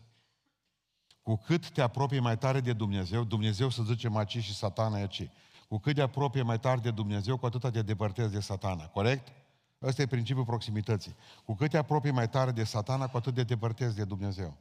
Cu 1.21 1.35
cât 1.35 1.69
te 1.69 1.81
apropii 1.81 2.19
mai 2.19 2.37
tare 2.37 2.59
de 2.59 2.73
Dumnezeu, 2.73 3.23
Dumnezeu 3.23 3.69
să 3.69 3.83
zice 3.83 4.07
maci 4.07 4.37
și 4.37 4.55
satana 4.55 4.97
e 4.97 5.01
aici. 5.01 5.29
Cu 5.67 5.77
cât 5.77 5.95
de 5.95 6.01
apropie 6.01 6.41
mai 6.41 6.59
tare 6.59 6.79
de 6.79 6.91
Dumnezeu, 6.91 7.37
cu 7.37 7.45
atât 7.45 7.71
te 7.71 7.81
depărtezi 7.81 8.31
de 8.31 8.39
satana. 8.39 8.87
Corect? 8.87 9.27
Ăsta 9.81 10.01
e 10.01 10.05
principiul 10.05 10.45
proximității. 10.45 11.15
Cu 11.45 11.55
cât 11.55 11.69
te 11.69 11.77
apropii 11.77 12.11
mai 12.11 12.29
tare 12.29 12.51
de 12.51 12.63
satana, 12.63 13.07
cu 13.07 13.17
atât 13.17 13.33
te 13.33 13.43
depărtezi 13.43 13.95
de 13.95 14.03
Dumnezeu. 14.03 14.57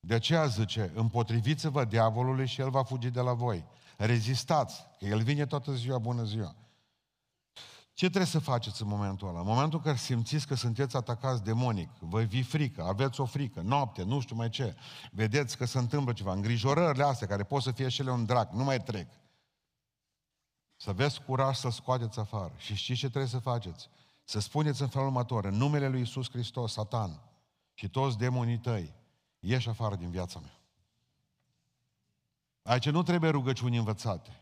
De 0.00 0.14
aceea 0.14 0.46
zice, 0.46 0.90
împotriviți-vă 0.94 1.84
diavolului 1.84 2.46
și 2.46 2.60
el 2.60 2.70
va 2.70 2.82
fugi 2.82 3.10
de 3.10 3.20
la 3.20 3.32
voi. 3.32 3.64
Rezistați, 3.96 4.86
că 4.98 5.04
el 5.04 5.22
vine 5.22 5.46
toată 5.46 5.72
ziua, 5.72 5.98
bună 5.98 6.22
ziua. 6.22 6.54
Ce 7.92 8.06
trebuie 8.06 8.30
să 8.30 8.38
faceți 8.38 8.82
în 8.82 8.88
momentul 8.88 9.28
ăla? 9.28 9.40
În 9.40 9.46
momentul 9.46 9.78
în 9.78 9.84
care 9.84 9.96
simțiți 9.96 10.46
că 10.46 10.54
sunteți 10.54 10.96
atacați 10.96 11.44
demonic, 11.44 11.90
vă 11.98 12.20
vi 12.20 12.42
frică, 12.42 12.82
aveți 12.82 13.20
o 13.20 13.24
frică, 13.24 13.60
noapte, 13.60 14.02
nu 14.02 14.20
știu 14.20 14.36
mai 14.36 14.48
ce, 14.48 14.76
vedeți 15.10 15.56
că 15.56 15.64
se 15.64 15.78
întâmplă 15.78 16.12
ceva, 16.12 16.32
îngrijorările 16.32 17.04
astea, 17.04 17.26
care 17.26 17.42
pot 17.42 17.62
să 17.62 17.70
fie 17.70 17.88
și 17.88 18.00
ele 18.00 18.10
un 18.10 18.24
drac, 18.24 18.52
nu 18.52 18.64
mai 18.64 18.82
trec. 18.82 19.06
Să 20.82 20.90
aveți 20.90 21.22
curaj 21.22 21.56
să 21.56 21.68
scoateți 21.70 22.18
afară. 22.18 22.52
Și 22.56 22.74
știți 22.74 22.98
ce 22.98 23.08
trebuie 23.08 23.30
să 23.30 23.38
faceți? 23.38 23.88
Să 24.24 24.40
spuneți 24.40 24.82
în 24.82 24.88
felul 24.88 25.06
următor, 25.06 25.44
în 25.44 25.54
numele 25.54 25.88
Lui 25.88 26.00
Isus 26.00 26.30
Hristos, 26.30 26.72
Satan 26.72 27.20
și 27.74 27.88
toți 27.88 28.18
demonii 28.18 28.58
tăi, 28.58 28.94
ieși 29.38 29.68
afară 29.68 29.96
din 29.96 30.10
viața 30.10 30.38
mea. 30.38 30.60
Aici 32.62 32.90
nu 32.90 33.02
trebuie 33.02 33.30
rugăciuni 33.30 33.76
învățate. 33.76 34.40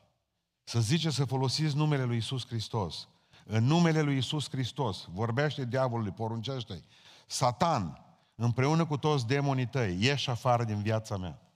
Să 0.65 0.81
zice 0.81 1.11
să 1.11 1.25
folosiți 1.25 1.77
numele 1.77 2.05
Lui 2.05 2.17
Isus 2.17 2.47
Hristos. 2.47 3.09
În 3.45 3.65
numele 3.65 4.01
Lui 4.01 4.17
Isus 4.17 4.49
Hristos, 4.51 5.09
vorbește 5.13 5.65
diavolului, 5.65 6.13
poruncește-i. 6.13 6.85
Satan, 7.27 8.05
împreună 8.35 8.87
cu 8.87 8.97
toți 8.97 9.27
demonii 9.27 9.67
tăi, 9.67 10.03
ieși 10.03 10.31
afară 10.31 10.65
din 10.65 10.83
viața 10.83 11.17
mea. 11.17 11.48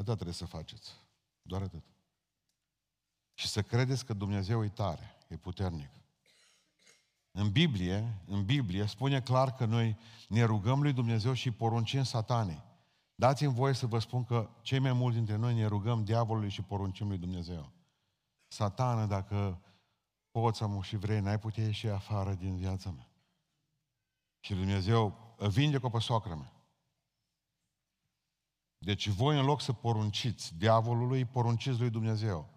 Atât 0.00 0.14
trebuie 0.14 0.34
să 0.34 0.46
faceți. 0.46 0.92
Doar 1.42 1.62
atât. 1.62 1.82
Și 3.34 3.46
să 3.46 3.62
credeți 3.62 4.04
că 4.04 4.12
Dumnezeu 4.12 4.64
e 4.64 4.68
tare, 4.68 5.16
e 5.28 5.36
puternic. 5.36 5.90
În 7.30 7.50
Biblie, 7.50 8.22
în 8.26 8.44
Biblie 8.44 8.86
spune 8.86 9.20
clar 9.20 9.54
că 9.54 9.64
noi 9.64 9.96
ne 10.28 10.42
rugăm 10.42 10.82
lui 10.82 10.92
Dumnezeu 10.92 11.32
și 11.32 11.50
poruncim 11.50 12.02
satanei. 12.02 12.62
Dați-mi 13.14 13.54
voie 13.54 13.74
să 13.74 13.86
vă 13.86 13.98
spun 13.98 14.24
că 14.24 14.50
cei 14.62 14.78
mai 14.78 14.92
mulți 14.92 15.16
dintre 15.16 15.36
noi 15.36 15.54
ne 15.54 15.66
rugăm 15.66 16.04
diavolului 16.04 16.50
și 16.50 16.62
poruncim 16.62 17.08
lui 17.08 17.18
Dumnezeu. 17.18 17.72
Satană, 18.48 19.06
dacă 19.06 19.60
poți 20.30 20.62
și 20.82 20.96
vrei, 20.96 21.20
n-ai 21.20 21.38
putea 21.38 21.64
ieși 21.64 21.88
afară 21.88 22.34
din 22.34 22.56
viața 22.56 22.90
mea. 22.90 23.10
Și 24.40 24.54
Dumnezeu 24.54 25.34
vinde-o 25.38 25.88
pe 25.88 25.98
soacră 25.98 26.34
mea. 26.34 26.59
Deci 28.82 29.08
voi 29.08 29.38
în 29.38 29.44
loc 29.44 29.60
să 29.60 29.72
porunciți 29.72 30.54
diavolului, 30.56 31.24
porunciți 31.24 31.78
lui 31.78 31.90
Dumnezeu. 31.90 32.48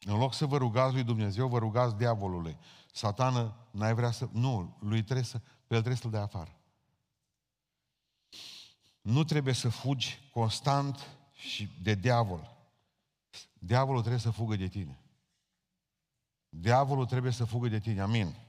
În 0.00 0.16
loc 0.18 0.34
să 0.34 0.46
vă 0.46 0.56
rugați 0.56 0.94
lui 0.94 1.02
Dumnezeu, 1.02 1.48
vă 1.48 1.58
rugați 1.58 1.96
diavolului. 1.96 2.56
Satană, 2.92 3.56
n-ai 3.70 3.94
vrea 3.94 4.10
să... 4.10 4.28
Nu, 4.32 4.76
lui 4.80 5.02
trebuie 5.02 5.24
să... 5.24 5.38
Pe 5.38 5.74
el 5.74 5.80
trebuie 5.80 5.96
să-l 5.96 6.10
dea 6.10 6.22
afară. 6.22 6.58
Nu 9.00 9.24
trebuie 9.24 9.54
să 9.54 9.68
fugi 9.68 10.20
constant 10.32 11.08
și 11.32 11.68
de 11.82 11.94
diavol. 11.94 12.56
diavolul 13.58 14.00
trebuie 14.00 14.20
să 14.20 14.30
fugă 14.30 14.56
de 14.56 14.68
tine. 14.68 14.98
Diavolul 16.48 17.06
trebuie 17.06 17.32
să 17.32 17.44
fugă 17.44 17.68
de 17.68 17.78
tine. 17.78 18.00
Amin. 18.00 18.43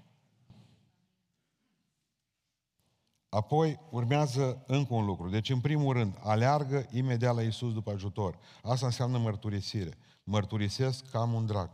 Apoi 3.36 3.80
urmează 3.90 4.64
încă 4.68 4.94
un 4.94 5.06
lucru. 5.06 5.30
Deci, 5.30 5.50
în 5.50 5.62
primul 5.62 5.94
rând, 5.94 6.18
aleargă 6.24 6.88
imediat 6.92 7.36
la 7.36 7.42
Isus 7.42 7.74
după 7.74 7.92
ajutor. 7.92 8.40
Asta 8.64 8.86
înseamnă 8.86 9.18
mărturisire. 9.18 9.98
Mărturisesc 10.24 11.10
că 11.10 11.18
am 11.18 11.34
un 11.34 11.46
drag. 11.46 11.70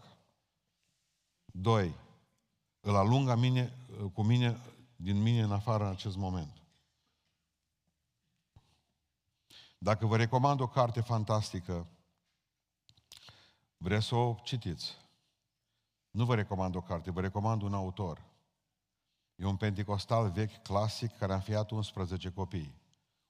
Doi, 1.45 1.95
îl 2.79 2.95
alungă 2.95 3.35
mine, 3.35 3.73
cu 4.13 4.23
mine, 4.23 4.57
din 4.95 5.21
mine 5.21 5.41
în 5.41 5.51
afară 5.51 5.83
în 5.83 5.89
acest 5.89 6.15
moment. 6.15 6.61
Dacă 9.77 10.05
vă 10.05 10.17
recomand 10.17 10.59
o 10.59 10.67
carte 10.67 11.01
fantastică, 11.01 11.87
vreți 13.77 14.05
să 14.05 14.15
o 14.15 14.35
citiți. 14.43 14.97
Nu 16.11 16.25
vă 16.25 16.35
recomand 16.35 16.75
o 16.75 16.81
carte, 16.81 17.11
vă 17.11 17.21
recomand 17.21 17.61
un 17.61 17.73
autor. 17.73 18.30
E 19.41 19.45
un 19.45 19.55
pentecostal 19.55 20.29
vechi, 20.29 20.61
clasic, 20.61 21.17
care 21.17 21.31
a 21.31 21.35
înfiat 21.35 21.71
11 21.71 22.29
copii. 22.29 22.73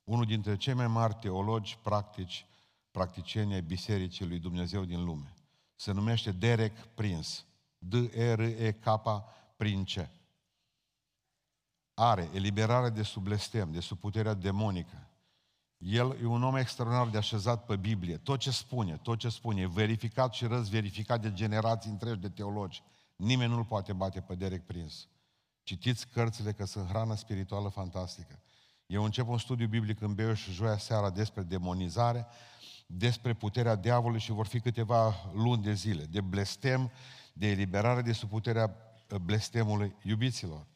Unul 0.04 0.26
dintre 0.26 0.58
cei 0.58 0.74
mai 0.74 0.88
mari 0.88 1.14
teologi 1.14 1.78
practici, 1.82 2.46
practicieni 2.92 3.54
ai 3.54 3.62
Bisericii 3.62 4.28
lui 4.28 4.40
Dumnezeu 4.40 4.86
din 4.86 5.04
lume. 5.04 5.34
Se 5.76 5.92
numește 5.92 6.32
Derek 6.32 6.78
Prince. 6.78 7.30
D-E-R-E-K 7.78 8.86
Prince. 9.58 10.12
Are 11.94 12.30
eliberare 12.34 12.90
de 12.90 13.04
sub 13.04 13.24
blestem, 13.24 13.72
de 13.72 13.80
sub 13.80 13.98
puterea 13.98 14.34
demonică. 14.34 15.08
El 15.78 16.18
e 16.22 16.26
un 16.26 16.44
om 16.44 16.56
extraordinar 16.56 17.10
de 17.10 17.18
așezat 17.18 17.66
pe 17.66 17.76
Biblie. 17.76 18.18
Tot 18.18 18.40
ce 18.40 18.52
spune, 18.52 18.98
tot 18.98 19.20
ce 19.20 19.30
spune, 19.30 19.62
e 19.62 19.68
verificat 19.68 20.34
și 20.34 20.46
răzverificat 20.46 21.22
de 21.22 21.34
generații 21.34 21.90
întregi 21.92 22.20
de 22.20 22.30
teologi. 22.30 22.84
Nimeni 23.16 23.52
nu-l 23.52 23.66
poate 23.66 23.94
bate 23.94 24.22
pe 24.22 24.36
Derek 24.36 24.66
Prince. 24.66 24.96
Citiți 25.64 26.08
cărțile 26.08 26.52
că 26.52 26.66
sunt 26.66 26.88
hrană 26.88 27.16
spirituală 27.16 27.70
fantastică. 27.70 28.40
Eu 28.86 29.04
încep 29.04 29.28
un 29.28 29.38
studiu 29.38 29.68
biblic 29.68 30.02
în 30.02 30.14
Beiuș 30.14 30.42
și 30.42 30.52
joia 30.52 30.78
seara 30.78 31.10
despre 31.10 31.42
demonizare, 31.42 32.28
despre 32.88 33.34
puterea 33.34 33.76
diavolului 33.76 34.20
și 34.20 34.32
vor 34.32 34.46
fi 34.46 34.60
câteva 34.60 35.32
luni 35.34 35.64
de 35.64 35.74
zile, 35.74 36.04
de 36.04 36.22
blestem, 36.22 36.92
de 37.34 37.48
eliberare 37.48 38.02
de 38.02 38.12
sub 38.12 38.30
puterea 38.30 38.76
uh, 39.10 39.18
blestemului 39.18 39.96
iubiților. 40.04 40.68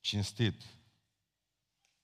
Cinstit. 0.00 0.62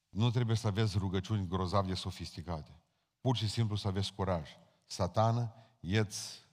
Nu 0.08 0.30
trebuie 0.30 0.56
să 0.56 0.66
aveți 0.66 0.98
rugăciuni 0.98 1.48
grozav 1.48 1.86
de 1.86 1.94
sofisticate. 1.94 2.82
Pur 3.20 3.36
și 3.36 3.48
simplu 3.48 3.76
să 3.76 3.88
aveți 3.88 4.12
curaj. 4.12 4.48
Satană, 4.86 5.54
ieți 5.80 6.46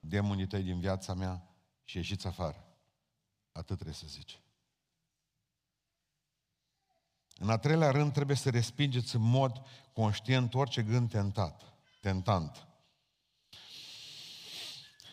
demonii 0.00 0.46
tăi 0.46 0.62
din 0.62 0.80
viața 0.80 1.14
mea 1.14 1.48
și 1.84 1.96
ieșiți 1.96 2.26
afară. 2.26 2.66
Atât 3.52 3.74
trebuie 3.74 3.94
să 3.94 4.06
zici. 4.06 4.40
În 7.38 7.50
a 7.50 7.56
treilea 7.56 7.90
rând, 7.90 8.12
trebuie 8.12 8.36
să 8.36 8.50
respingeți 8.50 9.16
în 9.16 9.22
mod 9.22 9.62
conștient 9.92 10.54
orice 10.54 10.82
gând 10.82 11.10
tentat, 11.10 11.62
tentant. 12.00 12.66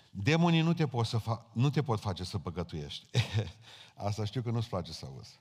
Demonii 0.09 0.61
nu 0.61 0.73
te, 0.73 0.87
pot 0.87 1.05
să 1.05 1.19
fa- 1.19 1.51
nu 1.53 1.69
te 1.69 1.83
pot 1.83 1.99
face 1.99 2.23
să 2.23 2.39
păcătuiești. 2.39 3.05
Asta 4.07 4.25
știu 4.25 4.41
că 4.41 4.51
nu-ți 4.51 4.69
place 4.69 4.91
să 4.91 5.05
auzi. 5.05 5.39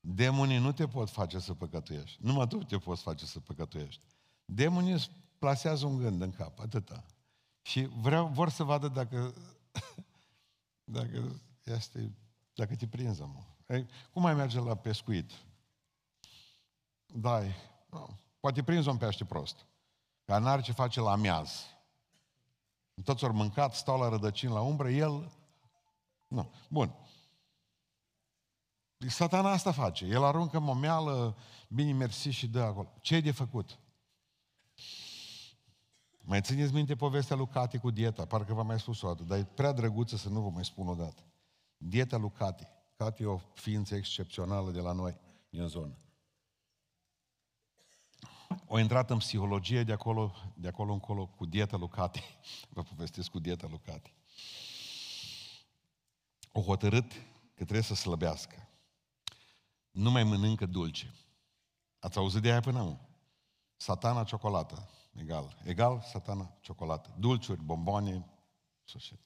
Demonii 0.00 0.58
nu 0.58 0.72
te 0.72 0.88
pot 0.88 1.10
face 1.10 1.38
să 1.38 1.54
păcătuiești. 1.54 2.18
Numai 2.20 2.46
tu 2.46 2.58
te 2.58 2.78
poți 2.78 3.02
face 3.02 3.26
să 3.26 3.40
păcătuiești. 3.40 4.02
Demonii 4.44 4.92
îți 4.92 5.10
plasează 5.38 5.86
un 5.86 5.96
gând 5.96 6.22
în 6.22 6.32
cap, 6.32 6.60
atâta. 6.60 7.04
Și 7.62 7.88
vreau, 7.96 8.26
vor 8.26 8.48
să 8.48 8.62
vadă 8.62 8.88
dacă, 8.88 9.34
dacă 10.98 11.40
este, 11.62 12.12
dacă 12.54 12.76
te 12.76 12.86
prinzi, 12.86 13.20
mă. 13.20 13.42
Cum 14.10 14.22
mai 14.22 14.34
merge 14.34 14.60
la 14.60 14.74
pescuit? 14.74 15.30
Dai, 17.16 17.54
no, 17.90 18.06
poate 18.40 18.62
prinzi 18.62 18.88
un 18.88 18.96
pește 18.96 19.24
prost, 19.24 19.66
care 20.24 20.42
n-are 20.42 20.62
ce 20.62 20.72
face 20.72 21.00
la 21.00 21.16
miaz. 21.16 21.64
Toți 23.04 23.24
ori 23.24 23.32
mâncat, 23.32 23.74
stau 23.74 23.98
la 23.98 24.08
rădăcini 24.08 24.52
la 24.52 24.60
umbră, 24.60 24.90
el... 24.90 25.32
Nu. 26.28 26.52
Bun. 26.68 26.94
Satana 29.08 29.50
asta 29.50 29.72
face. 29.72 30.04
El 30.04 30.24
aruncă 30.24 30.58
momeală, 30.58 31.36
bine 31.68 31.92
mersi 31.92 32.28
și 32.28 32.48
dă 32.48 32.62
acolo. 32.62 32.92
Ce 33.00 33.14
e 33.14 33.20
de 33.20 33.30
făcut? 33.30 33.78
Mai 36.20 36.40
țineți 36.40 36.72
minte 36.72 36.96
povestea 36.96 37.36
lui 37.36 37.46
Cati 37.46 37.78
cu 37.78 37.90
dieta? 37.90 38.24
Parcă 38.24 38.54
v-am 38.54 38.66
mai 38.66 38.80
spus 38.80 39.02
o 39.02 39.06
dată, 39.08 39.22
dar 39.22 39.38
e 39.38 39.44
prea 39.44 39.72
drăguță 39.72 40.16
să 40.16 40.28
nu 40.28 40.40
vă 40.40 40.48
mai 40.48 40.64
spun 40.64 40.88
o 40.88 40.94
dată. 40.94 41.22
Dieta 41.76 42.16
lui 42.16 42.30
Cati. 42.30 42.68
Cati 42.96 43.22
e 43.22 43.26
o 43.26 43.40
ființă 43.54 43.94
excepțională 43.94 44.70
de 44.70 44.80
la 44.80 44.92
noi, 44.92 45.16
din 45.50 45.66
zonă. 45.66 45.96
O 48.66 48.78
intrat 48.78 49.10
în 49.10 49.18
psihologie 49.18 49.82
de 49.82 49.92
acolo, 49.92 50.34
de 50.54 50.68
acolo 50.68 50.92
încolo 50.92 51.26
cu 51.26 51.46
dieta 51.46 51.76
Lucati. 51.76 52.22
Vă 52.74 52.82
povestesc 52.82 53.30
cu 53.30 53.38
dieta 53.38 53.66
Lucati. 53.70 54.12
O 56.52 56.60
hotărât 56.60 57.12
că 57.54 57.62
trebuie 57.62 57.82
să 57.82 57.94
slăbească. 57.94 58.68
Nu 59.90 60.10
mai 60.10 60.24
mănâncă 60.24 60.66
dulce. 60.66 61.14
Ați 61.98 62.18
auzit 62.18 62.42
de 62.42 62.50
aia 62.50 62.60
până 62.60 62.78
acum? 62.78 63.00
Satana 63.76 64.24
ciocolată. 64.24 64.90
Egal. 65.12 65.56
Egal 65.64 66.02
satana 66.12 66.56
ciocolată. 66.60 67.14
Dulciuri, 67.18 67.62
bomboane, 67.62 68.26
sfârșit. 68.84 69.20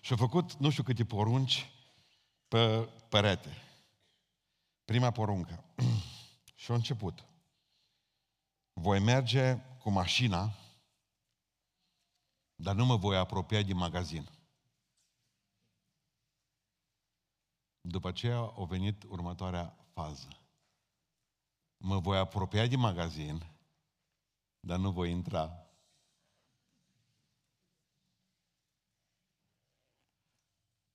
Și 0.00 0.12
a 0.12 0.16
făcut 0.16 0.54
nu 0.54 0.70
știu 0.70 0.82
câte 0.82 1.04
porunci 1.04 1.70
pe 2.48 2.88
perete. 3.08 3.62
Prima 4.84 5.10
poruncă. 5.10 5.64
și 6.54 6.70
a 6.70 6.74
început 6.74 7.24
voi 8.80 8.98
merge 8.98 9.56
cu 9.82 9.90
mașina, 9.90 10.50
dar 12.54 12.74
nu 12.74 12.84
mă 12.84 12.96
voi 12.96 13.16
apropia 13.16 13.62
de 13.62 13.72
magazin. 13.72 14.28
După 17.80 18.08
aceea 18.08 18.38
a 18.38 18.64
venit 18.64 19.02
următoarea 19.02 19.76
fază. 19.92 20.28
Mă 21.76 21.98
voi 21.98 22.18
apropia 22.18 22.66
de 22.66 22.76
magazin, 22.76 23.42
dar 24.60 24.78
nu 24.78 24.90
voi 24.90 25.10
intra. 25.10 25.66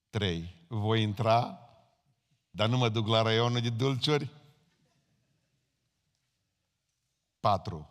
Trei. 0.10 0.66
Voi 0.68 1.02
intra, 1.02 1.60
dar 2.50 2.70
nu 2.70 2.78
mă 2.78 2.90
duc 2.90 3.08
la 3.08 3.22
raionul 3.22 3.62
de 3.62 3.70
dulciuri. 3.70 4.41
4. 7.42 7.90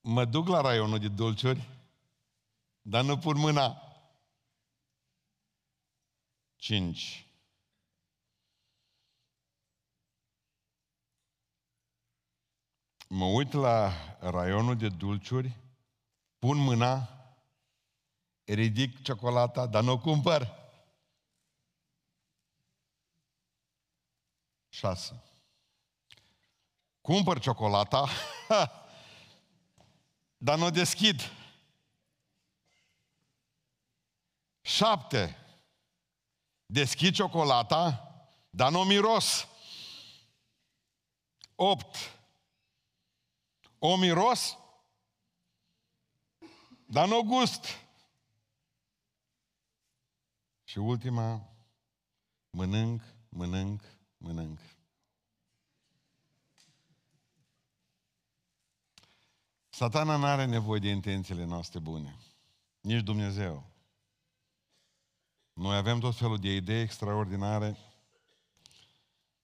Mă 0.00 0.24
duc 0.24 0.48
la 0.48 0.60
raionul 0.60 0.98
de 0.98 1.08
dulciuri, 1.08 1.68
dar 2.82 3.04
nu 3.04 3.18
pun 3.18 3.38
mâna. 3.38 3.82
5. 6.56 7.26
Mă 13.08 13.24
uit 13.24 13.52
la 13.52 13.92
raionul 14.20 14.76
de 14.76 14.88
dulciuri, 14.88 15.56
pun 16.38 16.58
mâna, 16.58 17.08
ridic 18.44 19.02
ciocolata, 19.02 19.66
dar 19.66 19.82
nu 19.82 19.92
o 19.92 19.98
cumpăr. 19.98 20.58
6. 24.68 25.29
Cumpăr 27.00 27.40
ciocolata, 27.40 28.08
dar 30.46 30.58
nu 30.58 30.64
o 30.64 30.70
deschid. 30.70 31.20
Șapte. 34.60 35.36
Deschid 36.66 37.14
ciocolata, 37.14 38.12
dar 38.50 38.70
nu 38.70 38.84
miros. 38.84 39.48
Opt. 41.54 41.96
O 43.78 43.96
miros, 43.96 44.58
dar 46.86 47.08
nu 47.08 47.22
gust. 47.22 47.66
Și 50.64 50.78
ultima, 50.78 51.48
mănânc, 52.50 53.02
mănânc, 53.28 53.82
mănânc. 54.16 54.60
Satana 59.80 60.16
nu 60.16 60.24
are 60.24 60.44
nevoie 60.44 60.80
de 60.80 60.88
intențiile 60.88 61.44
noastre 61.44 61.78
bune. 61.78 62.16
Nici 62.80 63.02
Dumnezeu. 63.02 63.64
Noi 65.52 65.76
avem 65.76 65.98
tot 65.98 66.16
felul 66.16 66.38
de 66.38 66.54
idei 66.54 66.80
extraordinare, 66.80 67.76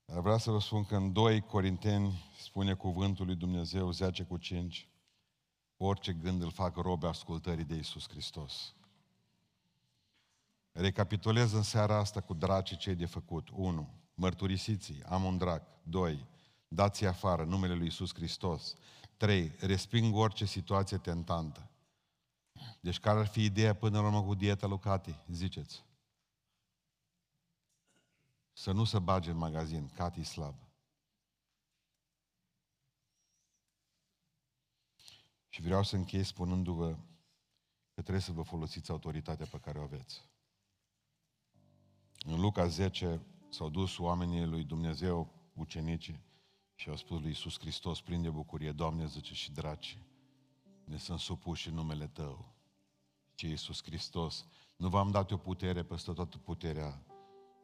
dar 0.04 0.20
vreau 0.20 0.38
să 0.38 0.50
vă 0.50 0.60
spun 0.60 0.84
că 0.84 0.96
în 0.96 1.12
2 1.12 1.40
Corinteni 1.40 2.30
spune 2.38 2.74
cuvântul 2.74 3.26
lui 3.26 3.34
Dumnezeu 3.34 3.90
10 3.90 4.22
cu 4.22 4.36
5. 4.36 4.88
orice 5.76 6.12
gând 6.12 6.42
îl 6.42 6.50
fac 6.50 6.76
robe 6.76 7.06
ascultării 7.06 7.64
de 7.64 7.74
Isus 7.74 8.08
Hristos. 8.08 8.74
Recapitulez 10.72 11.52
în 11.52 11.62
seara 11.62 11.96
asta 11.96 12.20
cu 12.20 12.34
dracii 12.34 12.76
cei 12.76 12.94
de 12.94 13.06
făcut. 13.06 13.48
1. 13.52 13.88
Mărturisiți, 14.14 14.92
am 15.08 15.24
un 15.24 15.38
drac. 15.38 15.62
2. 15.82 16.26
Dați 16.68 17.04
afară 17.04 17.44
numele 17.44 17.74
lui 17.74 17.86
Isus 17.86 18.14
Hristos. 18.14 18.76
3. 19.16 19.52
Resping 19.60 20.14
orice 20.14 20.44
situație 20.44 20.98
tentantă. 20.98 21.70
Deci 22.80 23.00
care 23.00 23.18
ar 23.18 23.26
fi 23.26 23.44
ideea 23.44 23.74
până 23.74 24.00
la 24.00 24.06
urmă 24.06 24.22
cu 24.22 24.34
dieta 24.34 24.66
lui 24.66 24.78
Cati? 24.78 25.18
Ziceți. 25.28 25.84
Să 28.52 28.72
nu 28.72 28.84
se 28.84 28.98
bage 28.98 29.30
în 29.30 29.36
magazin. 29.36 29.88
Cati 29.88 30.22
slab. 30.22 30.54
Și 35.48 35.62
vreau 35.62 35.82
să 35.82 35.96
închei 35.96 36.24
spunându-vă 36.24 36.90
că 37.94 38.02
trebuie 38.02 38.20
să 38.20 38.32
vă 38.32 38.42
folosiți 38.42 38.90
autoritatea 38.90 39.46
pe 39.46 39.58
care 39.58 39.78
o 39.78 39.82
aveți. 39.82 40.28
În 42.18 42.40
Luca 42.40 42.66
10 42.66 43.20
s-au 43.48 43.68
dus 43.68 43.98
oamenii 43.98 44.44
lui 44.44 44.64
Dumnezeu, 44.64 45.32
ucenicii, 45.54 46.25
și 46.76 46.88
au 46.88 46.96
spus 46.96 47.20
lui 47.20 47.28
Iisus 47.28 47.58
Hristos, 47.58 48.00
plin 48.00 48.22
de 48.22 48.30
bucurie, 48.30 48.72
Doamne, 48.72 49.06
zice, 49.06 49.34
și 49.34 49.52
draci, 49.52 49.98
ne 50.84 50.96
sunt 50.96 51.18
supuși 51.18 51.68
în 51.68 51.74
numele 51.74 52.06
Tău. 52.06 52.54
Ce 53.34 53.48
Iisus 53.48 53.82
Hristos, 53.82 54.46
nu 54.76 54.88
v-am 54.88 55.10
dat 55.10 55.30
o 55.30 55.36
putere 55.36 55.82
peste 55.82 56.12
toată 56.12 56.38
puterea 56.38 57.02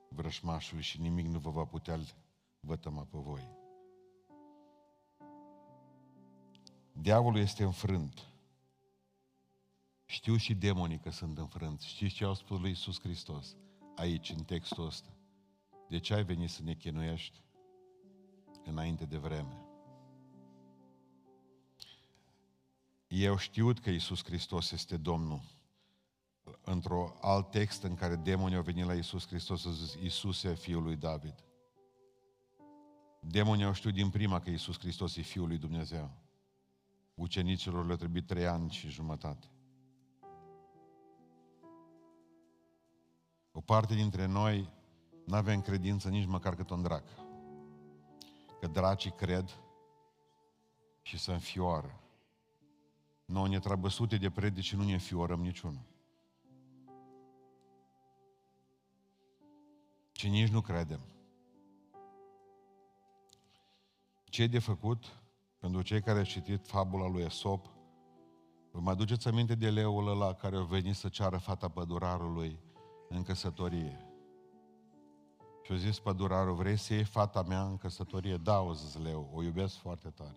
vrășmașului 0.08 0.82
și 0.82 1.00
nimic 1.00 1.26
nu 1.26 1.38
vă 1.38 1.50
va 1.50 1.64
putea 1.64 2.00
vătăma 2.60 3.02
pe 3.02 3.18
voi. 3.18 3.48
Diavolul 6.92 7.40
este 7.40 7.62
înfrânt. 7.62 8.26
Știu 10.04 10.36
și 10.36 10.54
demonii 10.54 10.98
că 10.98 11.10
sunt 11.10 11.38
înfrânți. 11.38 11.86
Știți 11.86 12.14
ce 12.14 12.24
au 12.24 12.34
spus 12.34 12.58
lui 12.58 12.68
Iisus 12.68 13.00
Hristos 13.00 13.56
aici, 13.96 14.30
în 14.30 14.44
textul 14.44 14.86
ăsta? 14.86 15.16
De 15.88 15.98
ce 15.98 16.14
ai 16.14 16.24
venit 16.24 16.50
să 16.50 16.62
ne 16.62 16.74
chinuiești 16.74 17.42
înainte 18.64 19.04
de 19.04 19.16
vreme? 19.16 19.56
Eu 23.06 23.36
știut 23.36 23.80
că 23.80 23.90
Iisus 23.90 24.24
Hristos 24.24 24.70
este 24.70 24.96
Domnul. 24.96 25.40
Într-o 26.64 27.16
alt 27.20 27.50
text 27.50 27.82
în 27.82 27.94
care 27.94 28.16
demonii 28.16 28.56
au 28.56 28.62
venit 28.62 28.84
la 28.84 28.94
Iisus 28.94 29.26
Hristos 29.26 29.60
și 29.60 29.72
zis, 29.72 29.94
Iisuse, 29.94 30.54
Fiul 30.54 30.82
lui 30.82 30.96
David. 30.96 31.44
Demonii 33.20 33.64
au 33.64 33.72
știut 33.72 33.94
din 33.94 34.10
prima 34.10 34.40
că 34.40 34.50
Iisus 34.50 34.78
Hristos 34.78 35.16
e 35.16 35.22
Fiul 35.22 35.46
lui 35.46 35.58
Dumnezeu. 35.58 36.10
Ucenicilor 37.14 37.86
le 37.86 37.96
trebuie 37.96 38.22
trei 38.22 38.46
ani 38.46 38.70
și 38.70 38.88
jumătate. 38.88 39.46
O 43.52 43.60
parte 43.60 43.94
dintre 43.94 44.26
noi 44.26 44.72
nu 45.26 45.36
avem 45.36 45.60
credință 45.60 46.08
nici 46.08 46.26
măcar 46.26 46.54
cât 46.54 46.70
un 46.70 46.82
drac. 46.82 47.04
Că 48.62 48.68
dracii 48.68 49.10
cred 49.10 49.60
și 51.00 51.18
să 51.18 51.32
înfioară. 51.32 52.00
Noi 53.24 53.48
ne 53.48 53.58
trebuie 53.58 53.90
sute 53.90 54.16
de 54.16 54.30
predici 54.30 54.64
și 54.64 54.76
nu 54.76 54.84
ne 54.84 54.92
înfiorăm 54.92 55.40
niciunul. 55.40 55.82
Și 60.12 60.28
nici 60.28 60.48
nu 60.48 60.60
credem. 60.60 61.00
Ce 64.24 64.42
e 64.42 64.46
de 64.46 64.58
făcut? 64.58 65.20
Pentru 65.58 65.82
cei 65.82 66.02
care 66.02 66.18
au 66.18 66.24
citit 66.24 66.66
fabula 66.66 67.08
lui 67.08 67.22
Esop, 67.22 67.66
vă 68.70 68.80
mai 68.80 68.92
aduceți 68.92 69.28
aminte 69.28 69.54
de 69.54 69.70
leul 69.70 70.08
ăla 70.08 70.34
care 70.34 70.56
a 70.56 70.62
venit 70.62 70.94
să 70.94 71.08
ceară 71.08 71.38
fata 71.38 71.68
pădurarului 71.68 72.58
în 73.08 73.22
căsătorie. 73.22 74.11
Și 75.62 75.72
a 75.72 75.76
zis 75.76 75.98
pădurarul, 75.98 76.54
vrei 76.54 76.76
să 76.76 76.94
iei 76.94 77.04
fata 77.04 77.42
mea 77.42 77.62
în 77.62 77.76
căsătorie? 77.76 78.36
Da, 78.36 78.60
o 78.60 78.72
zis 78.72 78.96
leu, 78.96 79.30
o 79.34 79.42
iubesc 79.42 79.76
foarte 79.76 80.08
tare. 80.08 80.36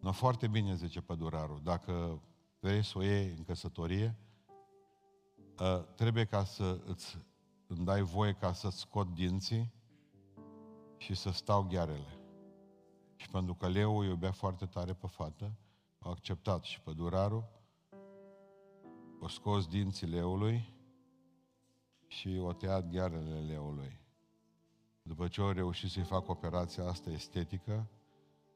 No, 0.00 0.12
foarte 0.12 0.46
bine, 0.46 0.74
zice 0.74 1.00
pădurarul, 1.00 1.60
dacă 1.62 2.22
vrei 2.60 2.84
să 2.84 2.98
o 2.98 3.02
iei 3.02 3.34
în 3.36 3.44
căsătorie, 3.44 4.16
ă, 5.58 5.78
trebuie 5.94 6.24
ca 6.24 6.44
să 6.44 6.80
îți 6.86 7.18
îmi 7.66 7.84
dai 7.84 8.00
voie 8.00 8.32
ca 8.32 8.52
să-ți 8.52 8.78
scot 8.78 9.14
dinții 9.14 9.72
și 10.96 11.14
să 11.14 11.30
stau 11.30 11.62
ghearele. 11.62 12.18
Și 13.16 13.28
pentru 13.28 13.54
că 13.54 13.68
Leu 13.68 13.96
o 13.96 14.04
iubea 14.04 14.32
foarte 14.32 14.66
tare 14.66 14.92
pe 14.92 15.06
fată, 15.06 15.52
a 15.98 16.08
acceptat 16.08 16.62
și 16.62 16.80
pădurarul, 16.80 17.44
o 19.20 19.28
scos 19.28 19.66
dinții 19.66 20.06
leului 20.06 20.74
și 22.06 22.38
o 22.42 22.52
tăiat 22.52 22.88
ghearele 22.88 23.40
leului. 23.40 24.05
După 25.06 25.28
ce 25.28 25.40
au 25.40 25.50
reușit 25.50 25.90
să-i 25.90 26.02
fac 26.02 26.28
operația 26.28 26.84
asta 26.84 27.10
estetică, 27.10 27.86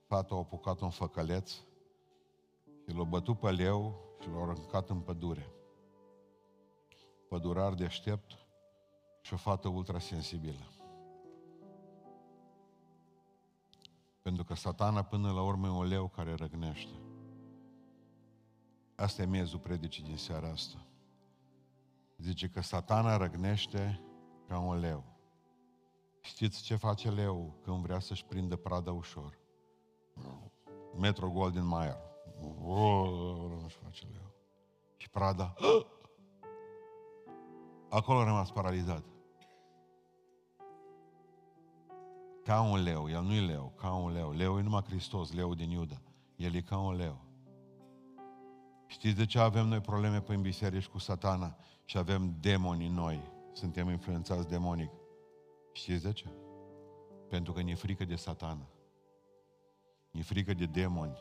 fata 0.06 0.34
a 0.34 0.38
apucat 0.38 0.80
un 0.80 0.90
făcăleț 0.90 1.50
și 2.86 2.94
l-a 2.96 3.04
bătut 3.04 3.38
pe 3.38 3.50
leu 3.50 4.00
și 4.20 4.28
l-a 4.28 4.40
aruncat 4.40 4.90
în 4.90 5.00
pădure. 5.00 5.52
Pădurar 7.28 7.74
deștept 7.74 8.38
și 9.20 9.34
o 9.34 9.36
fată 9.36 9.68
ultrasensibilă. 9.68 10.70
Pentru 14.22 14.44
că 14.44 14.54
satana 14.54 15.02
până 15.02 15.32
la 15.32 15.42
urmă 15.42 15.66
e 15.66 15.70
un 15.70 15.86
leu 15.86 16.08
care 16.08 16.34
răgnește. 16.34 16.94
Asta 18.94 19.22
e 19.22 19.26
miezul 19.26 19.58
predicii 19.58 20.02
din 20.02 20.16
seara 20.16 20.48
asta. 20.48 20.86
Zice 22.16 22.48
că 22.48 22.60
satana 22.60 23.16
răgnește 23.16 24.00
ca 24.48 24.58
un 24.58 24.78
leu. 24.78 25.09
Știți 26.20 26.62
ce 26.62 26.76
face 26.76 27.10
leu 27.10 27.54
când 27.62 27.82
vrea 27.82 27.98
să-și 27.98 28.24
prindă 28.24 28.56
prada 28.56 28.92
ușor? 28.92 29.38
Metro 30.98 31.30
Golden 31.30 31.66
Mayer. 31.66 31.98
Nu-și 32.40 33.76
face 33.76 34.06
leu. 34.12 34.34
Și 34.96 35.10
prada... 35.10 35.54
Acolo 37.88 38.18
a 38.18 38.24
rămas 38.24 38.50
paralizat. 38.50 39.04
Ca 42.44 42.60
un 42.60 42.82
leu, 42.82 43.08
el 43.08 43.22
nu 43.22 43.32
e 43.32 43.40
leu, 43.40 43.72
ca 43.76 43.94
un 43.94 44.12
leu. 44.12 44.30
Leu 44.30 44.58
e 44.58 44.62
numai 44.62 44.82
Hristos, 44.82 45.32
leu 45.32 45.54
din 45.54 45.70
Iuda. 45.70 46.00
El 46.36 46.54
e 46.54 46.60
ca 46.60 46.78
un 46.78 46.96
leu. 46.96 47.24
Știți 48.86 49.16
de 49.16 49.26
ce 49.26 49.38
avem 49.38 49.66
noi 49.66 49.80
probleme 49.80 50.20
pe 50.20 50.36
biserici 50.36 50.86
cu 50.86 50.98
satana 50.98 51.56
și 51.84 51.98
avem 51.98 52.36
demoni 52.40 52.86
în 52.86 52.92
noi? 52.92 53.20
Suntem 53.52 53.88
influențați 53.88 54.48
demonic. 54.48 54.90
Știți 55.72 56.02
de 56.02 56.12
ce? 56.12 56.32
Pentru 57.28 57.52
că 57.52 57.62
ne 57.62 57.74
frică 57.74 58.04
de 58.04 58.14
satana. 58.14 58.68
Ne 60.10 60.22
frică 60.22 60.54
de 60.54 60.64
demoni. 60.64 61.18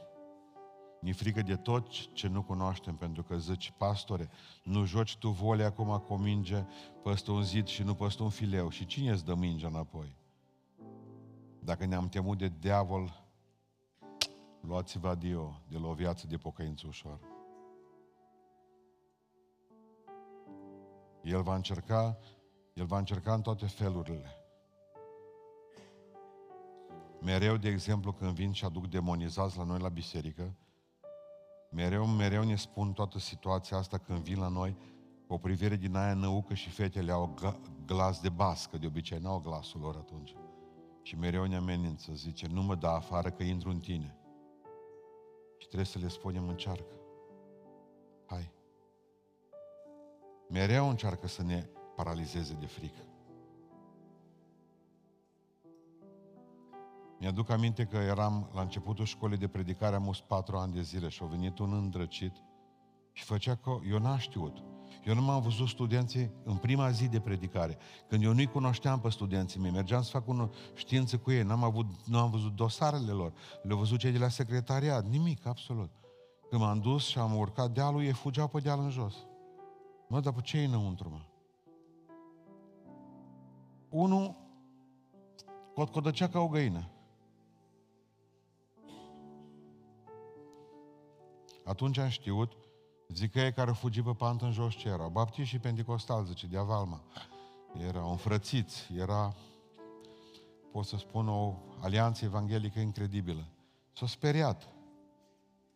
Ne 1.01 1.11
frică 1.11 1.41
de 1.41 1.55
tot 1.55 2.13
ce 2.13 2.27
nu 2.27 2.43
cunoaștem, 2.43 2.95
pentru 2.95 3.23
că 3.23 3.37
zici, 3.37 3.73
pastore, 3.77 4.29
nu 4.63 4.85
joci 4.85 5.17
tu 5.17 5.29
vole 5.29 5.63
acum 5.63 5.97
cu 5.97 6.13
o 6.13 6.17
minge 6.17 6.65
păstă 7.03 7.31
un 7.31 7.43
zid 7.43 7.67
și 7.67 7.83
nu 7.83 7.95
păstă 7.95 8.23
un 8.23 8.29
fileu. 8.29 8.69
Și 8.69 8.85
cine 8.85 9.11
îți 9.11 9.25
dă 9.25 9.35
mingea 9.35 9.67
înapoi? 9.67 10.15
Dacă 11.59 11.85
ne-am 11.85 12.09
temut 12.09 12.37
de 12.37 12.53
diavol, 12.59 13.23
luați-vă 14.61 15.07
adio 15.07 15.61
de 15.67 15.77
la 15.77 15.87
o 15.87 15.93
viață 15.93 16.27
de 16.27 16.37
pocăință 16.37 16.85
ușoară. 16.87 17.21
El 21.21 21.41
va 21.41 21.55
încerca, 21.55 22.17
el 22.73 22.85
va 22.85 22.97
încerca 22.97 23.33
în 23.33 23.41
toate 23.41 23.65
felurile. 23.65 24.38
Mereu, 27.21 27.57
de 27.57 27.69
exemplu, 27.69 28.11
când 28.11 28.31
vin 28.31 28.51
și 28.51 28.65
aduc 28.65 28.87
demonizați 28.87 29.57
la 29.57 29.63
noi 29.63 29.79
la 29.79 29.89
biserică, 29.89 30.55
mereu, 31.71 32.05
mereu 32.05 32.43
ne 32.43 32.55
spun 32.55 32.93
toată 32.93 33.19
situația 33.19 33.77
asta 33.77 33.97
când 33.97 34.19
vin 34.19 34.39
la 34.39 34.47
noi, 34.47 34.77
cu 35.27 35.33
o 35.33 35.37
privire 35.37 35.75
din 35.75 35.95
aia 35.95 36.13
năucă 36.13 36.53
și 36.53 36.69
fetele 36.69 37.11
au 37.11 37.33
glas 37.85 38.21
de 38.21 38.29
bască, 38.29 38.77
de 38.77 38.85
obicei 38.85 39.19
n-au 39.19 39.39
glasul 39.39 39.81
lor 39.81 39.95
atunci. 39.95 40.35
Și 41.01 41.15
mereu 41.15 41.45
ne 41.45 41.55
amenință, 41.55 42.13
zice, 42.13 42.47
nu 42.47 42.61
mă 42.61 42.75
da 42.75 42.93
afară 42.93 43.29
că 43.29 43.43
intru 43.43 43.69
în 43.69 43.79
tine. 43.79 44.17
Și 45.57 45.65
trebuie 45.67 45.85
să 45.85 45.99
le 45.99 46.07
spunem, 46.07 46.47
încearcă. 46.47 46.93
Hai. 48.25 48.51
Mereu 50.49 50.89
încearcă 50.89 51.27
să 51.27 51.43
ne 51.43 51.69
paralizeze 51.95 52.53
de 52.53 52.65
frică. 52.65 53.08
Mi-aduc 57.19 57.49
aminte 57.49 57.85
că 57.85 57.97
eram 57.97 58.49
la 58.53 58.61
începutul 58.61 59.05
școlii 59.05 59.37
de 59.37 59.47
predicare, 59.47 59.95
am 59.95 60.07
us 60.07 60.19
patru 60.19 60.57
ani 60.57 60.73
de 60.73 60.81
zile 60.81 61.07
și 61.07 61.23
a 61.23 61.25
venit 61.25 61.59
un 61.59 61.73
îndrăcit 61.73 62.33
și 63.11 63.23
făcea 63.23 63.55
că 63.55 63.77
eu 63.89 63.99
n-am 63.99 64.17
știut. 64.17 64.63
Eu 65.05 65.13
nu 65.13 65.21
m-am 65.21 65.41
văzut 65.41 65.67
studenții 65.67 66.31
în 66.43 66.55
prima 66.55 66.89
zi 66.89 67.07
de 67.07 67.19
predicare. 67.19 67.77
Când 68.07 68.23
eu 68.23 68.33
nu-i 68.33 68.45
cunoșteam 68.45 68.99
pe 68.99 69.09
studenții 69.09 69.59
mei, 69.59 69.71
mergeam 69.71 70.01
să 70.01 70.09
fac 70.09 70.27
o 70.27 70.49
știință 70.73 71.17
cu 71.17 71.31
ei, 71.31 71.43
n-am, 71.43 71.63
avut, 71.63 71.85
nu 72.05 72.19
am 72.19 72.29
văzut 72.29 72.55
dosarele 72.55 73.11
lor, 73.11 73.33
le-au 73.63 73.77
văzut 73.77 73.99
cei 73.99 74.11
de 74.11 74.17
la 74.17 74.29
secretariat, 74.29 75.05
nimic, 75.05 75.45
absolut. 75.45 75.91
Când 76.49 76.61
m-am 76.61 76.79
dus 76.79 77.05
și 77.05 77.17
am 77.17 77.35
urcat 77.35 77.71
dealul, 77.71 78.03
ei 78.03 78.11
fugeau 78.11 78.47
pe 78.47 78.59
deal 78.59 78.79
în 78.79 78.89
jos. 78.89 79.15
Mă, 80.07 80.19
dar 80.19 80.33
pe 80.33 80.41
ce 80.41 80.57
e 80.57 80.65
înăuntru, 80.65 81.09
mă? 81.09 81.19
Unul 83.89 84.35
cotcodăcea 85.73 86.27
ca 86.27 86.39
o 86.39 86.47
găină. 86.47 86.89
Atunci 91.69 91.97
am 91.97 92.07
știut, 92.07 92.51
zic 93.07 93.31
că 93.31 93.39
ei 93.39 93.53
care 93.53 93.71
fugi 93.71 94.01
pe 94.01 94.13
pantă 94.13 94.45
în 94.45 94.51
jos 94.51 94.73
ce 94.73 94.87
erau? 94.87 95.09
Baptiști 95.09 95.49
și 95.49 95.59
pentecostal, 95.59 96.25
zice, 96.25 96.47
de 96.47 96.57
Avalma. 96.57 97.01
Erau 97.87 98.09
înfrățiți, 98.09 98.93
era, 98.97 99.35
pot 100.71 100.85
să 100.85 100.97
spun, 100.97 101.27
o 101.27 101.53
alianță 101.81 102.25
evanghelică 102.25 102.79
incredibilă. 102.79 103.45
S-a 103.93 104.07
speriat. 104.07 104.69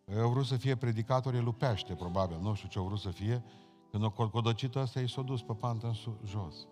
Eu 0.06 0.22
au 0.22 0.30
vrut 0.30 0.46
să 0.46 0.56
fie 0.56 0.76
predicator, 0.76 1.34
el 1.34 1.44
lupește, 1.44 1.94
probabil, 1.94 2.38
nu 2.42 2.54
știu 2.54 2.70
ce 2.70 2.80
au 2.80 2.86
vrut 2.86 3.00
să 3.00 3.10
fie, 3.10 3.44
când 3.92 4.04
o 4.04 4.10
codăcită 4.10 4.80
ăsta 4.80 5.00
i 5.00 5.10
s-a 5.10 5.22
dus 5.22 5.42
pe 5.42 5.54
pantă 5.54 5.88
în 5.88 5.94
jos. 6.26 6.68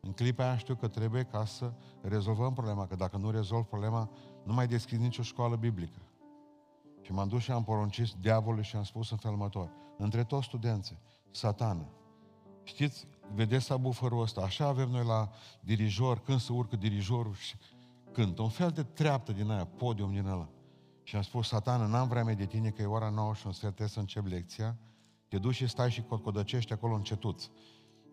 În 0.00 0.12
clipa 0.12 0.44
aia 0.44 0.56
știu 0.56 0.74
că 0.74 0.88
trebuie 0.88 1.22
ca 1.22 1.44
să 1.44 1.72
rezolvăm 2.00 2.52
problema, 2.52 2.86
că 2.86 2.96
dacă 2.96 3.16
nu 3.16 3.30
rezolv 3.30 3.64
problema, 3.64 4.10
nu 4.44 4.52
mai 4.52 4.66
deschid 4.66 5.00
nicio 5.00 5.22
școală 5.22 5.56
biblică. 5.56 6.00
Și 7.10 7.16
m-am 7.16 7.28
dus 7.28 7.42
și 7.42 7.50
am 7.50 7.64
poruncit 7.64 8.12
diavolului 8.12 8.64
și 8.64 8.76
am 8.76 8.82
spus 8.82 9.10
în 9.10 9.16
felul 9.16 9.36
următor, 9.36 9.70
între 9.96 10.24
toți 10.24 10.46
studenții, 10.46 10.98
satană, 11.30 11.88
știți, 12.62 13.06
vedeți 13.34 13.64
subwooferul 13.64 14.22
ăsta, 14.22 14.40
așa 14.40 14.66
avem 14.66 14.88
noi 14.88 15.04
la 15.04 15.30
dirijor, 15.60 16.20
când 16.20 16.40
se 16.40 16.52
urcă 16.52 16.76
dirijorul 16.76 17.34
și 17.34 17.56
cântă, 18.12 18.42
un 18.42 18.48
fel 18.48 18.70
de 18.70 18.82
treaptă 18.82 19.32
din 19.32 19.50
aia, 19.50 19.64
podium 19.64 20.12
din 20.12 20.26
ăla. 20.26 20.48
Și 21.02 21.16
am 21.16 21.22
spus, 21.22 21.48
satană, 21.48 21.86
n-am 21.86 22.08
vreme 22.08 22.32
de 22.32 22.46
tine 22.46 22.70
că 22.70 22.82
e 22.82 22.86
ora 22.86 23.08
9 23.08 23.34
și 23.34 23.46
un 23.46 23.52
sfert, 23.52 23.74
trebuie 23.74 23.94
să 23.94 24.00
încep 24.00 24.26
lecția, 24.26 24.76
te 25.28 25.38
duci 25.38 25.54
și 25.54 25.66
stai 25.66 25.90
și 25.90 26.02
codăcești 26.02 26.72
acolo 26.72 26.94
în 26.94 27.02
cetuț. 27.02 27.48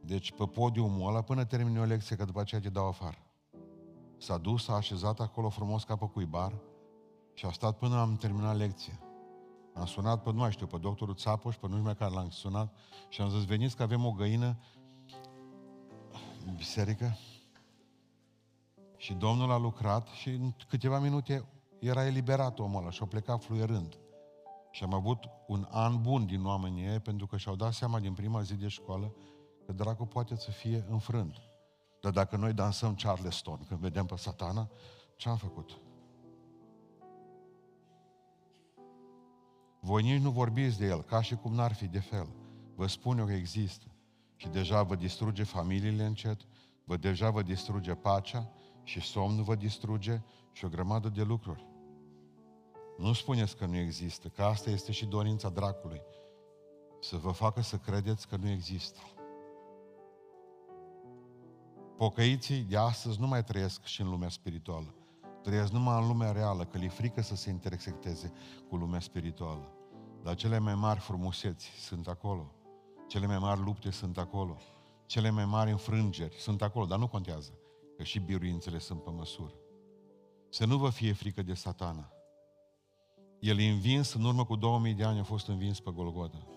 Deci 0.02 0.32
pe 0.32 0.46
podiumul 0.46 1.08
ăla 1.08 1.22
până 1.22 1.44
termini 1.44 1.80
o 1.80 1.84
lecție, 1.84 2.16
că 2.16 2.26
după 2.26 2.40
aceea 2.40 2.62
te 2.62 2.70
dau 2.70 2.88
afară. 2.88 3.18
S-a 4.18 4.38
dus, 4.38 4.64
s-a 4.64 4.76
așezat 4.76 5.20
acolo 5.20 5.50
frumos 5.50 5.84
ca 5.84 5.96
pe 5.96 6.06
cuibar 6.06 6.54
și 7.38 7.46
a 7.46 7.52
stat 7.52 7.78
până 7.78 8.00
am 8.00 8.16
terminat 8.16 8.58
lecția. 8.58 9.00
Am 9.74 9.86
sunat 9.86 10.24
pe, 10.24 10.32
nu 10.32 10.38
mai 10.38 10.52
știu, 10.52 10.66
pe 10.66 10.78
doctorul 10.78 11.16
Țapoș, 11.16 11.56
pe 11.56 11.68
nu 11.68 11.78
mai 11.78 11.96
care 11.96 12.14
l-am 12.14 12.30
sunat 12.30 12.74
și 13.10 13.22
am 13.22 13.30
zis, 13.30 13.46
veniți 13.46 13.76
că 13.76 13.84
avem 13.84 14.06
o 14.06 14.12
găină 14.12 14.58
în 16.46 16.56
biserică 16.56 17.18
și 18.98 19.14
Domnul 19.14 19.52
a 19.52 19.58
lucrat 19.58 20.08
și 20.08 20.30
în 20.30 20.52
câteva 20.68 21.00
minute 21.00 21.48
era 21.80 22.06
eliberat 22.06 22.60
omul 22.60 22.82
ăla 22.82 22.92
și 22.92 23.04
a 23.04 23.06
plecat 23.06 23.44
fluierând. 23.44 23.98
Și 24.72 24.84
am 24.84 24.94
avut 24.94 25.24
un 25.48 25.68
an 25.70 26.02
bun 26.02 26.26
din 26.26 26.46
oamenii 26.46 26.86
ei, 26.86 27.00
pentru 27.00 27.28
că 27.28 27.38
și-au 27.38 27.56
dat 27.56 27.74
seama 27.74 28.00
din 28.00 28.14
prima 28.14 28.42
zi 28.42 28.56
de 28.56 28.68
școală 28.68 29.14
că 29.66 29.72
dracul 29.72 30.06
poate 30.06 30.36
să 30.36 30.52
fie 30.52 30.86
înfrânt. 30.90 31.36
Dar 32.02 32.12
dacă 32.12 32.38
noi 32.38 32.54
dansăm 32.54 32.96
Charleston 32.96 33.66
când 33.68 33.80
vedem 33.80 34.06
pe 34.06 34.16
satana, 34.16 34.70
ce 35.16 35.30
am 35.30 35.38
făcut? 35.38 35.80
Voi 39.88 40.02
nici 40.02 40.22
nu 40.22 40.30
vorbiți 40.30 40.78
de 40.78 40.86
el, 40.86 41.02
ca 41.02 41.22
și 41.22 41.36
cum 41.36 41.54
n-ar 41.54 41.74
fi 41.74 41.88
de 41.88 42.00
fel. 42.00 42.28
Vă 42.76 42.88
spun 42.88 43.18
eu 43.18 43.26
că 43.26 43.32
există. 43.32 43.86
Și 44.36 44.48
deja 44.48 44.84
vă 44.84 44.96
distruge 44.96 45.44
familiile 45.44 46.04
încet, 46.04 46.42
vă 46.84 46.98
deja 46.98 47.30
vă 47.30 47.42
distruge 47.42 47.94
pacea 47.94 48.52
și 48.84 49.02
somnul 49.02 49.44
vă 49.44 49.56
distruge 49.56 50.22
și 50.52 50.66
o 50.66 50.68
grămadă 50.68 51.10
de 51.10 51.24
lucruri. 51.24 51.68
Nu 52.98 53.14
spuneți 53.14 53.58
că 53.58 53.66
nu 53.66 53.78
există, 53.78 54.28
că 54.28 54.44
asta 54.44 54.70
este 54.70 54.92
și 54.92 55.06
dorința 55.06 55.50
dracului. 55.50 56.02
Să 57.02 57.18
vă 57.18 57.32
facă 57.32 57.62
să 57.62 57.78
credeți 57.78 58.28
că 58.28 58.36
nu 58.36 58.50
există. 58.50 59.00
Pocăiții 61.98 62.62
de 62.62 62.78
astăzi 62.78 63.20
nu 63.20 63.28
mai 63.28 63.44
trăiesc 63.44 63.84
și 63.84 64.02
în 64.02 64.10
lumea 64.10 64.30
spirituală. 64.30 64.94
Trăiesc 65.44 65.72
numai 65.72 66.02
în 66.02 66.08
lumea 66.08 66.32
reală, 66.32 66.66
că 66.66 66.78
le 66.78 66.88
frică 66.88 67.22
să 67.22 67.36
se 67.36 67.50
intersecteze 67.50 68.34
cu 68.70 68.76
lumea 68.76 69.00
spirituală. 69.00 69.72
Dar 70.28 70.36
cele 70.36 70.60
mai 70.60 70.76
mari 70.76 71.00
frumuseți 71.00 71.66
sunt 71.66 72.08
acolo. 72.08 72.52
Cele 73.08 73.26
mai 73.26 73.38
mari 73.38 73.62
lupte 73.62 73.90
sunt 73.90 74.18
acolo. 74.18 74.58
Cele 75.06 75.30
mai 75.30 75.46
mari 75.46 75.72
înfrângeri 75.72 76.36
sunt 76.36 76.62
acolo, 76.62 76.86
dar 76.86 77.00
nu 77.00 77.08
contează, 77.08 77.54
că 77.98 78.04
și 78.04 78.20
biruințele 78.20 78.78
sunt 78.78 79.04
pe 79.04 79.10
măsură. 79.10 79.54
Să 80.50 80.66
nu 80.66 80.78
vă 80.78 80.90
fie 80.90 81.14
frică 81.14 81.42
de 81.42 81.54
satana. 81.54 82.12
El 83.40 83.60
e 83.60 83.70
învins, 83.70 84.14
în 84.14 84.24
urmă 84.24 84.46
cu 84.46 84.56
2000 84.56 84.94
de 84.94 85.04
ani 85.04 85.20
a 85.20 85.24
fost 85.24 85.48
învins 85.48 85.80
pe 85.80 85.92
Golgota. 85.92 86.48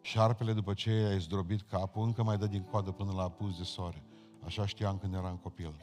Șarpele, 0.00 0.52
după 0.52 0.74
ce 0.74 0.90
i-a 0.90 1.18
zdrobit 1.18 1.62
capul, 1.62 2.02
încă 2.02 2.22
mai 2.22 2.38
dă 2.38 2.46
din 2.46 2.62
coadă 2.62 2.90
până 2.90 3.12
la 3.12 3.22
apus 3.22 3.56
de 3.56 3.64
soare. 3.64 4.04
Așa 4.44 4.66
știam 4.66 4.98
când 4.98 5.14
eram 5.14 5.36
copil. 5.36 5.74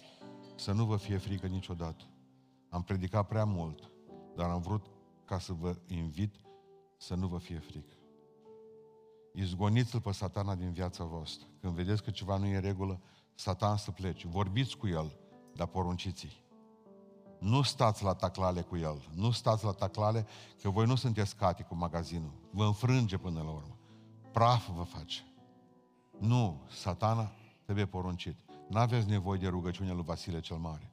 Să 0.56 0.72
nu 0.72 0.86
vă 0.86 0.98
fie 0.98 1.18
frică 1.18 1.48
niciodată. 1.48 2.04
Am 2.70 2.84
predicat 2.84 3.28
prea 3.28 3.46
mult, 3.46 3.92
dar 4.36 4.50
am 4.50 4.62
vrut 4.62 4.86
ca 5.26 5.40
să 5.40 5.54
vă 5.54 5.78
invit 5.88 6.36
să 6.98 7.16
nu 7.16 7.28
vă 7.28 7.38
fie 7.38 7.60
frică. 7.60 7.94
Izgoniți-l 9.34 10.02
pe 10.02 10.12
satana 10.12 10.56
din 10.56 10.72
viața 10.72 11.04
voastră. 11.04 11.48
Când 11.62 11.74
vedeți 11.74 12.04
că 12.04 12.12
ceva 12.12 12.38
nu 12.38 12.46
e 12.46 12.56
în 12.56 12.62
regulă, 12.62 13.00
satan 13.36 13.78
să 13.78 13.92
plece. 13.92 14.28
Vorbiți 14.28 14.78
cu 14.78 14.88
el, 14.88 15.18
dar 15.54 15.68
porunciți-i. 15.68 16.46
Nu 17.40 17.62
stați 17.62 18.04
la 18.04 18.14
taclale 18.14 18.62
cu 18.62 18.78
el. 18.78 19.10
Nu 19.14 19.32
stați 19.32 19.66
la 19.66 19.72
taclale, 19.72 20.28
că 20.62 20.70
voi 20.70 20.86
nu 20.86 20.96
sunteți 20.96 21.36
cati 21.36 21.64
cu 21.64 21.76
magazinul. 21.76 22.32
Vă 22.52 22.66
înfrânge 22.66 23.18
până 23.18 23.42
la 23.42 23.50
urmă. 23.50 23.78
Praf 24.32 24.70
vă 24.70 24.84
face. 24.84 25.22
Nu, 26.20 26.62
satana 26.70 27.32
trebuie 27.64 27.86
poruncit. 27.86 28.36
Nu 28.70 28.80
aveți 28.80 29.10
nevoie 29.10 29.40
de 29.40 29.48
rugăciunea 29.48 29.94
lui 29.94 30.04
Vasile 30.04 30.40
cel 30.40 30.58
Mare. 30.58 30.92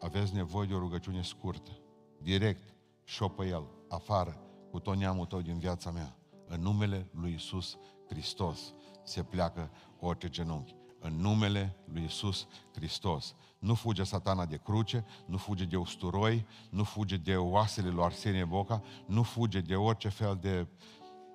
Aveți 0.00 0.34
nevoie 0.34 0.66
de 0.66 0.74
o 0.74 0.78
rugăciune 0.78 1.22
scurtă, 1.22 1.70
direct, 2.18 2.74
și 3.04 3.24
pe 3.24 3.46
el, 3.46 3.64
afară, 3.88 4.36
cu 4.72 4.80
tot 4.80 4.96
neamul 4.96 5.26
tău 5.26 5.40
din 5.40 5.58
viața 5.58 5.90
mea. 5.90 6.16
În 6.46 6.60
numele 6.60 7.08
lui 7.10 7.32
Isus 7.32 7.76
Hristos 8.08 8.74
se 9.04 9.22
pleacă 9.22 9.70
orice 10.00 10.28
genunchi. 10.28 10.74
În 10.98 11.16
numele 11.16 11.76
lui 11.84 12.04
Isus 12.04 12.46
Hristos. 12.74 13.34
Nu 13.58 13.74
fuge 13.74 14.02
satana 14.02 14.46
de 14.46 14.56
cruce, 14.56 15.04
nu 15.26 15.36
fuge 15.36 15.64
de 15.64 15.76
usturoi, 15.76 16.46
nu 16.70 16.84
fuge 16.84 17.16
de 17.16 17.36
oasele 17.36 17.88
lui 17.88 18.04
Arsenie 18.04 18.44
Boca, 18.44 18.82
nu 19.06 19.22
fuge 19.22 19.60
de 19.60 19.76
orice 19.76 20.08
fel 20.08 20.38
de 20.40 20.66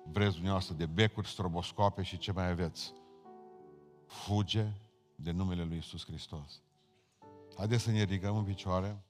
vreți 0.04 0.32
dumneavoastră, 0.32 0.74
de 0.74 0.86
becuri, 0.86 1.28
stroboscope 1.28 2.02
și 2.02 2.18
ce 2.18 2.32
mai 2.32 2.50
aveți. 2.50 2.92
Fuge 4.06 4.66
de 5.14 5.30
numele 5.30 5.64
lui 5.64 5.76
Isus 5.76 6.04
Hristos. 6.06 6.62
Haideți 7.56 7.82
să 7.82 7.90
ne 7.90 8.02
ridicăm 8.02 8.36
în 8.36 8.44
picioare. 8.44 9.02